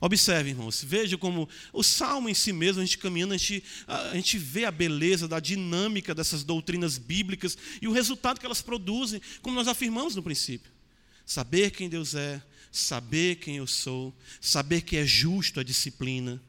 Observe, 0.00 0.50
irmãos, 0.50 0.84
veja 0.84 1.18
como 1.18 1.48
o 1.72 1.82
salmo 1.82 2.28
em 2.28 2.34
si 2.34 2.52
mesmo, 2.52 2.80
a 2.80 2.84
gente 2.84 2.98
caminhando, 2.98 3.34
a 3.34 3.36
gente, 3.36 3.64
a 3.88 4.14
gente 4.14 4.38
vê 4.38 4.64
a 4.64 4.70
beleza 4.70 5.26
da 5.26 5.40
dinâmica 5.40 6.14
dessas 6.14 6.44
doutrinas 6.44 6.96
bíblicas 6.96 7.58
e 7.82 7.88
o 7.88 7.92
resultado 7.92 8.38
que 8.38 8.46
elas 8.46 8.62
produzem, 8.62 9.20
como 9.42 9.56
nós 9.56 9.66
afirmamos 9.66 10.14
no 10.14 10.22
princípio. 10.22 10.70
Saber 11.26 11.72
quem 11.72 11.88
Deus 11.88 12.14
é, 12.14 12.40
saber 12.70 13.40
quem 13.40 13.56
eu 13.56 13.66
sou, 13.66 14.14
saber 14.40 14.82
que 14.82 14.96
é 14.96 15.04
justo 15.04 15.58
a 15.58 15.64
disciplina, 15.64 16.40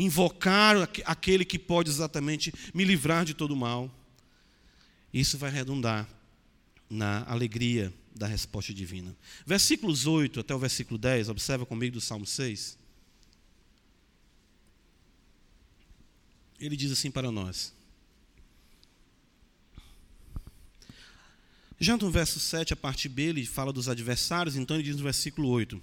invocar 0.00 0.76
aquele 1.04 1.44
que 1.44 1.58
pode 1.58 1.90
exatamente 1.90 2.52
me 2.72 2.84
livrar 2.84 3.24
de 3.24 3.34
todo 3.34 3.54
mal. 3.54 3.94
Isso 5.12 5.36
vai 5.36 5.50
redundar 5.50 6.08
na 6.88 7.24
alegria 7.24 7.92
da 8.14 8.26
resposta 8.26 8.72
divina. 8.72 9.14
Versículos 9.46 10.06
8 10.06 10.40
até 10.40 10.54
o 10.54 10.58
versículo 10.58 10.98
10, 10.98 11.28
observa 11.28 11.66
comigo 11.66 11.94
do 11.94 12.00
Salmo 12.00 12.26
6. 12.26 12.78
Ele 16.58 16.76
diz 16.76 16.90
assim 16.92 17.10
para 17.10 17.30
nós. 17.30 17.72
Já 21.78 21.96
no 21.96 22.10
verso 22.10 22.38
7, 22.38 22.74
a 22.74 22.76
parte 22.76 23.08
B, 23.08 23.22
ele 23.22 23.46
fala 23.46 23.72
dos 23.72 23.88
adversários, 23.88 24.54
então 24.54 24.76
ele 24.76 24.84
diz 24.84 24.96
no 24.96 25.02
versículo 25.02 25.48
8: 25.48 25.80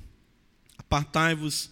Apartai-vos 0.78 1.72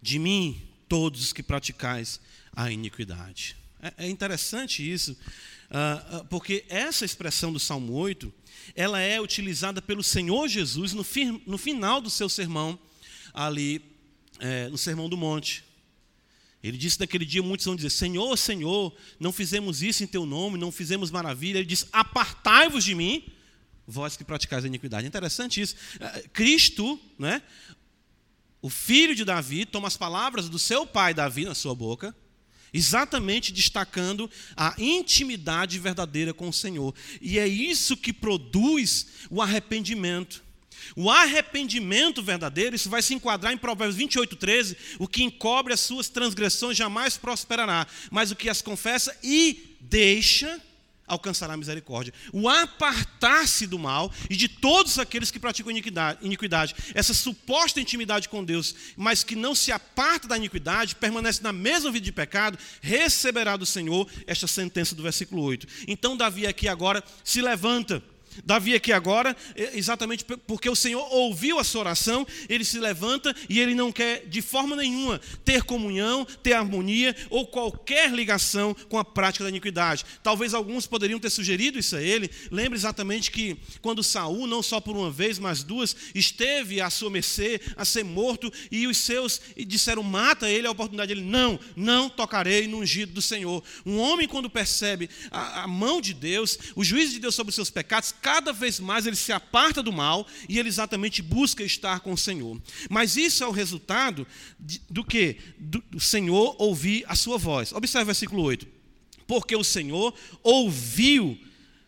de 0.00 0.18
mim, 0.18 0.66
todos 0.88 1.20
os 1.22 1.32
que 1.32 1.42
praticais 1.42 2.20
a 2.54 2.70
iniquidade. 2.70 3.56
É, 3.80 4.06
é 4.06 4.08
interessante 4.08 4.90
isso, 4.90 5.12
uh, 5.12 6.16
uh, 6.16 6.24
porque 6.26 6.64
essa 6.68 7.04
expressão 7.04 7.52
do 7.52 7.60
Salmo 7.60 7.92
8 7.92 8.32
ela 8.74 9.00
é 9.00 9.20
utilizada 9.20 9.80
pelo 9.80 10.02
Senhor 10.02 10.48
Jesus 10.48 10.92
no, 10.92 11.06
no 11.46 11.58
final 11.58 12.00
do 12.00 12.10
seu 12.10 12.28
sermão, 12.28 12.78
ali 13.32 13.82
é, 14.40 14.68
no 14.68 14.78
Sermão 14.78 15.08
do 15.08 15.16
Monte. 15.16 15.64
Ele 16.62 16.76
disse 16.76 16.98
naquele 16.98 17.24
dia, 17.24 17.42
muitos 17.42 17.66
vão 17.66 17.76
dizer: 17.76 17.90
Senhor, 17.90 18.36
Senhor, 18.36 18.94
não 19.20 19.32
fizemos 19.32 19.82
isso 19.82 20.02
em 20.02 20.06
teu 20.06 20.26
nome, 20.26 20.58
não 20.58 20.72
fizemos 20.72 21.10
maravilha. 21.10 21.58
Ele 21.58 21.66
diz: 21.66 21.86
Apartai-vos 21.92 22.82
de 22.82 22.94
mim, 22.94 23.24
vós 23.86 24.16
que 24.16 24.24
praticais 24.24 24.64
a 24.64 24.66
iniquidade. 24.66 25.06
Interessante 25.06 25.60
isso. 25.60 25.76
É, 26.00 26.24
Cristo, 26.32 26.98
né, 27.18 27.42
o 28.66 28.68
filho 28.68 29.14
de 29.14 29.24
Davi, 29.24 29.64
toma 29.64 29.86
as 29.86 29.96
palavras 29.96 30.48
do 30.48 30.58
seu 30.58 30.84
pai 30.84 31.14
Davi 31.14 31.44
na 31.44 31.54
sua 31.54 31.72
boca 31.72 32.12
exatamente 32.74 33.52
destacando 33.52 34.28
a 34.56 34.74
intimidade 34.76 35.78
verdadeira 35.78 36.34
com 36.34 36.48
o 36.48 36.52
Senhor. 36.52 36.92
E 37.22 37.38
é 37.38 37.46
isso 37.46 37.96
que 37.96 38.12
produz 38.12 39.06
o 39.30 39.40
arrependimento. 39.40 40.44
O 40.96 41.08
arrependimento 41.08 42.24
verdadeiro, 42.24 42.74
isso 42.74 42.90
vai 42.90 43.02
se 43.02 43.14
enquadrar 43.14 43.52
em 43.52 43.56
Provérbios 43.56 43.96
28, 43.96 44.34
13: 44.34 44.76
o 44.98 45.06
que 45.06 45.22
encobre 45.22 45.72
as 45.72 45.80
suas 45.80 46.08
transgressões 46.08 46.76
jamais 46.76 47.16
prosperará, 47.16 47.86
mas 48.10 48.32
o 48.32 48.36
que 48.36 48.50
as 48.50 48.60
confessa 48.60 49.16
e 49.22 49.76
deixa 49.80 50.60
alcançará 51.06 51.56
misericórdia. 51.56 52.12
O 52.32 52.48
apartar-se 52.48 53.66
do 53.66 53.78
mal 53.78 54.12
e 54.28 54.36
de 54.36 54.48
todos 54.48 54.98
aqueles 54.98 55.30
que 55.30 55.38
praticam 55.38 55.70
iniquidade, 55.70 56.18
iniquidade, 56.22 56.74
essa 56.94 57.14
suposta 57.14 57.80
intimidade 57.80 58.28
com 58.28 58.44
Deus, 58.44 58.74
mas 58.96 59.22
que 59.22 59.36
não 59.36 59.54
se 59.54 59.72
aparta 59.72 60.28
da 60.28 60.36
iniquidade, 60.36 60.96
permanece 60.96 61.42
na 61.42 61.52
mesma 61.52 61.90
vida 61.90 62.04
de 62.04 62.12
pecado, 62.12 62.58
receberá 62.80 63.56
do 63.56 63.66
Senhor 63.66 64.08
esta 64.26 64.46
sentença 64.46 64.94
do 64.94 65.02
versículo 65.02 65.42
8. 65.42 65.66
Então, 65.86 66.16
Davi 66.16 66.46
aqui 66.46 66.68
agora 66.68 67.02
se 67.24 67.40
levanta 67.40 68.02
Davi 68.44 68.74
aqui 68.74 68.92
agora, 68.92 69.36
é, 69.54 69.78
exatamente 69.78 70.24
porque 70.24 70.68
o 70.68 70.76
Senhor 70.76 71.06
ouviu 71.12 71.58
a 71.58 71.64
sua 71.64 71.80
oração, 71.82 72.26
ele 72.48 72.64
se 72.64 72.78
levanta 72.78 73.34
e 73.48 73.60
ele 73.60 73.74
não 73.74 73.92
quer 73.92 74.26
de 74.26 74.42
forma 74.42 74.76
nenhuma 74.76 75.20
ter 75.44 75.62
comunhão, 75.62 76.24
ter 76.42 76.52
harmonia 76.52 77.14
ou 77.30 77.46
qualquer 77.46 78.10
ligação 78.10 78.74
com 78.88 78.98
a 78.98 79.04
prática 79.04 79.44
da 79.44 79.50
iniquidade. 79.50 80.04
Talvez 80.22 80.54
alguns 80.54 80.86
poderiam 80.86 81.20
ter 81.20 81.30
sugerido 81.30 81.78
isso 81.78 81.96
a 81.96 82.02
ele. 82.02 82.30
Lembre 82.50 82.78
exatamente 82.78 83.30
que 83.30 83.56
quando 83.80 84.02
Saul, 84.02 84.46
não 84.46 84.62
só 84.62 84.80
por 84.80 84.96
uma 84.96 85.10
vez, 85.10 85.38
mas 85.38 85.62
duas, 85.62 85.96
esteve 86.14 86.80
à 86.80 86.90
sua 86.90 87.10
mercê, 87.10 87.60
a 87.76 87.84
ser 87.84 88.04
morto, 88.04 88.52
e 88.70 88.86
os 88.86 88.96
seus 88.96 89.40
disseram: 89.66 90.02
mata 90.02 90.48
ele, 90.48 90.66
a 90.66 90.70
oportunidade. 90.70 91.12
Ele, 91.12 91.22
não, 91.22 91.58
não 91.74 92.08
tocarei 92.08 92.66
no 92.66 92.78
ungido 92.78 93.12
do 93.12 93.22
Senhor. 93.22 93.62
Um 93.84 93.98
homem, 93.98 94.28
quando 94.28 94.50
percebe 94.50 95.08
a, 95.30 95.62
a 95.62 95.68
mão 95.68 96.00
de 96.00 96.14
Deus, 96.14 96.58
o 96.74 96.84
juízo 96.84 97.12
de 97.12 97.20
Deus 97.20 97.34
sobre 97.34 97.50
os 97.50 97.54
seus 97.54 97.70
pecados, 97.70 98.14
cada 98.26 98.52
vez 98.52 98.80
mais 98.80 99.06
ele 99.06 99.14
se 99.14 99.30
aparta 99.30 99.80
do 99.80 99.92
mal 99.92 100.26
e 100.48 100.58
ele 100.58 100.68
exatamente 100.68 101.22
busca 101.22 101.62
estar 101.62 102.00
com 102.00 102.12
o 102.12 102.18
Senhor. 102.18 102.60
Mas 102.90 103.16
isso 103.16 103.44
é 103.44 103.46
o 103.46 103.52
resultado 103.52 104.26
de, 104.58 104.82
do 104.90 105.04
que? 105.04 105.36
Do, 105.56 105.80
do 105.88 106.00
Senhor 106.00 106.56
ouvir 106.58 107.04
a 107.06 107.14
sua 107.14 107.38
voz. 107.38 107.70
Observe 107.70 108.02
o 108.02 108.06
versículo 108.06 108.42
8. 108.42 108.66
Porque 109.28 109.54
o 109.54 109.62
Senhor 109.62 110.12
ouviu 110.42 111.38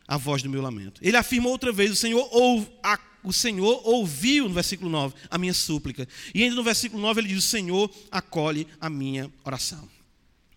a 0.06 0.16
voz 0.16 0.40
do 0.40 0.48
meu 0.48 0.62
lamento. 0.62 1.00
Ele 1.02 1.16
afirmou 1.16 1.50
outra 1.50 1.72
vez: 1.72 1.90
o 1.90 1.96
Senhor, 1.96 2.28
ou, 2.30 2.78
a, 2.84 3.00
o 3.24 3.32
Senhor 3.32 3.80
ouviu, 3.84 4.48
no 4.48 4.54
versículo 4.54 4.88
9, 4.88 5.16
a 5.28 5.38
minha 5.38 5.52
súplica. 5.52 6.06
E 6.32 6.44
ainda 6.44 6.54
no 6.54 6.62
versículo 6.62 7.02
9 7.02 7.20
ele 7.20 7.28
diz: 7.30 7.38
O 7.38 7.48
Senhor 7.48 7.90
acolhe 8.12 8.64
a 8.80 8.88
minha 8.88 9.28
oração. 9.42 9.88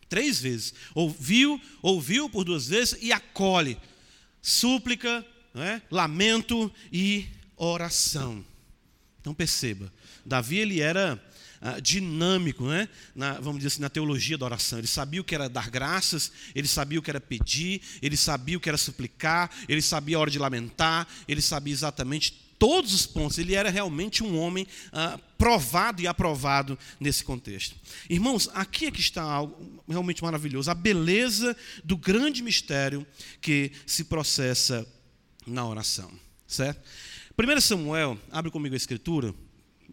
Três 0.07 0.39
vezes. 0.39 0.75
Ouviu, 0.93 1.59
ouviu 1.81 2.29
por 2.29 2.43
duas 2.43 2.67
vezes 2.67 2.99
e 3.01 3.11
acolhe. 3.11 3.79
Súplica, 4.43 5.25
é? 5.55 5.81
lamento 5.91 6.71
e 6.91 7.27
oração. 7.57 8.43
Então 9.19 9.33
perceba, 9.33 9.91
Davi 10.25 10.57
ele 10.57 10.81
era 10.81 11.21
ah, 11.61 11.79
dinâmico, 11.79 12.65
né? 12.65 12.89
na, 13.13 13.33
vamos 13.33 13.57
dizer 13.57 13.67
assim, 13.67 13.81
na 13.81 13.89
teologia 13.89 14.37
da 14.37 14.45
oração. 14.45 14.79
Ele 14.79 14.87
sabia 14.87 15.21
o 15.21 15.23
que 15.23 15.35
era 15.35 15.47
dar 15.47 15.69
graças, 15.69 16.31
ele 16.55 16.67
sabia 16.67 16.97
o 16.97 17.03
que 17.03 17.09
era 17.11 17.21
pedir, 17.21 17.81
ele 18.01 18.17
sabia 18.17 18.57
o 18.57 18.59
que 18.59 18.67
era 18.67 18.77
suplicar, 18.77 19.51
ele 19.69 19.81
sabia 19.81 20.17
a 20.17 20.19
hora 20.19 20.31
de 20.31 20.39
lamentar, 20.39 21.07
ele 21.27 21.41
sabia 21.41 21.71
exatamente 21.71 22.51
todos 22.57 22.93
os 22.93 23.05
pontos. 23.05 23.37
Ele 23.37 23.53
era 23.53 23.69
realmente 23.69 24.23
um 24.23 24.39
homem 24.39 24.65
ah, 24.91 25.19
provado 25.37 26.01
e 26.01 26.07
aprovado 26.07 26.77
nesse 26.99 27.23
contexto. 27.23 27.75
Irmãos, 28.09 28.49
aqui 28.55 28.87
é 28.87 28.91
que 28.91 28.99
está 28.99 29.21
algo 29.21 29.83
realmente 29.87 30.23
maravilhoso, 30.23 30.71
a 30.71 30.75
beleza 30.75 31.55
do 31.83 31.95
grande 31.95 32.41
mistério 32.41 33.05
que 33.39 33.71
se 33.85 34.05
processa 34.05 34.87
na 35.45 35.65
oração, 35.65 36.11
certo? 36.47 36.81
1 37.37 37.61
Samuel, 37.61 38.19
abre 38.31 38.51
comigo 38.51 38.75
a 38.75 38.77
escritura, 38.77 39.33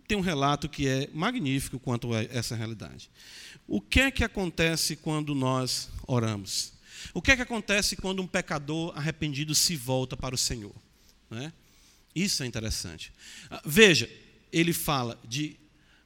tem 0.07 0.17
um 0.17 0.23
relato 0.23 0.69
que 0.69 0.89
é 0.89 1.09
magnífico 1.13 1.79
quanto 1.79 2.15
a 2.15 2.23
essa 2.23 2.57
realidade. 2.57 3.11
O 3.67 3.81
que 3.81 4.01
é 4.01 4.11
que 4.11 4.25
acontece 4.25 4.97
quando 4.97 5.35
nós 5.35 5.91
oramos? 6.07 6.73
O 7.13 7.23
que 7.23 7.31
é 7.31 7.37
que 7.37 7.43
acontece 7.43 7.97
quando 7.97 8.23
um 8.23 8.27
pecador 8.27 8.93
arrependido 8.97 9.55
se 9.55 9.77
volta 9.77 10.17
para 10.17 10.35
o 10.35 10.39
Senhor? 10.39 10.75
Né? 11.31 11.53
Isso 12.15 12.43
é 12.43 12.47
interessante. 12.47 13.13
Ah, 13.51 13.63
veja, 13.65 14.11
ele 14.53 14.73
fala 14.73 15.19
de 15.27 15.57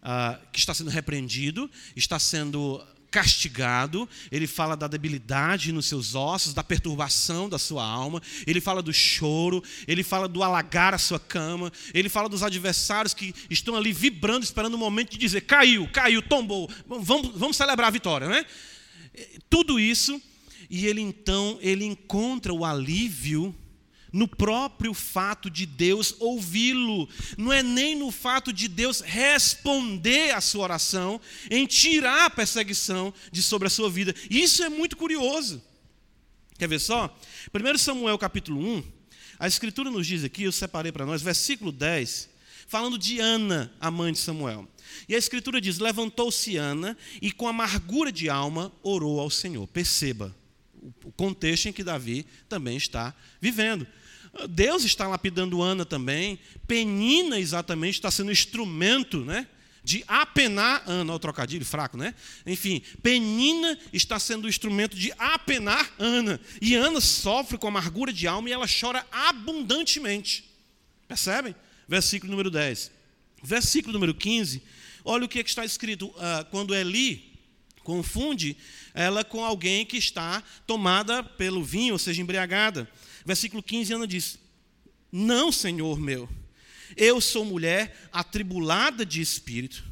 uh, 0.02 0.46
que 0.52 0.58
está 0.58 0.74
sendo 0.74 0.90
repreendido, 0.90 1.70
está 1.96 2.18
sendo 2.18 2.84
castigado, 3.12 4.08
ele 4.30 4.46
fala 4.46 4.74
da 4.74 4.88
debilidade 4.88 5.70
nos 5.70 5.86
seus 5.86 6.14
ossos, 6.14 6.54
da 6.54 6.64
perturbação 6.64 7.48
da 7.48 7.58
sua 7.58 7.84
alma, 7.84 8.20
ele 8.46 8.60
fala 8.60 8.82
do 8.82 8.92
choro, 8.92 9.62
ele 9.86 10.02
fala 10.02 10.26
do 10.26 10.42
alagar 10.42 10.94
a 10.94 10.98
sua 10.98 11.20
cama, 11.20 11.70
ele 11.92 12.08
fala 12.08 12.28
dos 12.28 12.42
adversários 12.42 13.12
que 13.12 13.34
estão 13.50 13.76
ali 13.76 13.92
vibrando, 13.92 14.42
esperando 14.42 14.74
o 14.74 14.78
momento 14.78 15.10
de 15.10 15.18
dizer: 15.18 15.42
caiu, 15.42 15.86
caiu, 15.92 16.22
tombou, 16.22 16.68
vamos, 16.88 17.32
vamos 17.36 17.56
celebrar 17.56 17.88
a 17.88 17.92
vitória, 17.92 18.28
né? 18.28 18.44
tudo 19.50 19.78
isso, 19.78 20.20
e 20.70 20.86
ele 20.86 21.02
então 21.02 21.58
ele 21.60 21.84
encontra 21.84 22.52
o 22.52 22.64
alívio 22.64 23.54
no 24.12 24.28
próprio 24.28 24.92
fato 24.92 25.48
de 25.48 25.64
Deus 25.64 26.14
ouvi-lo, 26.20 27.08
não 27.38 27.52
é 27.52 27.62
nem 27.62 27.96
no 27.96 28.10
fato 28.10 28.52
de 28.52 28.68
Deus 28.68 29.00
responder 29.00 30.34
à 30.34 30.40
sua 30.40 30.64
oração, 30.64 31.20
em 31.50 31.66
tirar 31.66 32.26
a 32.26 32.30
perseguição 32.30 33.12
de 33.30 33.42
sobre 33.42 33.68
a 33.68 33.70
sua 33.70 33.90
vida. 33.90 34.14
Isso 34.28 34.62
é 34.62 34.68
muito 34.68 34.96
curioso. 34.96 35.62
Quer 36.58 36.68
ver 36.68 36.78
só? 36.80 37.16
1 37.52 37.78
Samuel 37.78 38.18
capítulo 38.18 38.60
1, 38.60 38.84
a 39.38 39.48
escritura 39.48 39.90
nos 39.90 40.06
diz 40.06 40.22
aqui, 40.22 40.44
eu 40.44 40.52
separei 40.52 40.92
para 40.92 41.06
nós, 41.06 41.22
versículo 41.22 41.72
10, 41.72 42.28
falando 42.68 42.98
de 42.98 43.18
Ana, 43.18 43.72
a 43.80 43.90
mãe 43.90 44.12
de 44.12 44.18
Samuel. 44.18 44.68
E 45.08 45.14
a 45.14 45.18
escritura 45.18 45.60
diz: 45.60 45.78
Levantou-se 45.78 46.56
Ana 46.56 46.96
e 47.20 47.32
com 47.32 47.48
amargura 47.48 48.12
de 48.12 48.28
alma 48.28 48.70
orou 48.82 49.18
ao 49.18 49.30
Senhor. 49.30 49.66
Perceba 49.66 50.34
o 51.04 51.12
contexto 51.12 51.66
em 51.66 51.72
que 51.72 51.84
Davi 51.84 52.26
também 52.48 52.76
está 52.76 53.14
vivendo. 53.40 53.86
Deus 54.48 54.84
está 54.84 55.06
lapidando 55.06 55.62
Ana 55.62 55.84
também. 55.84 56.38
Penina, 56.66 57.38
exatamente, 57.38 57.94
está 57.94 58.10
sendo 58.10 58.32
instrumento 58.32 59.24
né, 59.24 59.46
de 59.84 60.02
apenar 60.08 60.82
Ana. 60.86 61.14
O 61.14 61.18
trocadilho 61.18 61.64
fraco, 61.64 61.96
né? 61.96 62.14
Enfim, 62.46 62.82
Penina 63.02 63.78
está 63.92 64.18
sendo 64.18 64.46
o 64.46 64.48
instrumento 64.48 64.96
de 64.96 65.12
apenar 65.18 65.92
Ana. 65.98 66.40
E 66.60 66.74
Ana 66.74 67.00
sofre 67.00 67.58
com 67.58 67.68
amargura 67.68 68.12
de 68.12 68.26
alma 68.26 68.48
e 68.48 68.52
ela 68.52 68.66
chora 68.66 69.06
abundantemente. 69.12 70.44
Percebem? 71.06 71.54
Versículo 71.86 72.30
número 72.30 72.50
10. 72.50 72.90
Versículo 73.42 73.92
número 73.92 74.14
15. 74.14 74.62
Olha 75.04 75.24
o 75.24 75.28
que, 75.28 75.40
é 75.40 75.42
que 75.42 75.50
está 75.50 75.64
escrito. 75.64 76.06
Uh, 76.06 76.44
quando 76.50 76.74
Eli 76.74 77.32
confunde 77.82 78.56
ela 78.94 79.24
com 79.24 79.44
alguém 79.44 79.84
que 79.84 79.96
está 79.96 80.42
tomada 80.66 81.22
pelo 81.22 81.62
vinho, 81.62 81.94
ou 81.94 81.98
seja, 81.98 82.22
embriagada. 82.22 82.88
Versículo 83.24 83.62
15, 83.62 83.94
Ana 83.94 84.06
diz: 84.06 84.38
Não, 85.10 85.52
Senhor 85.52 85.98
meu, 85.98 86.28
eu 86.96 87.20
sou 87.20 87.44
mulher 87.44 88.08
atribulada 88.12 89.04
de 89.04 89.20
espírito, 89.20 89.84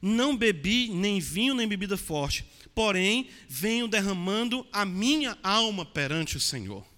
não 0.00 0.36
bebi 0.36 0.88
nem 0.88 1.20
vinho 1.20 1.54
nem 1.54 1.66
bebida 1.66 1.96
forte, 1.96 2.44
porém 2.74 3.28
venho 3.48 3.88
derramando 3.88 4.66
a 4.72 4.84
minha 4.84 5.38
alma 5.42 5.84
perante 5.84 6.36
o 6.36 6.40
Senhor. 6.40 6.91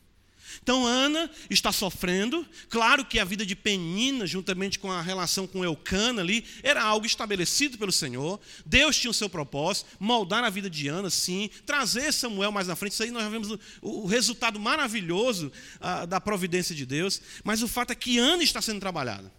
Então 0.63 0.87
Ana 0.87 1.31
está 1.51 1.73
sofrendo. 1.73 2.47
Claro 2.69 3.05
que 3.05 3.19
a 3.19 3.25
vida 3.25 3.45
de 3.45 3.55
Penina, 3.55 4.27
juntamente 4.27 4.79
com 4.79 4.91
a 4.91 5.01
relação 5.01 5.47
com 5.47 5.65
Eucana 5.65 6.23
ali, 6.23 6.45
era 6.63 6.83
algo 6.83 7.07
estabelecido 7.07 7.79
pelo 7.79 7.93
Senhor. 7.93 8.41
Deus 8.65 8.97
tinha 8.97 9.11
o 9.11 9.15
seu 9.15 9.29
propósito, 9.29 9.89
moldar 9.99 10.45
a 10.45 10.51
vida 10.51 10.69
de 10.71 10.89
Ana, 10.89 11.11
sim, 11.11 11.51
trazer 11.67 12.13
Samuel 12.13 12.53
mais 12.53 12.69
na 12.69 12.77
frente. 12.77 12.93
Isso 12.93 13.03
aí 13.03 13.11
nós 13.11 13.23
já 13.23 13.29
vemos 13.29 13.51
o, 13.51 13.59
o 13.83 14.07
resultado 14.07 14.59
maravilhoso 14.59 15.53
ah, 15.81 16.07
da 16.07 16.21
providência 16.21 16.75
de 16.75 16.87
Deus. 16.87 17.21
Mas 17.43 17.63
o 17.63 17.69
fato 17.69 17.93
é 17.93 17.95
que 17.95 18.19
Ana 18.19 18.43
está 18.43 18.61
sendo 18.61 18.81
trabalhada. 18.81 19.33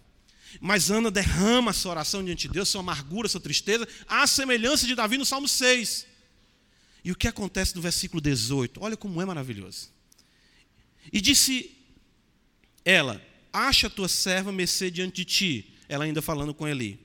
Mas 0.60 0.90
Ana 0.90 1.10
derrama 1.10 1.70
a 1.70 1.74
sua 1.74 1.92
oração 1.92 2.24
diante 2.24 2.48
de 2.48 2.54
Deus, 2.54 2.68
sua 2.68 2.80
amargura, 2.80 3.28
sua 3.28 3.40
tristeza, 3.40 3.86
à 4.06 4.26
semelhança 4.26 4.86
de 4.86 4.94
Davi 4.94 5.18
no 5.18 5.26
Salmo 5.26 5.48
6. 5.48 6.06
E 7.04 7.12
o 7.12 7.16
que 7.16 7.28
acontece 7.28 7.76
no 7.76 7.82
versículo 7.82 8.20
18? 8.20 8.82
Olha 8.82 8.96
como 8.96 9.20
é 9.20 9.24
maravilhoso. 9.24 9.90
E 11.12 11.20
disse 11.20 11.76
ela: 12.84 13.20
Acha 13.52 13.88
tua 13.90 14.08
serva 14.08 14.52
mercê 14.52 14.90
diante 14.90 15.16
de 15.16 15.24
ti. 15.24 15.74
Ela 15.88 16.04
ainda 16.04 16.20
falando 16.20 16.52
com 16.52 16.66
Eli. 16.66 16.98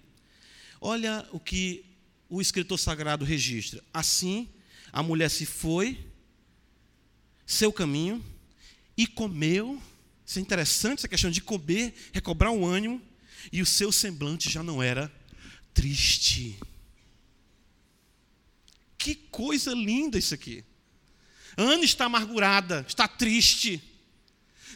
Olha 0.80 1.28
o 1.32 1.40
que 1.40 1.86
o 2.30 2.42
escritor 2.42 2.80
sagrado 2.80 3.24
registra. 3.24 3.84
Assim, 3.94 4.50
a 4.92 5.04
mulher 5.04 5.30
se 5.30 5.46
foi, 5.46 6.00
seu 7.46 7.72
caminho, 7.72 8.24
e 8.98 9.06
comeu. 9.06 9.82
Isso 10.26 10.40
é 10.40 10.42
interessante, 10.42 11.00
essa 11.00 11.08
questão 11.08 11.30
de 11.30 11.42
comer, 11.42 11.94
recobrar 12.14 12.52
o 12.52 12.66
ânimo, 12.66 13.02
e 13.52 13.62
o 13.62 13.66
seu 13.66 13.92
semblante 13.92 14.50
já 14.50 14.64
não 14.64 14.82
era 14.82 15.12
triste. 15.74 16.58
Que 18.98 19.16
coisa 19.16 19.74
linda 19.74 20.18
isso 20.18 20.34
aqui. 20.34 20.64
Ana 21.58 21.84
está 21.84 22.06
amargurada, 22.06 22.86
está 22.88 23.08
triste. 23.08 23.82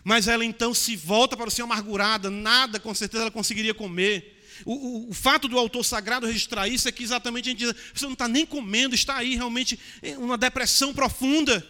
Mas 0.06 0.28
ela 0.28 0.46
então 0.46 0.72
se 0.72 0.96
volta 0.96 1.36
para 1.36 1.48
o 1.48 1.52
Senhor 1.52 1.66
amargurada, 1.66 2.30
nada 2.30 2.80
com 2.80 2.94
certeza 2.94 3.24
ela 3.24 3.32
conseguiria 3.32 3.74
comer. 3.74 4.40
O, 4.64 4.74
o, 4.74 5.10
o, 5.10 5.14
fato 5.16 5.48
do 5.48 5.58
autor 5.58 5.84
sagrado 5.84 6.28
registrar 6.28 6.68
isso 6.68 6.88
é 6.88 6.92
que 6.92 7.04
exatamente 7.04 7.50
a 7.50 7.52
gente 7.52 7.66
diz: 7.66 7.76
você 7.92 8.06
não 8.06 8.14
está 8.14 8.28
nem 8.28 8.46
comendo, 8.46 8.94
está 8.94 9.18
aí 9.18 9.34
realmente 9.34 9.80
uma 10.20 10.38
depressão 10.38 10.94
profunda. 10.94 11.68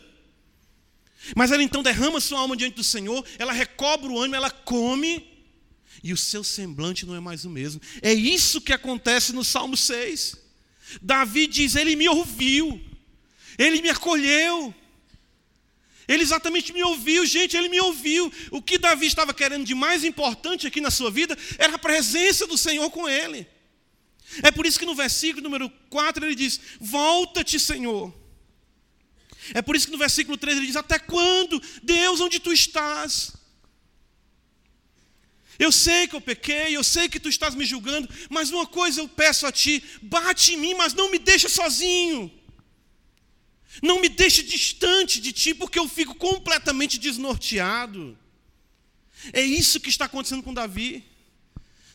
Mas 1.34 1.50
ela 1.50 1.64
então 1.64 1.82
derrama 1.82 2.20
sua 2.20 2.42
alma 2.42 2.58
diante 2.58 2.76
do 2.76 2.84
Senhor, 2.84 3.26
ela 3.40 3.54
recobra 3.54 4.12
o 4.12 4.20
ânimo, 4.20 4.36
ela 4.36 4.52
come, 4.52 5.26
e 6.04 6.12
o 6.12 6.18
seu 6.18 6.44
semblante 6.44 7.06
não 7.06 7.16
é 7.16 7.22
mais 7.22 7.46
o 7.46 7.50
mesmo. 7.50 7.82
É 8.02 8.14
isso 8.14 8.60
que 8.60 8.74
acontece 8.74 9.32
no 9.32 9.46
Salmo 9.46 9.78
6. 9.78 10.36
Davi 11.02 11.48
diz: 11.48 11.74
Ele 11.76 11.96
me 11.96 12.10
ouviu, 12.10 12.82
ele 13.58 13.82
me 13.82 13.90
acolheu. 13.90 14.76
Ele 16.08 16.24
exatamente 16.24 16.72
me 16.72 16.84
ouviu, 16.84 17.26
gente, 17.26 17.58
ele 17.58 17.70
me 17.70 17.80
ouviu. 17.80 18.32
O 18.52 18.62
que 18.62 18.78
Davi 18.78 19.08
estava 19.08 19.34
querendo 19.34 19.66
de 19.66 19.74
mais 19.74 20.04
importante 20.04 20.68
aqui 20.68 20.80
na 20.80 20.92
sua 20.92 21.10
vida 21.10 21.38
era 21.58 21.76
a 21.76 21.80
presença 21.80 22.46
do 22.46 22.58
Senhor 22.58 22.90
com 22.92 23.10
ele. 23.10 23.48
É 24.44 24.52
por 24.52 24.66
isso 24.66 24.80
que 24.80 24.86
no 24.86 24.96
versículo 24.96 25.44
número 25.44 25.70
4 25.90 26.26
ele 26.26 26.36
diz: 26.36 26.60
Volta-te, 26.80 27.60
Senhor. 27.60 28.14
É 29.54 29.62
por 29.62 29.76
isso 29.76 29.86
que 29.86 29.92
no 29.92 29.98
versículo 29.98 30.38
3 30.38 30.58
ele 30.58 30.68
diz: 30.68 30.76
Até 30.76 31.00
quando, 31.00 31.62
Deus, 31.84 32.20
onde 32.20 32.40
tu 32.40 32.52
estás? 32.52 33.34
Eu 35.58 35.72
sei 35.72 36.08
que 36.08 36.16
eu 36.16 36.22
pequei, 36.22 36.76
eu 36.76 36.84
sei 36.84 37.08
que 37.08 37.20
tu 37.20 37.30
estás 37.30 37.56
me 37.56 37.66
julgando, 37.66 38.10
mas 38.30 38.52
uma 38.52 38.66
coisa 38.66 39.02
eu 39.02 39.08
peço 39.08 39.48
a 39.48 39.52
ti: 39.52 39.84
bate 40.02 40.54
em 40.54 40.58
mim, 40.58 40.74
mas 40.74 40.94
não 40.94 41.10
me 41.10 41.20
deixa 41.20 41.48
sozinho. 41.48 42.32
Não 43.82 44.00
me 44.00 44.10
deixe 44.10 44.44
distante 44.44 45.20
de 45.20 45.32
ti, 45.32 45.54
porque 45.54 45.80
eu 45.80 45.88
fico 45.88 46.16
completamente 46.16 46.98
desnorteado. 46.98 48.18
É 49.34 49.42
isso 49.42 49.80
que 49.80 49.90
está 49.90 50.06
acontecendo 50.06 50.44
com 50.44 50.54
Davi. 50.54 51.04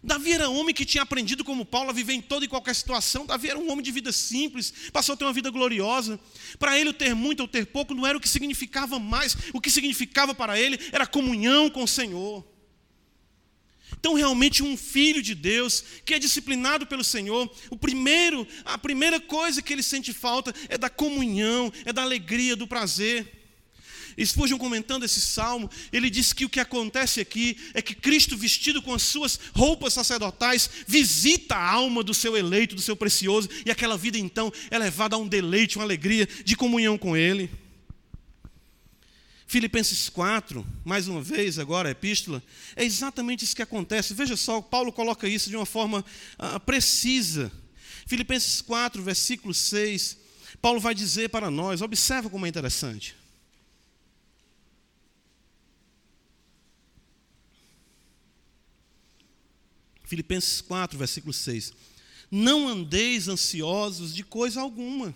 Davi 0.03 0.33
era 0.33 0.49
homem 0.49 0.75
que 0.75 0.87
tinha 0.87 1.03
aprendido, 1.03 1.45
como 1.45 1.65
Paulo, 1.65 1.91
a 1.91 1.93
viver 1.93 2.15
em 2.15 2.23
toda 2.23 2.45
e 2.45 2.49
qualquer 2.49 2.75
situação. 2.75 3.27
Davi 3.27 3.51
era 3.51 3.59
um 3.59 3.71
homem 3.71 3.85
de 3.85 3.93
vida 3.93 4.11
simples, 4.13 4.73
passou 4.93 5.13
a 5.13 5.17
ter 5.17 5.25
uma 5.25 5.33
vida 5.33 5.51
gloriosa. 5.51 6.19
Para 6.59 6.79
ele, 6.79 6.91
o 6.91 6.95
ter 6.95 7.15
muito 7.15 7.41
ou 7.41 7.49
ter 7.49 7.67
pouco 7.67 7.95
não 7.95 8.07
era 8.07 8.17
o 8.17 8.21
que 8.21 8.29
significava 8.29 8.99
mais. 8.99 9.37
O 9.53 9.61
que 9.61 9.71
significava 9.71 10.35
para 10.35 10.59
ele 10.59 10.79
era 10.91 11.07
comunhão 11.07 11.69
com 11.69 11.83
o 11.83 11.89
Senhor. 11.89 12.45
Então, 13.99 14.15
realmente, 14.15 14.63
um 14.63 14.77
filho 14.77 15.23
de 15.23 15.35
Deus 15.35 15.85
que 16.05 16.15
é 16.15 16.19
disciplinado 16.19 16.87
pelo 16.87 17.05
Senhor, 17.05 17.51
o 17.69 17.77
primeiro, 17.77 18.47
a 18.65 18.79
primeira 18.79 19.21
coisa 19.21 19.63
que 19.63 19.73
ele 19.73 19.83
sente 19.83 20.13
falta 20.13 20.55
é 20.69 20.79
da 20.79 20.89
comunhão, 20.89 21.73
é 21.85 21.93
da 21.93 22.03
alegria, 22.03 22.57
do 22.57 22.67
prazer. 22.67 23.41
Spurgeon 24.25 24.59
comentando 24.59 25.05
esse 25.05 25.21
salmo, 25.21 25.71
ele 25.93 26.11
diz 26.11 26.33
que 26.33 26.45
o 26.45 26.49
que 26.49 26.61
acontece 26.61 27.21
aqui 27.21 27.57
é 27.73 27.81
que 27.81 27.95
Cristo, 27.95 28.37
vestido 28.37 28.83
com 28.83 28.93
as 28.93 29.03
suas 29.03 29.39
roupas 29.55 29.95
sacerdotais, 29.95 30.69
visita 30.87 31.55
a 31.55 31.71
alma 31.71 32.03
do 32.03 32.13
seu 32.13 32.37
eleito, 32.37 32.75
do 32.75 32.83
seu 32.83 32.97
precioso, 32.97 33.49
e 33.65 33.71
aquela 33.71 33.97
vida 33.97 34.19
então 34.19 34.53
é 34.71 34.79
levada 34.79 35.17
a 35.17 35.19
um 35.19 35.29
deleite, 35.29 35.77
uma 35.79 35.85
alegria 35.85 36.29
de 36.45 36.57
comunhão 36.57 36.99
com 36.99 37.17
Ele. 37.17 37.51
Filipenses 39.51 40.09
4, 40.09 40.65
mais 40.85 41.09
uma 41.09 41.21
vez, 41.21 41.59
agora 41.59 41.89
a 41.89 41.91
epístola, 41.91 42.41
é 42.77 42.85
exatamente 42.85 43.45
isso 43.45 43.57
que 43.57 43.63
acontece. 43.63 44.15
Veja 44.15 44.37
só, 44.37 44.63
Paulo 44.63 44.93
coloca 44.93 45.27
isso 45.27 45.51
de 45.51 45.57
uma 45.57 45.67
forma 45.67 46.05
ah, 46.39 46.61
precisa. 46.61 47.51
Filipenses 48.07 48.61
4, 48.61 49.03
versículo 49.03 49.53
6, 49.53 50.19
Paulo 50.63 50.79
vai 50.79 50.95
dizer 50.95 51.31
para 51.31 51.51
nós, 51.51 51.83
observa 51.83 52.31
como 52.31 52.47
é 52.47 52.49
interessante. 52.49 53.17
Filipenses 60.05 60.61
4, 60.61 60.97
versículo 60.97 61.33
6. 61.33 61.73
Não 62.31 62.69
andeis 62.69 63.27
ansiosos 63.27 64.15
de 64.15 64.23
coisa 64.23 64.61
alguma. 64.61 65.13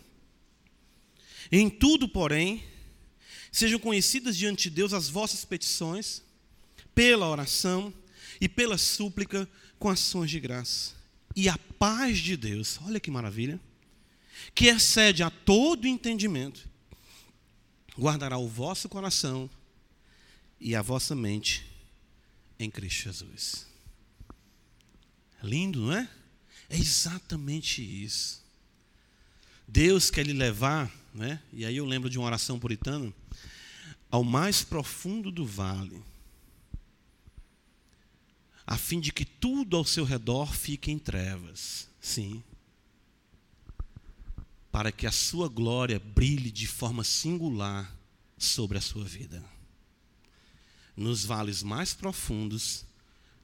Em 1.52 1.70
tudo, 1.70 2.08
porém, 2.08 2.73
Sejam 3.54 3.78
conhecidas 3.78 4.36
diante 4.36 4.64
de 4.64 4.70
Deus 4.70 4.92
as 4.92 5.08
vossas 5.08 5.44
petições, 5.44 6.24
pela 6.92 7.28
oração 7.28 7.94
e 8.40 8.48
pela 8.48 8.76
súplica 8.76 9.48
com 9.78 9.88
ações 9.88 10.28
de 10.28 10.40
graça. 10.40 10.96
E 11.36 11.48
a 11.48 11.56
paz 11.78 12.18
de 12.18 12.36
Deus, 12.36 12.80
olha 12.82 12.98
que 12.98 13.12
maravilha, 13.12 13.60
que 14.56 14.66
excede 14.66 15.22
a 15.22 15.30
todo 15.30 15.86
entendimento, 15.86 16.68
guardará 17.96 18.38
o 18.38 18.48
vosso 18.48 18.88
coração 18.88 19.48
e 20.58 20.74
a 20.74 20.82
vossa 20.82 21.14
mente 21.14 21.64
em 22.58 22.68
Cristo 22.68 23.04
Jesus. 23.04 23.68
Lindo, 25.40 25.80
não 25.80 25.92
é? 25.92 26.10
É 26.68 26.76
exatamente 26.76 27.80
isso. 27.80 28.42
Deus 29.68 30.10
quer 30.10 30.26
lhe 30.26 30.32
levar 30.32 30.92
né? 31.14 31.40
e 31.52 31.64
aí 31.64 31.76
eu 31.76 31.86
lembro 31.86 32.10
de 32.10 32.18
uma 32.18 32.26
oração 32.26 32.58
puritana, 32.58 33.14
ao 34.14 34.22
mais 34.22 34.62
profundo 34.62 35.28
do 35.32 35.44
vale, 35.44 36.00
a 38.64 38.78
fim 38.78 39.00
de 39.00 39.12
que 39.12 39.24
tudo 39.24 39.76
ao 39.76 39.84
seu 39.84 40.04
redor 40.04 40.54
fique 40.54 40.88
em 40.88 41.00
trevas. 41.00 41.88
Sim. 42.00 42.40
Para 44.70 44.92
que 44.92 45.04
a 45.04 45.10
sua 45.10 45.48
glória 45.48 45.98
brilhe 45.98 46.52
de 46.52 46.64
forma 46.64 47.02
singular 47.02 47.92
sobre 48.38 48.78
a 48.78 48.80
sua 48.80 49.04
vida. 49.04 49.44
Nos 50.96 51.24
vales 51.24 51.64
mais 51.64 51.92
profundos, 51.92 52.84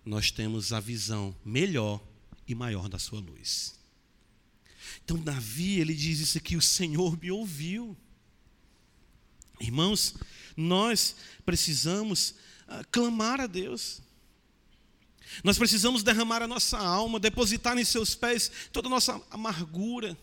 nós 0.04 0.30
temos 0.30 0.72
a 0.72 0.78
visão 0.78 1.34
melhor 1.44 2.00
e 2.46 2.54
maior 2.54 2.88
da 2.88 3.00
sua 3.00 3.18
luz. 3.18 3.74
Então, 5.04 5.18
Davi, 5.18 5.80
ele 5.80 5.94
diz 5.94 6.20
isso 6.20 6.38
aqui: 6.38 6.54
o 6.54 6.62
Senhor 6.62 7.20
me 7.20 7.28
ouviu. 7.32 7.96
Irmãos, 9.60 10.14
nós 10.56 11.14
precisamos 11.44 12.30
uh, 12.66 12.84
clamar 12.90 13.40
a 13.40 13.46
Deus. 13.46 14.00
Nós 15.44 15.58
precisamos 15.58 16.02
derramar 16.02 16.42
a 16.42 16.48
nossa 16.48 16.78
alma, 16.78 17.20
depositar 17.20 17.76
em 17.78 17.84
seus 17.84 18.14
pés 18.14 18.50
toda 18.72 18.88
a 18.88 18.90
nossa 18.90 19.20
amargura. 19.30 20.18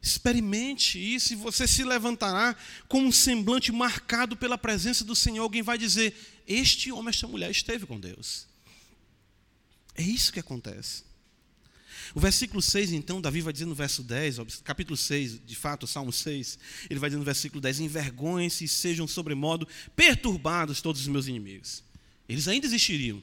Experimente 0.00 0.98
isso 0.98 1.32
e 1.32 1.36
você 1.36 1.68
se 1.68 1.84
levantará 1.84 2.56
com 2.88 3.00
um 3.02 3.12
semblante 3.12 3.70
marcado 3.70 4.36
pela 4.36 4.56
presença 4.56 5.04
do 5.04 5.14
Senhor. 5.14 5.42
Alguém 5.42 5.62
vai 5.62 5.76
dizer: 5.76 6.16
Este 6.46 6.90
homem, 6.90 7.10
esta 7.10 7.28
mulher 7.28 7.50
esteve 7.50 7.84
com 7.84 8.00
Deus. 8.00 8.46
É 9.94 10.02
isso 10.02 10.32
que 10.32 10.40
acontece. 10.40 11.07
O 12.14 12.20
versículo 12.20 12.62
6, 12.62 12.92
então, 12.92 13.20
Davi 13.20 13.40
vai 13.40 13.52
dizer 13.52 13.66
no 13.66 13.74
verso 13.74 14.02
10, 14.02 14.38
capítulo 14.64 14.96
6, 14.96 15.40
de 15.44 15.54
fato, 15.54 15.86
Salmo 15.86 16.12
6, 16.12 16.58
ele 16.88 16.98
vai 16.98 17.10
dizer 17.10 17.18
no 17.18 17.24
versículo 17.24 17.60
10: 17.60 17.80
Envergonhem-se 17.80 18.64
e 18.64 18.68
sejam 18.68 19.06
sobremodo 19.06 19.68
perturbados 19.94 20.80
todos 20.80 21.00
os 21.00 21.08
meus 21.08 21.26
inimigos. 21.26 21.82
Eles 22.28 22.48
ainda 22.48 22.66
existiriam. 22.66 23.22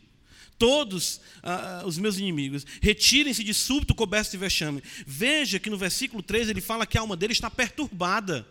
Todos 0.58 1.20
ah, 1.44 1.82
ah 1.82 1.86
os 1.86 1.98
meus 1.98 2.18
inimigos, 2.18 2.66
retirem-se 2.82 3.44
de 3.44 3.54
súbito 3.54 3.94
coberto 3.94 4.32
de 4.32 4.38
vexame. 4.38 4.82
Veja 5.06 5.60
que 5.60 5.70
no 5.70 5.78
versículo 5.78 6.24
3 6.24 6.50
ele 6.50 6.62
fala 6.62 6.86
que 6.86 6.98
a 6.98 7.02
alma 7.02 7.18
dele 7.18 7.34
está 7.34 7.50
perturbada. 7.50 8.48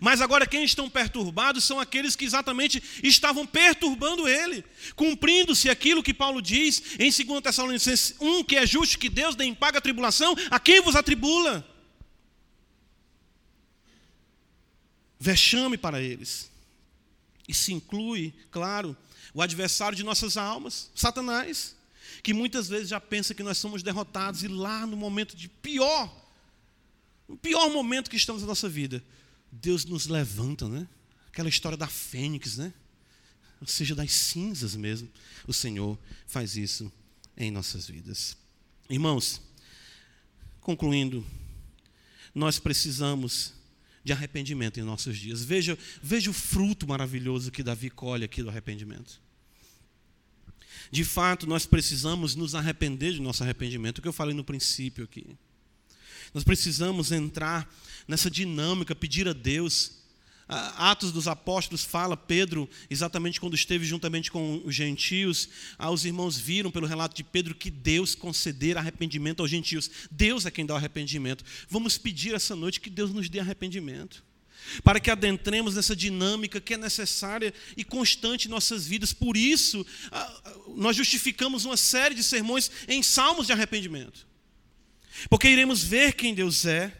Mas 0.00 0.20
agora 0.20 0.46
quem 0.46 0.62
estão 0.62 0.88
perturbados 0.88 1.64
são 1.64 1.80
aqueles 1.80 2.14
que 2.14 2.24
exatamente 2.24 2.82
estavam 3.02 3.46
perturbando 3.46 4.28
ele, 4.28 4.64
cumprindo-se 4.94 5.68
aquilo 5.68 6.02
que 6.02 6.14
Paulo 6.14 6.40
diz 6.40 6.82
em 6.98 7.10
2 7.10 7.42
Tessalonicenses 7.42 8.14
1, 8.20 8.44
que 8.44 8.56
é 8.56 8.66
justo 8.66 8.98
que 8.98 9.08
Deus 9.08 9.34
dê 9.34 9.44
em 9.44 9.54
paga 9.54 9.78
a 9.78 9.82
tribulação 9.82 10.36
a 10.50 10.60
quem 10.60 10.80
vos 10.80 10.94
atribula. 10.94 11.66
Vexame 15.18 15.76
para 15.76 16.00
eles. 16.00 16.50
E 17.48 17.52
se 17.52 17.72
inclui, 17.72 18.32
claro, 18.50 18.96
o 19.34 19.42
adversário 19.42 19.96
de 19.96 20.04
nossas 20.04 20.36
almas, 20.36 20.90
Satanás, 20.94 21.76
que 22.22 22.32
muitas 22.32 22.68
vezes 22.68 22.88
já 22.88 23.00
pensa 23.00 23.34
que 23.34 23.42
nós 23.42 23.58
somos 23.58 23.82
derrotados 23.82 24.42
e 24.42 24.48
lá 24.48 24.86
no 24.86 24.96
momento 24.96 25.36
de 25.36 25.48
pior, 25.48 26.14
no 27.28 27.36
pior 27.36 27.70
momento 27.70 28.10
que 28.10 28.16
estamos 28.16 28.42
na 28.42 28.48
nossa 28.48 28.68
vida, 28.68 29.02
Deus 29.50 29.84
nos 29.84 30.06
levanta, 30.06 30.68
né? 30.68 30.86
Aquela 31.28 31.48
história 31.48 31.76
da 31.76 31.86
fênix, 31.86 32.56
né? 32.56 32.72
Ou 33.60 33.66
seja, 33.66 33.94
das 33.94 34.12
cinzas 34.12 34.74
mesmo. 34.74 35.08
O 35.46 35.52
Senhor 35.52 35.98
faz 36.26 36.56
isso 36.56 36.90
em 37.36 37.50
nossas 37.50 37.86
vidas. 37.88 38.36
Irmãos, 38.88 39.40
concluindo, 40.60 41.24
nós 42.34 42.58
precisamos 42.58 43.54
de 44.02 44.12
arrependimento 44.12 44.80
em 44.80 44.82
nossos 44.82 45.18
dias. 45.18 45.42
Veja, 45.42 45.76
veja 46.02 46.30
o 46.30 46.34
fruto 46.34 46.86
maravilhoso 46.86 47.50
que 47.50 47.62
Davi 47.62 47.90
colhe 47.90 48.24
aqui 48.24 48.42
do 48.42 48.48
arrependimento. 48.48 49.20
De 50.90 51.04
fato, 51.04 51.46
nós 51.46 51.66
precisamos 51.66 52.34
nos 52.34 52.54
arrepender 52.54 53.12
de 53.12 53.20
nosso 53.20 53.42
arrependimento, 53.42 53.98
o 53.98 54.02
que 54.02 54.08
eu 54.08 54.12
falei 54.12 54.34
no 54.34 54.42
princípio 54.42 55.04
aqui. 55.04 55.36
Nós 56.32 56.44
precisamos 56.44 57.12
entrar 57.12 57.72
nessa 58.06 58.30
dinâmica, 58.30 58.94
pedir 58.94 59.28
a 59.28 59.32
Deus. 59.32 59.98
Atos 60.76 61.12
dos 61.12 61.28
Apóstolos 61.28 61.84
fala, 61.84 62.16
Pedro, 62.16 62.68
exatamente 62.88 63.40
quando 63.40 63.54
esteve 63.54 63.84
juntamente 63.84 64.32
com 64.32 64.60
os 64.64 64.74
gentios, 64.74 65.48
os 65.92 66.04
irmãos 66.04 66.36
viram 66.36 66.72
pelo 66.72 66.88
relato 66.88 67.14
de 67.14 67.22
Pedro 67.22 67.54
que 67.54 67.70
Deus 67.70 68.16
conceder 68.16 68.76
arrependimento 68.76 69.40
aos 69.40 69.50
gentios. 69.50 69.88
Deus 70.10 70.46
é 70.46 70.50
quem 70.50 70.66
dá 70.66 70.74
o 70.74 70.76
arrependimento. 70.76 71.44
Vamos 71.68 71.96
pedir 71.96 72.34
essa 72.34 72.56
noite 72.56 72.80
que 72.80 72.90
Deus 72.90 73.12
nos 73.12 73.28
dê 73.28 73.38
arrependimento 73.38 74.24
para 74.84 75.00
que 75.00 75.10
adentremos 75.10 75.74
nessa 75.74 75.96
dinâmica 75.96 76.60
que 76.60 76.74
é 76.74 76.76
necessária 76.76 77.54
e 77.76 77.84
constante 77.84 78.46
em 78.46 78.50
nossas 78.50 78.86
vidas. 78.86 79.12
Por 79.12 79.36
isso, 79.36 79.86
nós 80.76 80.96
justificamos 80.96 81.64
uma 81.64 81.76
série 81.76 82.14
de 82.14 82.22
sermões 82.22 82.70
em 82.86 83.02
salmos 83.02 83.46
de 83.46 83.52
arrependimento. 83.52 84.29
Porque 85.28 85.48
iremos 85.48 85.82
ver 85.82 86.14
quem 86.14 86.34
Deus 86.34 86.64
é, 86.64 86.92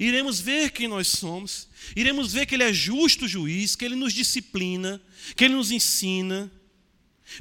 iremos 0.00 0.40
ver 0.40 0.70
quem 0.70 0.88
nós 0.88 1.08
somos, 1.08 1.68
iremos 1.94 2.32
ver 2.32 2.46
que 2.46 2.54
Ele 2.54 2.64
é 2.64 2.72
justo 2.72 3.28
juiz, 3.28 3.76
que 3.76 3.84
Ele 3.84 3.96
nos 3.96 4.12
disciplina, 4.12 5.00
que 5.36 5.44
Ele 5.44 5.54
nos 5.54 5.70
ensina, 5.70 6.50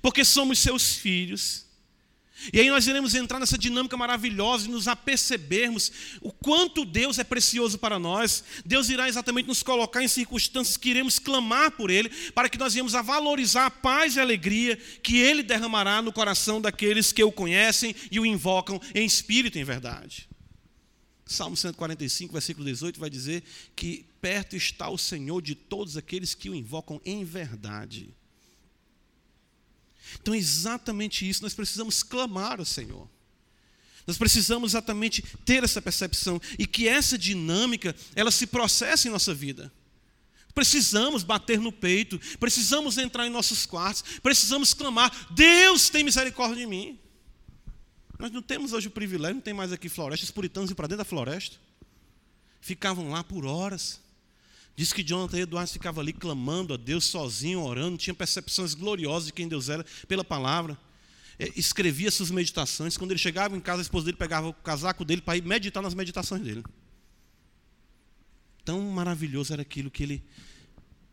porque 0.01 0.23
somos 0.23 0.59
seus 0.59 0.95
filhos. 0.95 1.64
E 2.51 2.59
aí 2.59 2.69
nós 2.69 2.85
iremos 2.85 3.15
entrar 3.15 3.39
nessa 3.39 3.57
dinâmica 3.57 3.95
maravilhosa 3.95 4.67
e 4.67 4.71
nos 4.71 4.87
apercebermos 4.87 5.91
o 6.21 6.31
quanto 6.31 6.85
Deus 6.85 7.17
é 7.17 7.23
precioso 7.23 7.77
para 7.77 7.97
nós. 7.97 8.43
Deus 8.65 8.89
irá 8.89 9.07
exatamente 9.07 9.47
nos 9.47 9.63
colocar 9.63 10.03
em 10.03 10.07
circunstâncias 10.07 10.77
que 10.77 10.89
iremos 10.89 11.17
clamar 11.17 11.71
por 11.71 11.89
Ele, 11.89 12.09
para 12.33 12.49
que 12.49 12.57
nós 12.57 12.73
venhamos 12.73 12.93
a 12.93 13.01
valorizar 13.01 13.65
a 13.65 13.71
paz 13.71 14.15
e 14.15 14.19
a 14.19 14.23
alegria 14.23 14.77
que 15.01 15.17
Ele 15.17 15.41
derramará 15.41 16.01
no 16.01 16.11
coração 16.11 16.59
daqueles 16.59 17.11
que 17.11 17.23
o 17.23 17.31
conhecem 17.31 17.95
e 18.11 18.19
o 18.19 18.25
invocam 18.25 18.81
em 18.93 19.05
espírito 19.05 19.57
e 19.57 19.61
em 19.61 19.65
verdade. 19.65 20.27
Salmo 21.25 21.57
145, 21.57 22.33
versículo 22.33 22.65
18, 22.65 22.99
vai 22.99 23.09
dizer 23.09 23.43
que 23.75 24.05
perto 24.21 24.55
está 24.55 24.89
o 24.89 24.97
Senhor 24.97 25.41
de 25.41 25.55
todos 25.55 25.97
aqueles 25.97 26.35
que 26.35 26.49
o 26.49 26.55
invocam 26.55 27.01
em 27.03 27.23
verdade. 27.23 28.13
Então 30.21 30.33
é 30.33 30.37
exatamente 30.37 31.27
isso, 31.27 31.43
nós 31.43 31.53
precisamos 31.53 32.03
clamar 32.03 32.59
ao 32.59 32.65
Senhor. 32.65 33.07
Nós 34.07 34.17
precisamos 34.17 34.71
exatamente 34.71 35.23
ter 35.43 35.63
essa 35.63 35.81
percepção 35.81 36.39
e 36.59 36.67
que 36.67 36.87
essa 36.87 37.17
dinâmica 37.17 37.95
ela 38.15 38.29
se 38.29 38.45
processe 38.45 39.07
em 39.07 39.11
nossa 39.11 39.33
vida. 39.33 39.71
Precisamos 40.53 41.23
bater 41.23 41.59
no 41.59 41.71
peito, 41.71 42.19
precisamos 42.39 42.97
entrar 42.97 43.27
em 43.27 43.29
nossos 43.29 43.65
quartos, 43.65 44.19
precisamos 44.21 44.73
clamar: 44.73 45.11
Deus 45.31 45.89
tem 45.89 46.03
misericórdia 46.03 46.57
de 46.57 46.67
mim. 46.67 46.99
Nós 48.17 48.31
não 48.31 48.41
temos 48.41 48.71
hoje 48.71 48.87
o 48.87 48.91
privilégio, 48.91 49.35
não 49.35 49.41
tem 49.41 49.53
mais 49.53 49.73
aqui 49.73 49.89
florestas, 49.89 50.29
os 50.29 50.33
puritanos 50.33 50.69
iam 50.69 50.75
para 50.75 50.87
dentro 50.87 50.99
da 50.99 51.05
floresta, 51.05 51.57
ficavam 52.61 53.09
lá 53.09 53.23
por 53.23 53.45
horas, 53.45 53.99
Diz 54.75 54.91
que 54.91 55.03
Jonathan 55.03 55.39
Edwards 55.39 55.71
ficava 55.71 56.01
ali 56.01 56.11
clamando 56.11 56.73
a 56.73 56.77
Deus 56.77 57.05
sozinho, 57.05 57.61
orando, 57.61 57.97
tinha 57.97 58.13
percepções 58.13 58.73
gloriosas 58.73 59.27
de 59.27 59.33
quem 59.33 59.47
Deus 59.47 59.69
era 59.69 59.85
pela 60.07 60.23
palavra. 60.23 60.77
É, 61.39 61.49
escrevia 61.55 62.11
suas 62.11 62.29
meditações. 62.29 62.97
Quando 62.97 63.11
ele 63.11 63.19
chegava 63.19 63.55
em 63.55 63.61
casa, 63.61 63.81
a 63.81 63.83
esposa 63.83 64.05
dele 64.05 64.17
pegava 64.17 64.49
o 64.49 64.53
casaco 64.53 65.05
dele 65.05 65.21
para 65.21 65.37
ir 65.37 65.43
meditar 65.43 65.81
nas 65.81 65.93
meditações 65.93 66.41
dele. 66.41 66.63
Tão 68.65 68.81
maravilhoso 68.81 69.53
era 69.53 69.61
aquilo 69.61 69.91
que 69.91 70.03
ele 70.03 70.23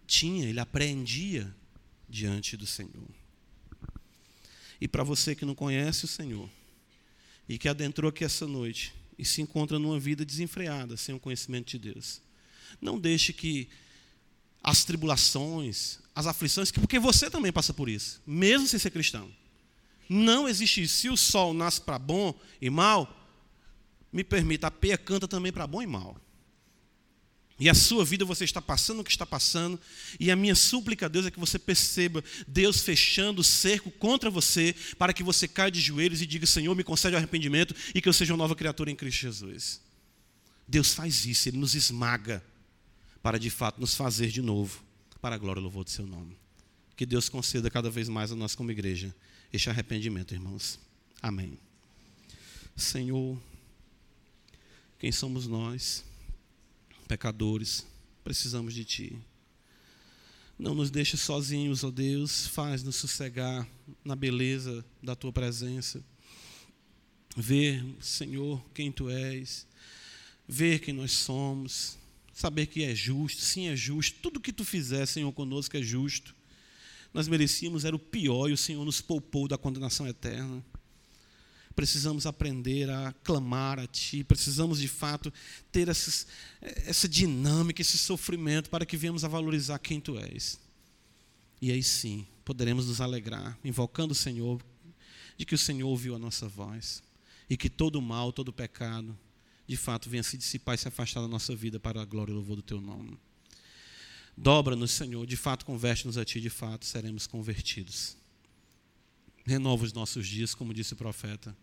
tinha, 0.07 0.49
ele 0.49 0.59
apreendia 0.59 1.55
diante 2.09 2.57
do 2.57 2.67
Senhor. 2.67 3.09
E 4.81 4.89
para 4.89 5.05
você 5.05 5.35
que 5.35 5.45
não 5.45 5.55
conhece 5.55 6.05
o 6.05 6.09
Senhor, 6.09 6.51
e 7.49 7.59
que 7.59 7.69
adentrou 7.69 8.09
aqui 8.09 8.25
essa 8.25 8.47
noite, 8.47 8.93
e 9.19 9.25
se 9.25 9.41
encontra 9.41 9.79
numa 9.79 10.01
vida 10.01 10.25
desenfreada, 10.25 10.97
sem 10.97 11.15
o 11.15 11.21
conhecimento 11.21 11.71
de 11.71 11.79
Deus, 11.79 12.21
não 12.81 12.99
deixe 12.99 13.33
que 13.33 13.69
as 14.63 14.85
tribulações, 14.85 15.99
as 16.15 16.27
aflições, 16.27 16.71
porque 16.71 16.99
você 16.99 17.29
também 17.31 17.53
passa 17.53 17.75
por 17.75 17.89
isso, 17.89 18.23
mesmo 18.27 18.69
sem 18.69 18.79
ser 18.79 18.91
cristão. 18.91 19.31
Não 20.09 20.49
existe 20.49 20.83
isso. 20.83 20.97
Se 20.97 21.09
o 21.09 21.17
sol 21.17 21.55
nasce 21.55 21.81
para 21.81 21.99
bom 21.99 22.39
e 22.61 22.69
mal, 22.69 23.19
me 24.13 24.23
permita, 24.23 24.67
a 24.67 24.71
peia 24.71 24.99
canta 24.99 25.27
também 25.27 25.51
para 25.51 25.67
bom 25.67 25.83
e 25.83 25.87
mal. 25.87 26.21
E 27.59 27.69
a 27.69 27.75
sua 27.75 28.05
vida 28.05 28.25
você 28.25 28.45
está 28.45 28.61
passando 28.61 29.01
o 29.01 29.05
que 29.05 29.11
está 29.11 29.25
passando, 29.25 29.79
e 30.19 30.31
a 30.31 30.37
minha 30.37 30.55
súplica 30.55 31.07
a 31.07 31.09
Deus 31.09 31.27
é 31.27 31.31
que 31.31 31.39
você 31.39 31.59
perceba 31.59 32.23
Deus 32.47 32.81
fechando 32.81 33.41
o 33.41 33.45
cerco 33.45 33.91
contra 33.91 34.29
você, 34.29 34.75
para 34.99 35.13
que 35.13 35.23
você 35.23 35.47
caia 35.47 35.71
de 35.71 35.81
joelhos 35.81 36.21
e 36.21 36.27
diga: 36.27 36.47
Senhor, 36.47 36.75
me 36.75 36.83
concede 36.83 37.15
arrependimento 37.17 37.75
e 37.95 38.01
que 38.01 38.09
eu 38.09 38.13
seja 38.13 38.33
uma 38.33 38.39
nova 38.39 38.57
criatura 38.57 38.91
em 38.91 38.97
Cristo 38.97 39.21
Jesus. 39.21 39.81
Deus 40.67 40.93
faz 40.93 41.25
isso, 41.25 41.49
Ele 41.49 41.59
nos 41.59 41.75
esmaga 41.75 42.43
para 43.23 43.39
de 43.39 43.51
fato 43.51 43.81
nos 43.81 43.95
fazer 43.95 44.29
de 44.29 44.43
novo, 44.43 44.83
para 45.21 45.37
a 45.37 45.39
glória 45.39 45.61
e 45.61 45.63
louvor 45.63 45.85
do 45.85 45.91
seu 45.91 46.07
nome. 46.07 46.37
Que 46.97 47.07
Deus 47.07 47.29
conceda 47.29 47.71
cada 47.71 47.91
vez 47.91 48.09
mais 48.09 48.33
a 48.33 48.37
nós 48.37 48.55
como 48.55 48.71
igreja 48.71 49.15
este 49.53 49.71
arrependimento, 49.71 50.35
irmãos. 50.35 50.79
Amém. 51.21 51.59
Senhor, 52.77 53.39
quem 54.99 55.13
somos 55.13 55.47
nós? 55.47 56.05
pecadores, 57.13 57.87
precisamos 58.25 58.73
de 58.73 58.87
Ti. 58.87 59.19
Não 60.59 60.75
nos 60.75 60.91
deixe 60.91 61.15
sozinhos, 61.19 61.85
ó 61.85 61.91
Deus, 61.91 62.47
faz-nos 62.47 62.97
sossegar 62.97 63.69
na 64.03 64.17
beleza 64.17 64.83
da 65.03 65.15
Tua 65.15 65.31
presença. 65.31 66.03
Ver, 67.37 67.85
Senhor, 68.01 68.65
quem 68.73 68.91
Tu 68.91 69.11
és, 69.11 69.67
ver 70.49 70.79
quem 70.79 70.95
nós 70.95 71.13
somos, 71.13 71.99
saber 72.43 72.67
que 72.67 72.83
é 72.83 72.93
justo, 72.93 73.41
sim 73.41 73.69
é 73.69 73.77
justo, 73.77 74.19
tudo 74.21 74.41
que 74.41 74.53
Tu 74.53 74.65
fizer, 74.65 75.07
Senhor, 75.07 75.33
conosco 75.33 75.77
é 75.77 75.83
justo. 75.83 76.35
Nós 77.15 77.29
merecíamos, 77.29 77.85
era 77.85 77.95
o 77.95 78.01
pior 78.01 78.49
e 78.49 78.53
o 78.53 78.57
Senhor 78.57 78.85
nos 78.85 79.01
poupou 79.01 79.47
da 79.47 79.57
condenação 79.57 80.09
eterna. 80.09 80.65
Precisamos 81.77 82.27
aprender 82.27 82.91
a 82.91 83.13
clamar 83.23 83.79
a 83.79 83.87
Ti, 83.87 84.25
precisamos 84.25 84.81
de 84.81 84.89
fato 84.89 85.33
ter 85.71 85.89
essas, 85.89 86.27
essa 86.61 87.09
dinâmica, 87.09 87.81
esse 87.81 87.97
sofrimento, 87.97 88.69
para 88.69 88.85
que 88.85 88.97
venhamos 88.97 89.25
a 89.25 89.29
valorizar 89.29 89.79
quem 89.79 90.01
Tu 90.01 90.19
és. 90.19 90.59
E 91.61 91.71
aí 91.71 91.83
sim, 91.83 92.27
poderemos 92.45 92.89
nos 92.89 93.01
alegrar, 93.01 93.57
invocando 93.65 94.13
o 94.13 94.17
Senhor, 94.17 94.61
de 95.39 95.47
que 95.47 95.55
o 95.55 95.59
Senhor 95.59 95.89
ouviu 95.89 96.17
a 96.17 96.19
nossa 96.19 96.49
voz 96.49 97.03
e 97.49 97.57
que 97.57 97.71
todo 97.71 98.03
mal, 98.03 98.33
todo 98.33 98.53
pecado, 98.53 99.17
de 99.73 99.77
fato, 99.79 100.11
venha 100.11 100.23
se 100.23 100.37
dissipar 100.37 100.75
e 100.75 100.79
se 100.79 100.87
afastar 100.87 101.23
da 101.23 101.29
nossa 101.29 101.57
vida 101.57 101.81
para 101.81 102.03
a 102.03 102.05
glória 102.05 102.31
e 102.31 102.35
louvor 102.35 102.57
do 102.57 102.63
Teu 102.63 102.79
nome. 102.79 103.19
Dobra-nos, 104.37 104.91
Senhor, 104.91 105.27
de 105.27 105.35
fato, 105.35 105.65
converte-nos 105.65 106.19
a 106.19 106.25
Ti, 106.27 106.43
de 106.43 106.51
fato, 106.51 106.85
seremos 106.85 107.27
convertidos. 107.27 108.15
Renova 109.47 109.85
os 109.85 109.95
nossos 109.95 110.29
dias, 110.29 110.55
como 110.55 110.75
disse 110.75 110.93
o 110.93 110.97
profeta, 110.97 111.57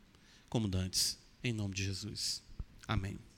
como 0.49 0.68
dantes, 0.68 1.20
em 1.43 1.53
nome 1.53 1.76
de 1.76 1.84
Jesus. 1.84 2.41
Amém. 2.88 3.28